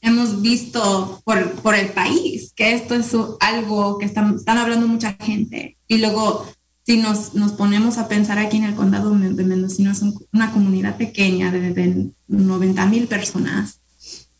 hemos 0.00 0.40
visto 0.42 1.20
por, 1.24 1.52
por, 1.56 1.74
el 1.74 1.90
país 1.90 2.52
que 2.54 2.74
esto 2.74 2.94
es 2.94 3.14
algo 3.40 3.98
que 3.98 4.06
están, 4.06 4.36
están 4.36 4.58
hablando 4.58 4.88
mucha 4.88 5.12
gente. 5.14 5.76
Y 5.88 5.98
luego, 5.98 6.46
si 6.84 6.96
nos, 6.96 7.34
nos, 7.34 7.52
ponemos 7.52 7.98
a 7.98 8.08
pensar 8.08 8.38
aquí 8.38 8.56
en 8.56 8.64
el 8.64 8.74
condado 8.74 9.10
de 9.10 9.44
Mendocino, 9.44 9.92
es 9.92 10.02
una 10.32 10.52
comunidad 10.52 10.96
pequeña 10.96 11.50
de, 11.50 11.72
de 11.72 12.10
90 12.28 12.86
mil 12.86 13.06
personas. 13.06 13.80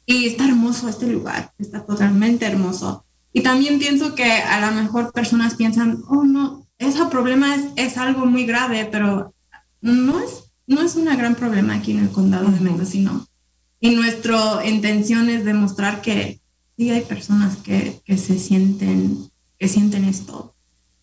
Y 0.06 0.26
está 0.26 0.46
hermoso 0.46 0.88
este 0.88 1.06
lugar, 1.06 1.52
está 1.58 1.84
totalmente 1.84 2.46
hermoso. 2.46 3.04
Y 3.32 3.42
también 3.42 3.78
pienso 3.78 4.14
que 4.14 4.24
a 4.24 4.60
lo 4.66 4.74
mejor 4.74 5.12
personas 5.12 5.54
piensan, 5.54 6.02
oh 6.08 6.24
no, 6.24 6.66
ese 6.78 7.04
problema 7.06 7.54
es, 7.54 7.66
es 7.76 7.98
algo 7.98 8.26
muy 8.26 8.44
grave, 8.44 8.88
pero 8.90 9.34
no 9.80 10.18
es, 10.18 10.50
no 10.66 10.82
es 10.82 10.96
un 10.96 11.04
gran 11.04 11.34
problema 11.34 11.74
aquí 11.74 11.92
en 11.92 12.00
el 12.00 12.10
condado 12.10 12.50
de 12.50 12.60
Mendocino. 12.60 13.26
Y 13.80 13.90
nuestra 13.90 14.66
intención 14.66 15.30
es 15.30 15.44
demostrar 15.44 16.02
que 16.02 16.40
sí 16.76 16.90
hay 16.90 17.00
personas 17.00 17.56
que, 17.56 18.00
que, 18.04 18.18
se 18.18 18.38
sienten, 18.38 19.30
que 19.58 19.68
sienten 19.68 20.04
esto 20.04 20.54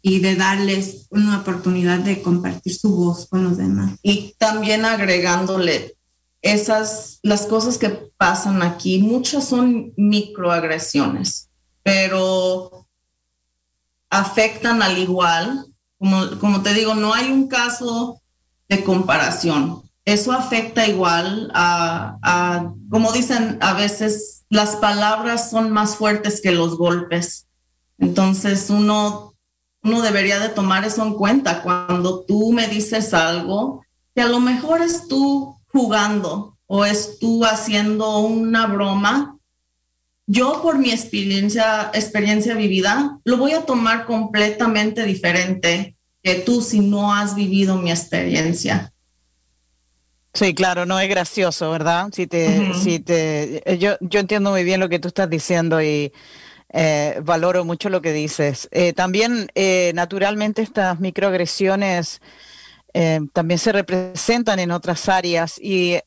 y 0.01 0.19
de 0.19 0.35
darles 0.35 1.07
una 1.09 1.39
oportunidad 1.39 1.99
de 1.99 2.21
compartir 2.21 2.73
su 2.73 2.95
voz 2.95 3.27
con 3.27 3.43
los 3.43 3.57
demás. 3.57 3.99
Y 4.03 4.35
también 4.37 4.85
agregándole 4.85 5.97
esas, 6.41 7.19
las 7.23 7.45
cosas 7.45 7.77
que 7.77 7.89
pasan 7.89 8.61
aquí, 8.61 8.99
muchas 8.99 9.45
son 9.45 9.93
microagresiones, 9.97 11.49
pero 11.83 12.87
afectan 14.09 14.81
al 14.81 14.97
igual. 14.97 15.65
Como, 15.97 16.39
como 16.39 16.61
te 16.61 16.73
digo, 16.73 16.93
no 16.93 17.13
hay 17.13 17.31
un 17.31 17.47
caso 17.47 18.21
de 18.69 18.83
comparación. 18.83 19.86
Eso 20.07 20.31
afecta 20.31 20.87
igual 20.87 21.51
a, 21.53 22.71
como 22.89 23.11
dicen 23.11 23.57
a 23.59 23.73
veces, 23.73 24.45
las 24.47 24.77
palabras 24.77 25.49
son 25.49 25.69
más 25.69 25.97
fuertes 25.97 26.39
que 26.39 26.53
los 26.53 26.77
golpes. 26.77 27.47
Entonces 27.97 28.69
uno, 28.69 29.33
uno 29.83 30.01
debería 30.01 30.39
de 30.39 30.47
tomar 30.47 30.85
eso 30.85 31.03
en 31.03 31.15
cuenta 31.15 31.61
cuando 31.61 32.23
tú 32.23 32.53
me 32.53 32.69
dices 32.69 33.13
algo 33.13 33.83
que 34.15 34.21
a 34.21 34.29
lo 34.29 34.39
mejor 34.39 34.81
es 34.81 35.09
tú 35.09 35.57
jugando 35.73 36.57
o 36.67 36.85
es 36.85 37.19
tú 37.19 37.43
haciendo 37.43 38.19
una 38.19 38.65
broma. 38.65 39.37
Yo 40.25 40.61
por 40.61 40.77
mi 40.77 40.91
experiencia, 40.91 41.91
experiencia 41.93 42.55
vivida, 42.55 43.19
lo 43.25 43.35
voy 43.35 43.51
a 43.51 43.65
tomar 43.65 44.05
completamente 44.05 45.03
diferente 45.03 45.97
que 46.23 46.35
tú 46.35 46.61
si 46.61 46.79
no 46.79 47.13
has 47.13 47.35
vivido 47.35 47.75
mi 47.75 47.91
experiencia. 47.91 48.93
Sí, 50.37 50.53
claro, 50.53 50.85
no 50.85 50.99
es 50.99 51.09
gracioso, 51.09 51.71
¿verdad? 51.71 52.09
Si 52.13 52.27
te, 52.27 52.71
si 52.75 52.99
te, 52.99 53.63
eh, 53.65 53.79
yo, 53.79 53.97
yo 54.01 54.19
entiendo 54.19 54.51
muy 54.51 54.63
bien 54.63 54.79
lo 54.79 54.87
que 54.87 54.99
tú 54.99 55.07
estás 55.07 55.27
diciendo 55.27 55.81
y 55.81 56.13
eh, 56.69 57.19
valoro 57.23 57.65
mucho 57.65 57.89
lo 57.89 58.03
que 58.03 58.13
dices. 58.13 58.69
Eh, 58.71 58.93
también, 58.93 59.49
naturalmente, 59.95 60.61
estas 60.61 60.99
microagresiones 60.99 62.21
también 63.33 63.59
se 63.59 63.71
representan 63.71 64.59
en 64.59 64.71
otras 64.71 65.09
áreas 65.09 65.59
y 65.59 65.97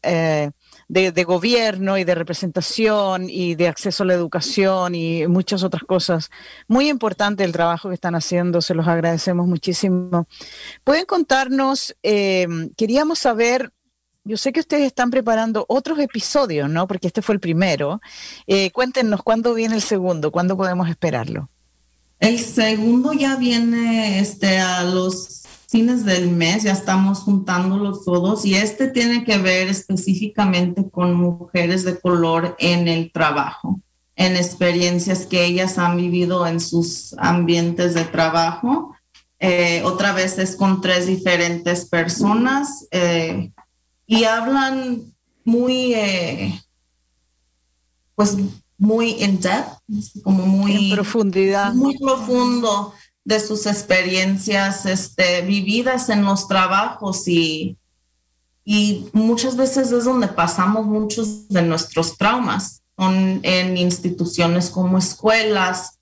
de, 0.90 1.24
gobierno 1.24 1.98
y 1.98 2.04
de 2.04 2.14
representación 2.16 3.30
y 3.30 3.54
de 3.54 3.68
acceso 3.68 4.02
a 4.02 4.06
la 4.06 4.14
educación 4.14 4.94
y 4.96 5.26
muchas 5.28 5.62
otras 5.62 5.84
cosas. 5.84 6.30
Muy 6.66 6.88
importante 6.88 7.44
el 7.44 7.52
trabajo 7.52 7.88
que 7.88 7.94
están 7.94 8.16
haciendo, 8.16 8.60
se 8.60 8.74
los 8.74 8.88
agradecemos 8.88 9.46
muchísimo. 9.46 10.26
Pueden 10.82 11.06
contarnos, 11.06 11.96
eh, 12.02 12.46
queríamos 12.76 13.20
saber, 13.20 13.72
yo 14.24 14.36
sé 14.36 14.52
que 14.52 14.60
ustedes 14.60 14.86
están 14.86 15.10
preparando 15.10 15.64
otros 15.68 15.98
episodios, 15.98 16.68
¿no? 16.68 16.86
Porque 16.86 17.06
este 17.06 17.22
fue 17.22 17.34
el 17.34 17.40
primero. 17.40 18.00
Eh, 18.46 18.70
cuéntenos 18.70 19.22
cuándo 19.22 19.54
viene 19.54 19.74
el 19.74 19.82
segundo, 19.82 20.30
cuándo 20.30 20.56
podemos 20.56 20.88
esperarlo. 20.88 21.48
El 22.18 22.38
segundo 22.38 23.12
ya 23.14 23.36
viene 23.36 24.20
este, 24.20 24.58
a 24.58 24.84
los 24.84 25.42
fines 25.68 26.04
del 26.04 26.30
mes, 26.30 26.64
ya 26.64 26.72
estamos 26.72 27.20
juntándolos 27.20 28.04
todos 28.04 28.44
y 28.44 28.56
este 28.56 28.88
tiene 28.88 29.24
que 29.24 29.38
ver 29.38 29.68
específicamente 29.68 30.90
con 30.90 31.14
mujeres 31.14 31.84
de 31.84 31.98
color 31.98 32.56
en 32.58 32.88
el 32.88 33.12
trabajo, 33.12 33.80
en 34.16 34.36
experiencias 34.36 35.26
que 35.26 35.44
ellas 35.44 35.78
han 35.78 35.96
vivido 35.96 36.46
en 36.46 36.60
sus 36.60 37.14
ambientes 37.18 37.94
de 37.94 38.04
trabajo. 38.04 38.94
Eh, 39.38 39.82
otra 39.84 40.12
vez 40.12 40.38
es 40.38 40.56
con 40.56 40.82
tres 40.82 41.06
diferentes 41.06 41.86
personas 41.86 42.86
eh, 42.90 43.52
y 44.10 44.24
hablan 44.24 45.14
muy, 45.44 45.94
eh, 45.94 46.60
pues 48.16 48.36
muy 48.76 49.10
in 49.22 49.40
depth, 49.40 49.78
como 50.24 50.46
muy 50.46 50.90
en 50.90 50.96
profundidad, 50.96 51.72
muy 51.74 51.96
profundo 51.96 52.92
de 53.24 53.38
sus 53.38 53.66
experiencias 53.66 54.84
este, 54.84 55.42
vividas 55.42 56.08
en 56.08 56.24
los 56.24 56.48
trabajos 56.48 57.28
y, 57.28 57.78
y 58.64 59.08
muchas 59.12 59.56
veces 59.56 59.92
es 59.92 60.04
donde 60.04 60.26
pasamos 60.26 60.86
muchos 60.86 61.48
de 61.48 61.62
nuestros 61.62 62.16
traumas, 62.16 62.82
son 62.98 63.38
en 63.44 63.76
instituciones 63.76 64.70
como 64.70 64.98
escuelas, 64.98 66.00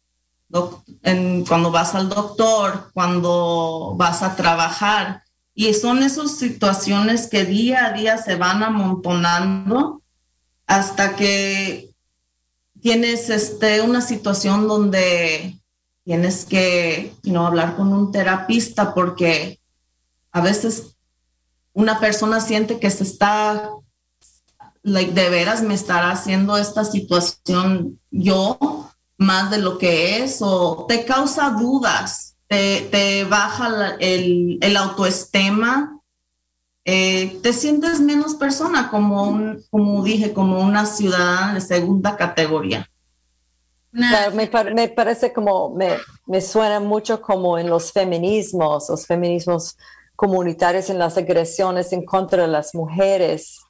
cuando 0.50 1.70
vas 1.70 1.94
al 1.94 2.08
doctor, 2.08 2.90
cuando 2.94 3.92
vas 3.98 4.22
a 4.22 4.34
trabajar. 4.34 5.24
Y 5.60 5.74
son 5.74 6.04
esas 6.04 6.38
situaciones 6.38 7.26
que 7.26 7.44
día 7.44 7.86
a 7.86 7.92
día 7.92 8.16
se 8.16 8.36
van 8.36 8.62
amontonando 8.62 10.02
hasta 10.68 11.16
que 11.16 11.90
tienes 12.80 13.28
este, 13.28 13.80
una 13.80 14.00
situación 14.00 14.68
donde 14.68 15.58
tienes 16.04 16.44
que 16.44 17.12
hablar 17.36 17.74
con 17.74 17.92
un 17.92 18.12
terapista 18.12 18.94
porque 18.94 19.58
a 20.30 20.42
veces 20.42 20.96
una 21.72 21.98
persona 21.98 22.40
siente 22.40 22.78
que 22.78 22.92
se 22.92 23.02
está, 23.02 23.68
like, 24.84 25.10
de 25.10 25.28
veras 25.28 25.62
me 25.62 25.74
estará 25.74 26.12
haciendo 26.12 26.56
esta 26.56 26.84
situación 26.84 27.98
yo 28.12 28.92
más 29.16 29.50
de 29.50 29.58
lo 29.58 29.76
que 29.76 30.22
es 30.22 30.38
o 30.40 30.86
te 30.88 31.04
causa 31.04 31.50
dudas, 31.50 32.27
te, 32.48 33.24
baja 33.24 33.96
el, 34.00 34.58
el 34.60 34.76
autoestima, 34.76 36.00
eh, 36.90 37.38
te 37.42 37.52
sientes 37.52 38.00
menos 38.00 38.34
persona, 38.34 38.90
como, 38.90 39.24
un, 39.24 39.62
como 39.70 40.02
dije, 40.02 40.32
como 40.32 40.60
una 40.60 40.86
ciudadana 40.86 41.54
de 41.54 41.60
segunda 41.60 42.16
categoría. 42.16 42.88
me, 43.92 44.88
parece 44.88 45.32
como, 45.34 45.74
me, 45.74 45.98
me, 46.26 46.40
suena 46.40 46.80
mucho 46.80 47.20
como 47.20 47.58
en 47.58 47.68
los 47.68 47.92
feminismos, 47.92 48.88
los 48.88 49.06
feminismos 49.06 49.76
comunitarios 50.16 50.88
en 50.88 50.98
las 50.98 51.18
agresiones 51.18 51.92
en 51.92 52.06
contra 52.06 52.42
de 52.42 52.48
las 52.48 52.74
mujeres. 52.74 53.60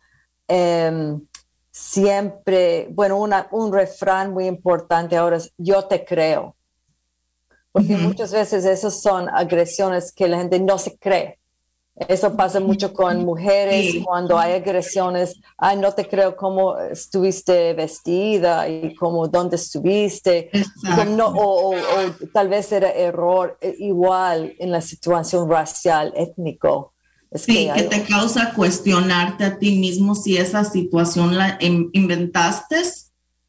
Em, 0.47 1.21
siempre, 1.73 2.89
bueno, 2.93 3.19
un 3.19 3.73
refrán 3.73 4.33
muy 4.33 4.47
importante 4.47 5.17
ahora 5.17 5.39
es 5.39 5.53
yo 5.59 5.85
te 5.87 6.05
creo. 6.05 6.55
Porque 7.79 7.97
muchas 7.97 8.33
veces 8.33 8.65
esas 8.65 9.01
son 9.01 9.29
agresiones 9.29 10.13
que 10.13 10.29
la 10.29 10.39
gente 10.39 10.59
no 10.61 10.79
se 10.79 10.97
cree. 10.99 11.39
Eso 12.07 12.37
pasa 12.37 12.61
mucho 12.61 12.93
con 12.93 13.25
mujeres 13.25 13.97
cuando 14.05 14.39
hay 14.39 14.53
agresiones. 14.53 15.35
Ay, 15.57 15.79
no 15.79 15.93
te 15.93 16.07
creo 16.07 16.37
cómo 16.37 16.79
estuviste 16.79 17.73
vestida 17.75 18.69
y 18.69 18.95
cómo 18.95 19.27
dónde 19.27 19.57
estuviste. 19.57 20.51
o, 21.35 21.75
tal 22.33 22.49
vez 22.49 22.71
era 22.71 22.93
error 22.93 23.59
eh, 23.61 23.75
igual 23.81 24.55
en 24.61 24.71
la 24.71 24.81
situación 24.81 25.51
racial, 25.51 26.13
étnico 26.15 26.93
sí, 27.33 27.69
que, 27.75 27.83
te 27.85 28.03
causa 28.05 28.53
cuestionarte 28.55 29.45
a 29.45 29.59
ti 29.59 29.79
mismo 29.79 30.15
si 30.15 30.37
esa 30.37 30.65
situación 30.65 31.37
la 31.37 31.59
inventaste 31.61 32.77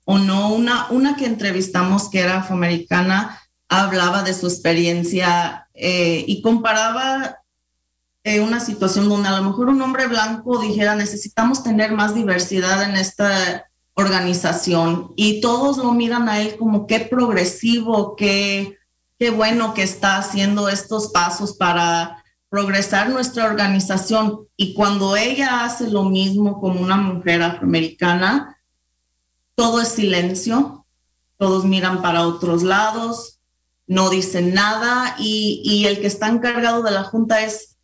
o 0.06 0.18
no. 0.18 0.54
Una, 0.54 0.88
una 0.90 1.16
que 1.16 1.26
entrevistamos 1.26 2.10
que 2.10 2.20
era 2.20 2.40
afroamericana 2.40 3.39
hablaba 3.70 4.24
de 4.24 4.34
su 4.34 4.48
experiencia 4.48 5.68
eh, 5.74 6.26
y 6.28 6.42
comparaba 6.42 7.38
eh, 8.24 8.42
una 8.42 8.60
situación 8.60 9.08
donde 9.08 9.30
a 9.30 9.38
lo 9.40 9.44
mejor 9.44 9.70
un 9.70 9.82
hombre 9.82 10.08
blanco 10.08 10.60
dijera 10.60 10.96
necesitamos 10.96 11.64
tener 11.64 11.94
más 11.94 12.16
diversidad 12.16 12.84
en 12.84 12.98
esta 12.98 13.70
organización 13.94 15.14
y 15.16 15.40
todos 15.40 15.78
lo 15.78 15.94
miran 15.94 16.28
a 16.28 16.42
él 16.42 16.58
como 16.58 16.88
qué 16.88 17.00
progresivo, 17.00 18.16
qué, 18.16 18.78
qué 19.20 19.30
bueno 19.30 19.74
que 19.74 19.84
está 19.84 20.18
haciendo 20.18 20.68
estos 20.68 21.10
pasos 21.10 21.56
para 21.56 22.24
progresar 22.50 23.10
nuestra 23.10 23.46
organización 23.46 24.48
y 24.58 24.74
cuando 24.74 25.16
ella 25.16 25.64
hace 25.64 25.90
lo 25.90 26.04
mismo 26.06 26.60
como 26.60 26.82
una 26.82 26.98
mujer 26.98 27.44
afroamericana, 27.44 28.58
todo 29.54 29.82
es 29.82 29.90
silencio, 29.90 30.86
todos 31.38 31.66
miran 31.66 32.02
para 32.02 32.26
otros 32.26 32.64
lados, 32.64 33.39
no 33.90 34.10
dicen 34.10 34.54
nada 34.54 35.16
y, 35.20 35.86
el 35.86 36.00
que 36.00 36.08
está 36.08 36.30
encargado 36.30 36.82
de 36.82 36.92
la 36.92 37.04
junta 37.04 37.44
es, 37.44 37.76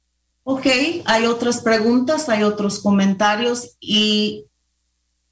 ok, 0.44 0.66
hay 1.04 1.26
otras 1.26 1.60
preguntas, 1.60 2.30
hay 2.30 2.44
otros 2.44 2.80
comentarios 2.80 3.76
y, 3.82 4.46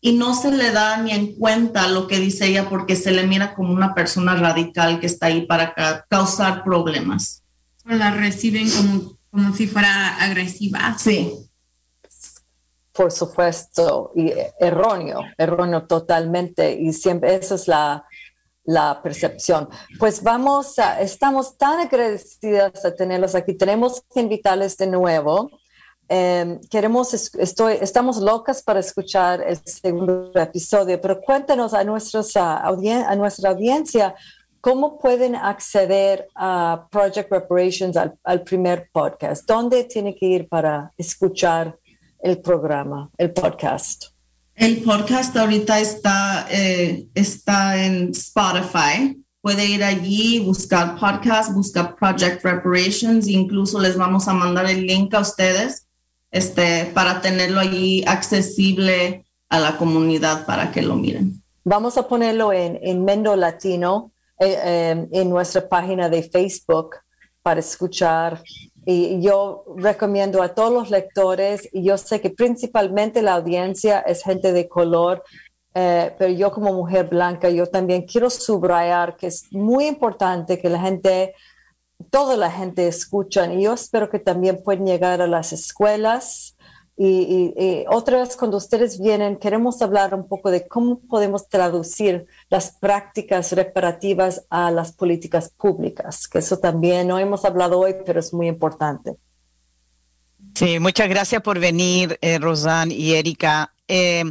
y 0.01 0.13
no 0.13 0.35
se 0.35 0.51
le 0.51 0.71
da 0.71 0.97
ni 0.97 1.11
en 1.11 1.35
cuenta 1.35 1.87
lo 1.87 2.07
que 2.07 2.19
dice 2.19 2.47
ella 2.47 2.67
porque 2.69 2.97
se 2.97 3.11
le 3.11 3.25
mira 3.25 3.55
como 3.55 3.71
una 3.71 3.93
persona 3.93 4.35
radical 4.35 4.99
que 4.99 5.05
está 5.05 5.27
ahí 5.27 5.45
para 5.45 5.73
causar 6.09 6.65
problemas. 6.65 7.43
La 7.85 8.11
reciben 8.11 8.69
como 8.69 9.17
como 9.33 9.51
si 9.53 9.65
fuera 9.65 10.15
agresiva. 10.17 10.95
Sí. 10.97 11.33
Por 12.91 13.11
supuesto, 13.11 14.11
y 14.15 14.31
erróneo, 14.59 15.21
erróneo 15.35 15.87
totalmente, 15.87 16.79
y 16.79 16.93
siempre 16.93 17.33
esa 17.33 17.55
es 17.55 17.67
la, 17.67 18.05
la 18.65 19.01
percepción. 19.01 19.69
Pues 19.99 20.23
vamos, 20.23 20.75
estamos 20.99 21.57
tan 21.57 21.79
agradecidas 21.79 22.85
a 22.85 22.95
tenerlos 22.95 23.35
aquí, 23.35 23.53
tenemos 23.53 24.03
que 24.13 24.21
invitarles 24.21 24.77
de 24.77 24.87
nuevo. 24.87 25.49
Em, 26.09 26.59
queremos, 26.69 27.13
estoy, 27.13 27.77
estamos 27.81 28.17
locas 28.17 28.61
para 28.61 28.79
escuchar 28.79 29.41
el 29.41 29.57
segundo 29.65 30.31
episodio, 30.35 30.99
pero 30.99 31.21
cuéntanos 31.21 31.73
a, 31.73 31.83
nuestros, 31.83 32.35
a, 32.35 32.57
a 32.57 33.15
nuestra 33.15 33.49
audiencia 33.49 34.13
¿Cómo 34.63 34.97
pueden 34.97 35.35
acceder 35.35 36.29
a 36.35 36.87
Project 36.89 37.29
Reparations 37.29 37.97
al, 37.97 38.43
primer 38.43 38.89
podcast? 38.93 39.45
¿Dónde 39.45 39.83
tiene 39.83 40.15
que 40.15 40.25
ir 40.25 40.47
para 40.47 40.89
escuchar 40.97 41.77
el 42.21 42.39
programa, 42.39 43.11
el 43.17 43.33
podcast? 43.33 44.12
El 44.55 44.83
podcast 44.83 45.35
ahorita 45.35 45.79
está, 45.79 46.47
eh, 46.49 47.07
está 47.15 47.83
en 47.83 48.09
Spotify. 48.09 49.19
Puede 49.41 49.65
ir 49.65 49.83
allí, 49.83 50.39
buscar 50.39 50.97
podcast, 50.99 51.53
buscar 51.53 51.95
Project 51.95 52.43
Reparations, 52.43 53.27
incluso 53.27 53.79
les 53.79 53.97
vamos 53.97 54.27
a 54.27 54.33
mandar 54.33 54.69
el 54.69 54.85
link 54.85 55.13
a 55.13 55.19
ustedes 55.19 55.87
este, 56.31 56.85
para 56.93 57.21
tenerlo 57.21 57.59
allí 57.59 58.03
accesible 58.05 59.25
a 59.49 59.59
la 59.59 59.77
comunidad 59.77 60.45
para 60.45 60.71
que 60.71 60.81
lo 60.81 60.95
miren. 60.95 61.43
Vamos 61.63 61.97
a 61.97 62.07
ponerlo 62.07 62.53
en, 62.53 62.79
en 62.81 63.03
Mendo 63.03 63.35
Latino 63.35 64.11
eh, 64.39 64.91
em, 64.91 65.07
en 65.11 65.29
nuestra 65.29 65.67
página 65.67 66.09
de 66.09 66.23
Facebook 66.23 66.95
para 67.41 67.59
escuchar. 67.59 68.41
Y 68.85 69.21
yo 69.21 69.63
recomiendo 69.77 70.41
a 70.41 70.49
todos 70.49 70.73
los 70.73 70.89
lectores, 70.89 71.69
y 71.71 71.83
yo 71.83 71.97
sé 71.97 72.19
que 72.19 72.29
principalmente 72.29 73.21
la 73.21 73.35
audiencia 73.35 73.99
es 73.99 74.23
gente 74.23 74.51
de 74.51 74.67
color, 74.67 75.23
eh, 75.73 76.13
pero 76.17 76.31
yo 76.31 76.51
como 76.51 76.73
mujer 76.73 77.07
blanca, 77.07 77.49
yo 77.49 77.65
también 77.67 78.03
quiero 78.03 78.29
subrayar 78.29 79.15
que 79.15 79.27
es 79.27 79.51
muy 79.51 79.85
importante 79.85 80.59
que 80.59 80.69
la 80.69 80.81
gente, 80.81 81.33
toda 82.11 82.35
la 82.35 82.51
gente 82.51 82.87
escuchen, 82.87 83.59
y 83.59 83.63
yo 83.63 83.73
espero 83.73 84.09
que 84.09 84.19
también 84.19 84.61
puedan 84.63 84.85
llegar 84.85 85.21
a 85.21 85.27
las 85.27 85.53
escuelas, 85.53 86.57
y, 86.95 87.85
otra 87.89 88.19
vez, 88.19 88.35
cuando 88.35 88.57
ustedes 88.57 88.99
vienen, 88.99 89.37
queremos 89.37 89.81
hablar 89.81 90.13
un 90.13 90.27
poco 90.27 90.51
de 90.51 90.67
cómo 90.67 90.99
podemos 90.99 91.49
traducir 91.49 92.27
las 92.49 92.71
prácticas 92.71 93.51
reparativas 93.51 94.45
a 94.49 94.69
las 94.69 94.91
políticas 94.91 95.49
públicas, 95.49 96.27
que 96.27 96.39
eso 96.39 96.59
también 96.59 97.07
no 97.07 97.17
hemos 97.17 97.45
hablado 97.45 97.79
hoy, 97.79 97.95
pero 98.05 98.19
es 98.19 98.33
muy 98.33 98.47
importante. 98.47 99.15
Sí, 100.53 100.79
muchas 100.79 101.09
gracias 101.09 101.41
por 101.41 101.59
venir, 101.59 102.19
eh, 102.21 102.39
y 102.89 103.13
Erika. 103.13 103.72
Eh, 103.87 104.23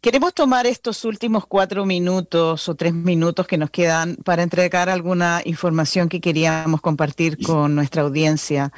queremos 0.00 0.32
tomar 0.32 0.66
estos 0.66 1.04
últimos 1.04 1.44
cuatro 1.46 1.84
minutos 1.84 2.68
o 2.68 2.74
tres 2.76 2.94
minutos 2.94 3.48
que 3.48 3.58
nos 3.58 3.70
quedan 3.70 4.16
para 4.16 4.44
entregar 4.44 4.88
alguna 4.88 5.42
información 5.44 6.08
que 6.08 6.20
queríamos 6.20 6.80
compartir 6.80 7.42
con 7.42 7.74
nuestra 7.74 8.02
audiencia. 8.02 8.72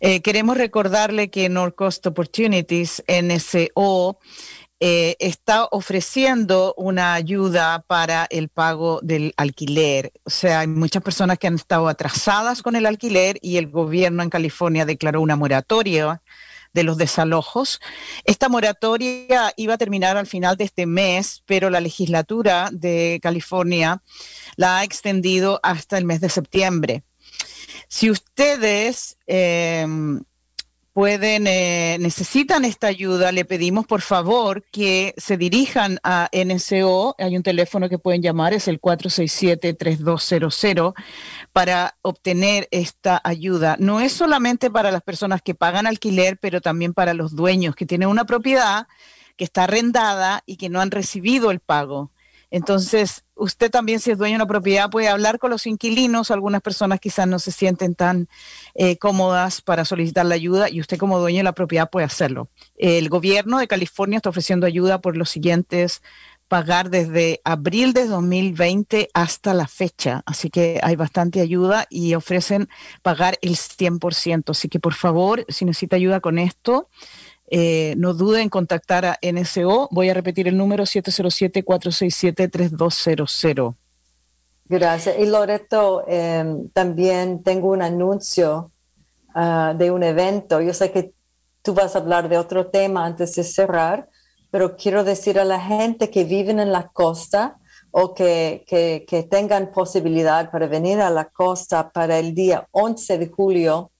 Eh, 0.00 0.22
queremos 0.22 0.56
recordarle 0.56 1.30
que 1.30 1.48
North 1.48 1.76
Coast 1.76 2.04
Opportunities, 2.06 3.02
NSO, 3.06 4.18
eh, 4.82 5.14
está 5.20 5.68
ofreciendo 5.70 6.74
una 6.76 7.12
ayuda 7.12 7.84
para 7.86 8.26
el 8.30 8.48
pago 8.48 8.98
del 9.02 9.34
alquiler. 9.36 10.10
O 10.24 10.30
sea, 10.30 10.60
hay 10.60 10.66
muchas 10.68 11.02
personas 11.02 11.38
que 11.38 11.46
han 11.46 11.56
estado 11.56 11.86
atrasadas 11.86 12.62
con 12.62 12.76
el 12.76 12.86
alquiler 12.86 13.38
y 13.42 13.58
el 13.58 13.68
gobierno 13.68 14.22
en 14.22 14.30
California 14.30 14.86
declaró 14.86 15.20
una 15.20 15.36
moratoria 15.36 16.22
de 16.72 16.82
los 16.82 16.96
desalojos. 16.96 17.80
Esta 18.24 18.48
moratoria 18.48 19.52
iba 19.56 19.74
a 19.74 19.78
terminar 19.78 20.16
al 20.16 20.26
final 20.26 20.56
de 20.56 20.64
este 20.64 20.86
mes, 20.86 21.42
pero 21.46 21.70
la 21.70 21.80
legislatura 21.80 22.70
de 22.72 23.20
California 23.22 24.02
la 24.56 24.78
ha 24.78 24.84
extendido 24.84 25.60
hasta 25.62 25.98
el 25.98 26.04
mes 26.04 26.20
de 26.20 26.28
septiembre. 26.28 27.02
Si 27.88 28.10
ustedes 28.10 29.16
em, 29.26 30.22
pueden, 30.92 31.46
eh, 31.46 31.96
necesitan 32.00 32.64
esta 32.64 32.88
ayuda, 32.88 33.30
le 33.32 33.44
pedimos 33.44 33.86
por 33.86 34.00
favor 34.00 34.64
que 34.70 35.14
se 35.16 35.36
dirijan 35.36 35.98
a 36.02 36.28
NSO. 36.32 37.14
Hay 37.18 37.36
un 37.36 37.42
teléfono 37.42 37.88
que 37.88 37.98
pueden 37.98 38.22
llamar, 38.22 38.52
es 38.52 38.68
el 38.68 38.80
467-3200, 38.80 40.94
para 41.52 41.96
obtener 42.02 42.68
esta 42.70 43.20
ayuda. 43.24 43.76
No 43.78 44.00
es 44.00 44.12
solamente 44.12 44.70
para 44.70 44.90
las 44.90 45.02
personas 45.02 45.42
que 45.42 45.54
pagan 45.54 45.86
alquiler, 45.86 46.38
pero 46.38 46.60
también 46.60 46.94
para 46.94 47.14
los 47.14 47.34
dueños 47.34 47.74
que 47.74 47.86
tienen 47.86 48.08
una 48.08 48.24
propiedad 48.24 48.86
que 49.36 49.44
está 49.44 49.64
arrendada 49.64 50.42
y 50.46 50.56
que 50.56 50.68
no 50.68 50.80
han 50.80 50.90
recibido 50.90 51.50
el 51.50 51.60
pago. 51.60 52.10
Entonces, 52.52 53.24
usted 53.36 53.70
también, 53.70 54.00
si 54.00 54.10
es 54.10 54.18
dueño 54.18 54.32
de 54.32 54.42
una 54.42 54.46
propiedad, 54.46 54.90
puede 54.90 55.08
hablar 55.08 55.38
con 55.38 55.50
los 55.50 55.66
inquilinos. 55.66 56.32
Algunas 56.32 56.60
personas 56.62 56.98
quizás 56.98 57.28
no 57.28 57.38
se 57.38 57.52
sienten 57.52 57.94
tan 57.94 58.28
eh, 58.74 58.98
cómodas 58.98 59.62
para 59.62 59.84
solicitar 59.84 60.26
la 60.26 60.34
ayuda 60.34 60.68
y 60.68 60.80
usted 60.80 60.98
como 60.98 61.20
dueño 61.20 61.38
de 61.38 61.44
la 61.44 61.52
propiedad 61.52 61.88
puede 61.88 62.06
hacerlo. 62.06 62.48
El 62.76 63.08
gobierno 63.08 63.58
de 63.58 63.68
California 63.68 64.16
está 64.16 64.30
ofreciendo 64.30 64.66
ayuda 64.66 65.00
por 65.00 65.16
los 65.16 65.30
siguientes 65.30 66.02
pagar 66.50 66.90
desde 66.90 67.40
abril 67.44 67.92
de 67.92 68.08
2020 68.08 69.08
hasta 69.14 69.54
la 69.54 69.68
fecha. 69.68 70.24
Así 70.26 70.50
que 70.50 70.80
hay 70.82 70.96
bastante 70.96 71.40
ayuda 71.40 71.86
y 71.88 72.16
ofrecen 72.16 72.68
pagar 73.02 73.38
el 73.40 73.52
100%. 73.52 74.50
Así 74.50 74.68
que 74.68 74.80
por 74.80 74.94
favor, 74.94 75.44
si 75.48 75.64
necesita 75.64 75.94
ayuda 75.94 76.18
con 76.18 76.40
esto, 76.40 76.88
eh, 77.52 77.94
no 77.98 78.14
duden 78.14 78.42
en 78.42 78.48
contactar 78.48 79.06
a 79.06 79.16
NSO. 79.22 79.86
Voy 79.92 80.08
a 80.08 80.14
repetir 80.14 80.48
el 80.48 80.56
número 80.56 80.86
707-467-3200. 80.86 83.76
Gracias. 84.64 85.20
Y 85.20 85.26
Loreto, 85.26 86.04
em, 86.08 86.68
también 86.70 87.44
tengo 87.44 87.68
un 87.68 87.82
anuncio 87.82 88.72
ah, 89.36 89.72
de 89.78 89.92
un 89.92 90.02
evento. 90.02 90.60
Yo 90.60 90.74
sé 90.74 90.90
que 90.90 91.12
tú 91.62 91.74
vas 91.74 91.94
a 91.94 92.00
hablar 92.00 92.28
de 92.28 92.38
otro 92.38 92.66
tema 92.66 93.06
antes 93.06 93.36
de 93.36 93.44
cerrar, 93.44 94.08
pero 94.50 94.76
quiero 94.76 95.04
decir 95.04 95.38
a 95.38 95.44
la 95.44 95.60
gente 95.60 96.10
que 96.10 96.24
viven 96.24 96.60
en 96.60 96.72
la 96.72 96.88
costa 96.88 97.58
o 97.90 98.14
que, 98.14 98.64
que, 98.66 99.04
que 99.08 99.22
tengan 99.24 99.72
posibilidad 99.72 100.50
para 100.50 100.66
venir 100.66 101.00
a 101.00 101.10
la 101.10 101.26
costa 101.26 101.90
para 101.90 102.18
el 102.18 102.34
día 102.34 102.66
11 102.72 103.18
de 103.18 103.28
julio 103.28 103.90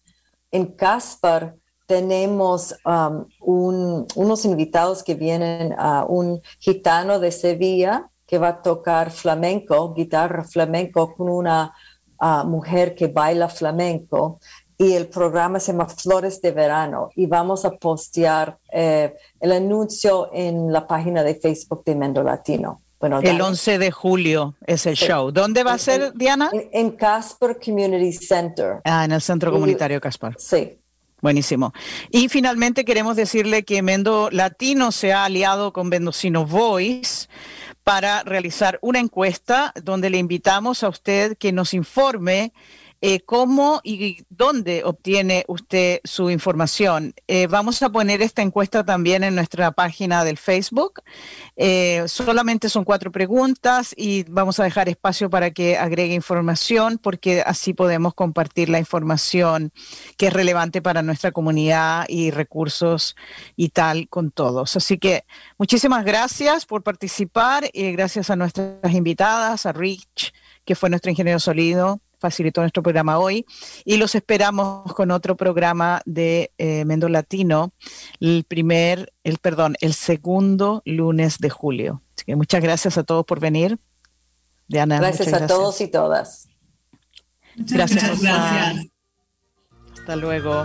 en 0.51 0.67
Caspar 0.67 1.57
tenemos 1.91 2.73
um, 2.85 4.07
unos 4.15 4.45
invitados 4.45 5.03
que 5.03 5.17
vienen 5.17 5.75
a 5.77 6.05
un 6.05 6.41
gitano 6.61 7.19
de 7.19 7.33
Sevilla 7.33 8.09
que 8.29 8.39
va 8.39 8.49
a 8.49 8.63
tocar 8.63 9.11
flamenco, 9.11 9.93
guitarra 9.93 10.45
flamenco 10.45 11.17
con 11.17 11.29
una 11.29 11.75
uh, 12.21 12.47
mujer 12.47 12.95
que 12.95 13.09
baila 13.09 13.49
flamenco 13.49 14.39
y 14.81 14.95
el 14.95 15.09
programa 15.09 15.61
se 15.61 15.73
llama 15.73 15.87
Flores 15.89 16.41
de 16.41 16.53
Verano 16.53 17.11
y 17.15 17.27
vamos 17.27 17.67
a 17.67 17.73
postear 17.73 18.57
eh, 18.73 19.15
el 19.39 19.53
anuncio 19.53 20.31
en 20.33 20.73
la 20.73 20.87
página 20.87 21.23
de 21.23 21.35
Facebook 21.35 21.85
de 21.85 21.95
Mendo 21.95 22.23
Latino. 22.23 22.81
Bueno, 22.99 23.21
el 23.21 23.39
11 23.39 23.79
de 23.79 23.91
julio 23.91 24.55
es 24.67 24.87
el 24.87 24.95
show. 24.95 25.33
¿Dónde 25.33 25.65
va 25.65 25.75
a 25.75 25.79
ser, 25.79 26.15
Diana? 26.15 26.51
En, 26.73 26.93
Casper 26.93 27.59
Community 27.63 28.11
Center. 28.13 28.81
Ah, 28.85 29.05
en 29.05 29.13
el 29.13 29.21
Centro 29.21 29.53
Comunitario 29.53 30.01
Casper. 30.01 30.35
Sí. 30.39 30.79
Buenísimo. 31.21 31.75
Y 32.11 32.31
finalmente 32.31 32.87
queremos 32.87 33.17
decirle 33.17 33.65
que 33.65 33.83
Mendo 33.83 34.31
Latino 34.31 34.93
se 34.93 35.13
ha 35.13 35.27
aliado 35.27 35.75
con 35.75 35.91
Mendocino 35.91 36.47
Voice 36.47 37.29
para 37.85 38.23
realizar 38.23 38.79
una 38.81 38.99
encuesta 38.99 39.75
donde 39.83 40.09
le 40.09 40.17
invitamos 40.17 40.83
a 40.85 40.89
usted 40.89 41.37
que 41.37 41.53
nos 41.53 41.75
informe 41.75 42.55
eh, 43.03 43.21
¿Cómo 43.21 43.81
y 43.83 44.25
dónde 44.29 44.83
obtiene 44.85 45.45
usted 45.49 46.01
su 46.05 46.29
información? 46.29 47.15
Eh, 47.29 47.47
vamos 47.47 47.83
a 47.83 47.89
poner 47.89 48.21
esta 48.21 48.43
encuesta 48.43 48.85
también 48.85 49.25
en 49.25 49.35
nuestra 49.35 49.73
página 49.73 50.23
del 50.23 50.37
Facebook. 50.37 51.01
Eh, 51.57 52.05
solamente 52.09 52.69
son 52.69 52.85
cuatro 52.85 53.11
preguntas 53.11 53.95
y 53.97 54.25
vamos 54.25 54.61
a 54.61 54.65
dejar 54.65 54.91
espacio 54.91 55.31
para 55.31 55.51
que 55.51 55.79
agregue 55.79 56.15
información 56.15 56.99
porque 56.99 57.41
así 57.41 57.73
podemos 57.73 58.13
compartir 58.13 58.69
la 58.69 58.79
información 58.79 59.73
que 60.19 60.27
es 60.27 60.33
relevante 60.35 60.83
para 60.83 61.03
nuestra 61.03 61.33
comunidad 61.33 62.05
y 62.07 62.31
recursos 62.31 63.17
y 63.57 63.71
tal 63.71 64.11
con 64.11 64.31
todos. 64.31 64.77
Así 64.77 64.99
que 64.99 65.25
muchísimas 65.57 66.05
gracias 66.05 66.67
por 66.67 66.83
participar 66.83 67.65
y 67.73 67.93
gracias 67.93 68.29
a 68.29 68.37
nuestras 68.37 68.93
invitadas, 68.93 69.65
a 69.65 69.73
Rich, 69.73 70.35
que 70.67 70.75
fue 70.75 70.91
nuestro 70.91 71.11
ingeniero 71.11 71.41
sólido 71.41 72.03
facilitó 72.21 72.61
nuestro 72.61 72.83
programa 72.83 73.19
hoy 73.19 73.47
y 73.85 73.97
los 73.97 74.15
esperamos 74.15 74.93
con 74.95 75.11
otro 75.11 75.37
programa 75.37 76.03
de 76.05 76.53
eh, 76.59 76.85
Mendo 76.85 77.09
Latino 77.09 77.73
el 78.21 78.45
primer, 78.47 79.13
el 79.25 79.39
perdón, 79.39 79.77
el 79.81 79.95
segundo 79.95 80.83
lunes 80.85 81.39
de 81.39 81.51
julio. 81.51 82.03
Así 82.15 82.27
que 82.27 82.37
muchas 82.37 82.63
gracias 82.63 82.99
a 82.99 83.03
todos 83.03 83.25
por 83.25 83.41
venir. 83.41 83.79
Diana, 84.69 84.99
gracias 84.99 85.33
a 85.33 85.47
todos 85.47 85.81
y 85.81 85.89
todas. 85.89 86.49
gracias. 87.57 88.23
gracias. 88.23 88.87
Hasta 89.99 90.17
luego. 90.17 90.65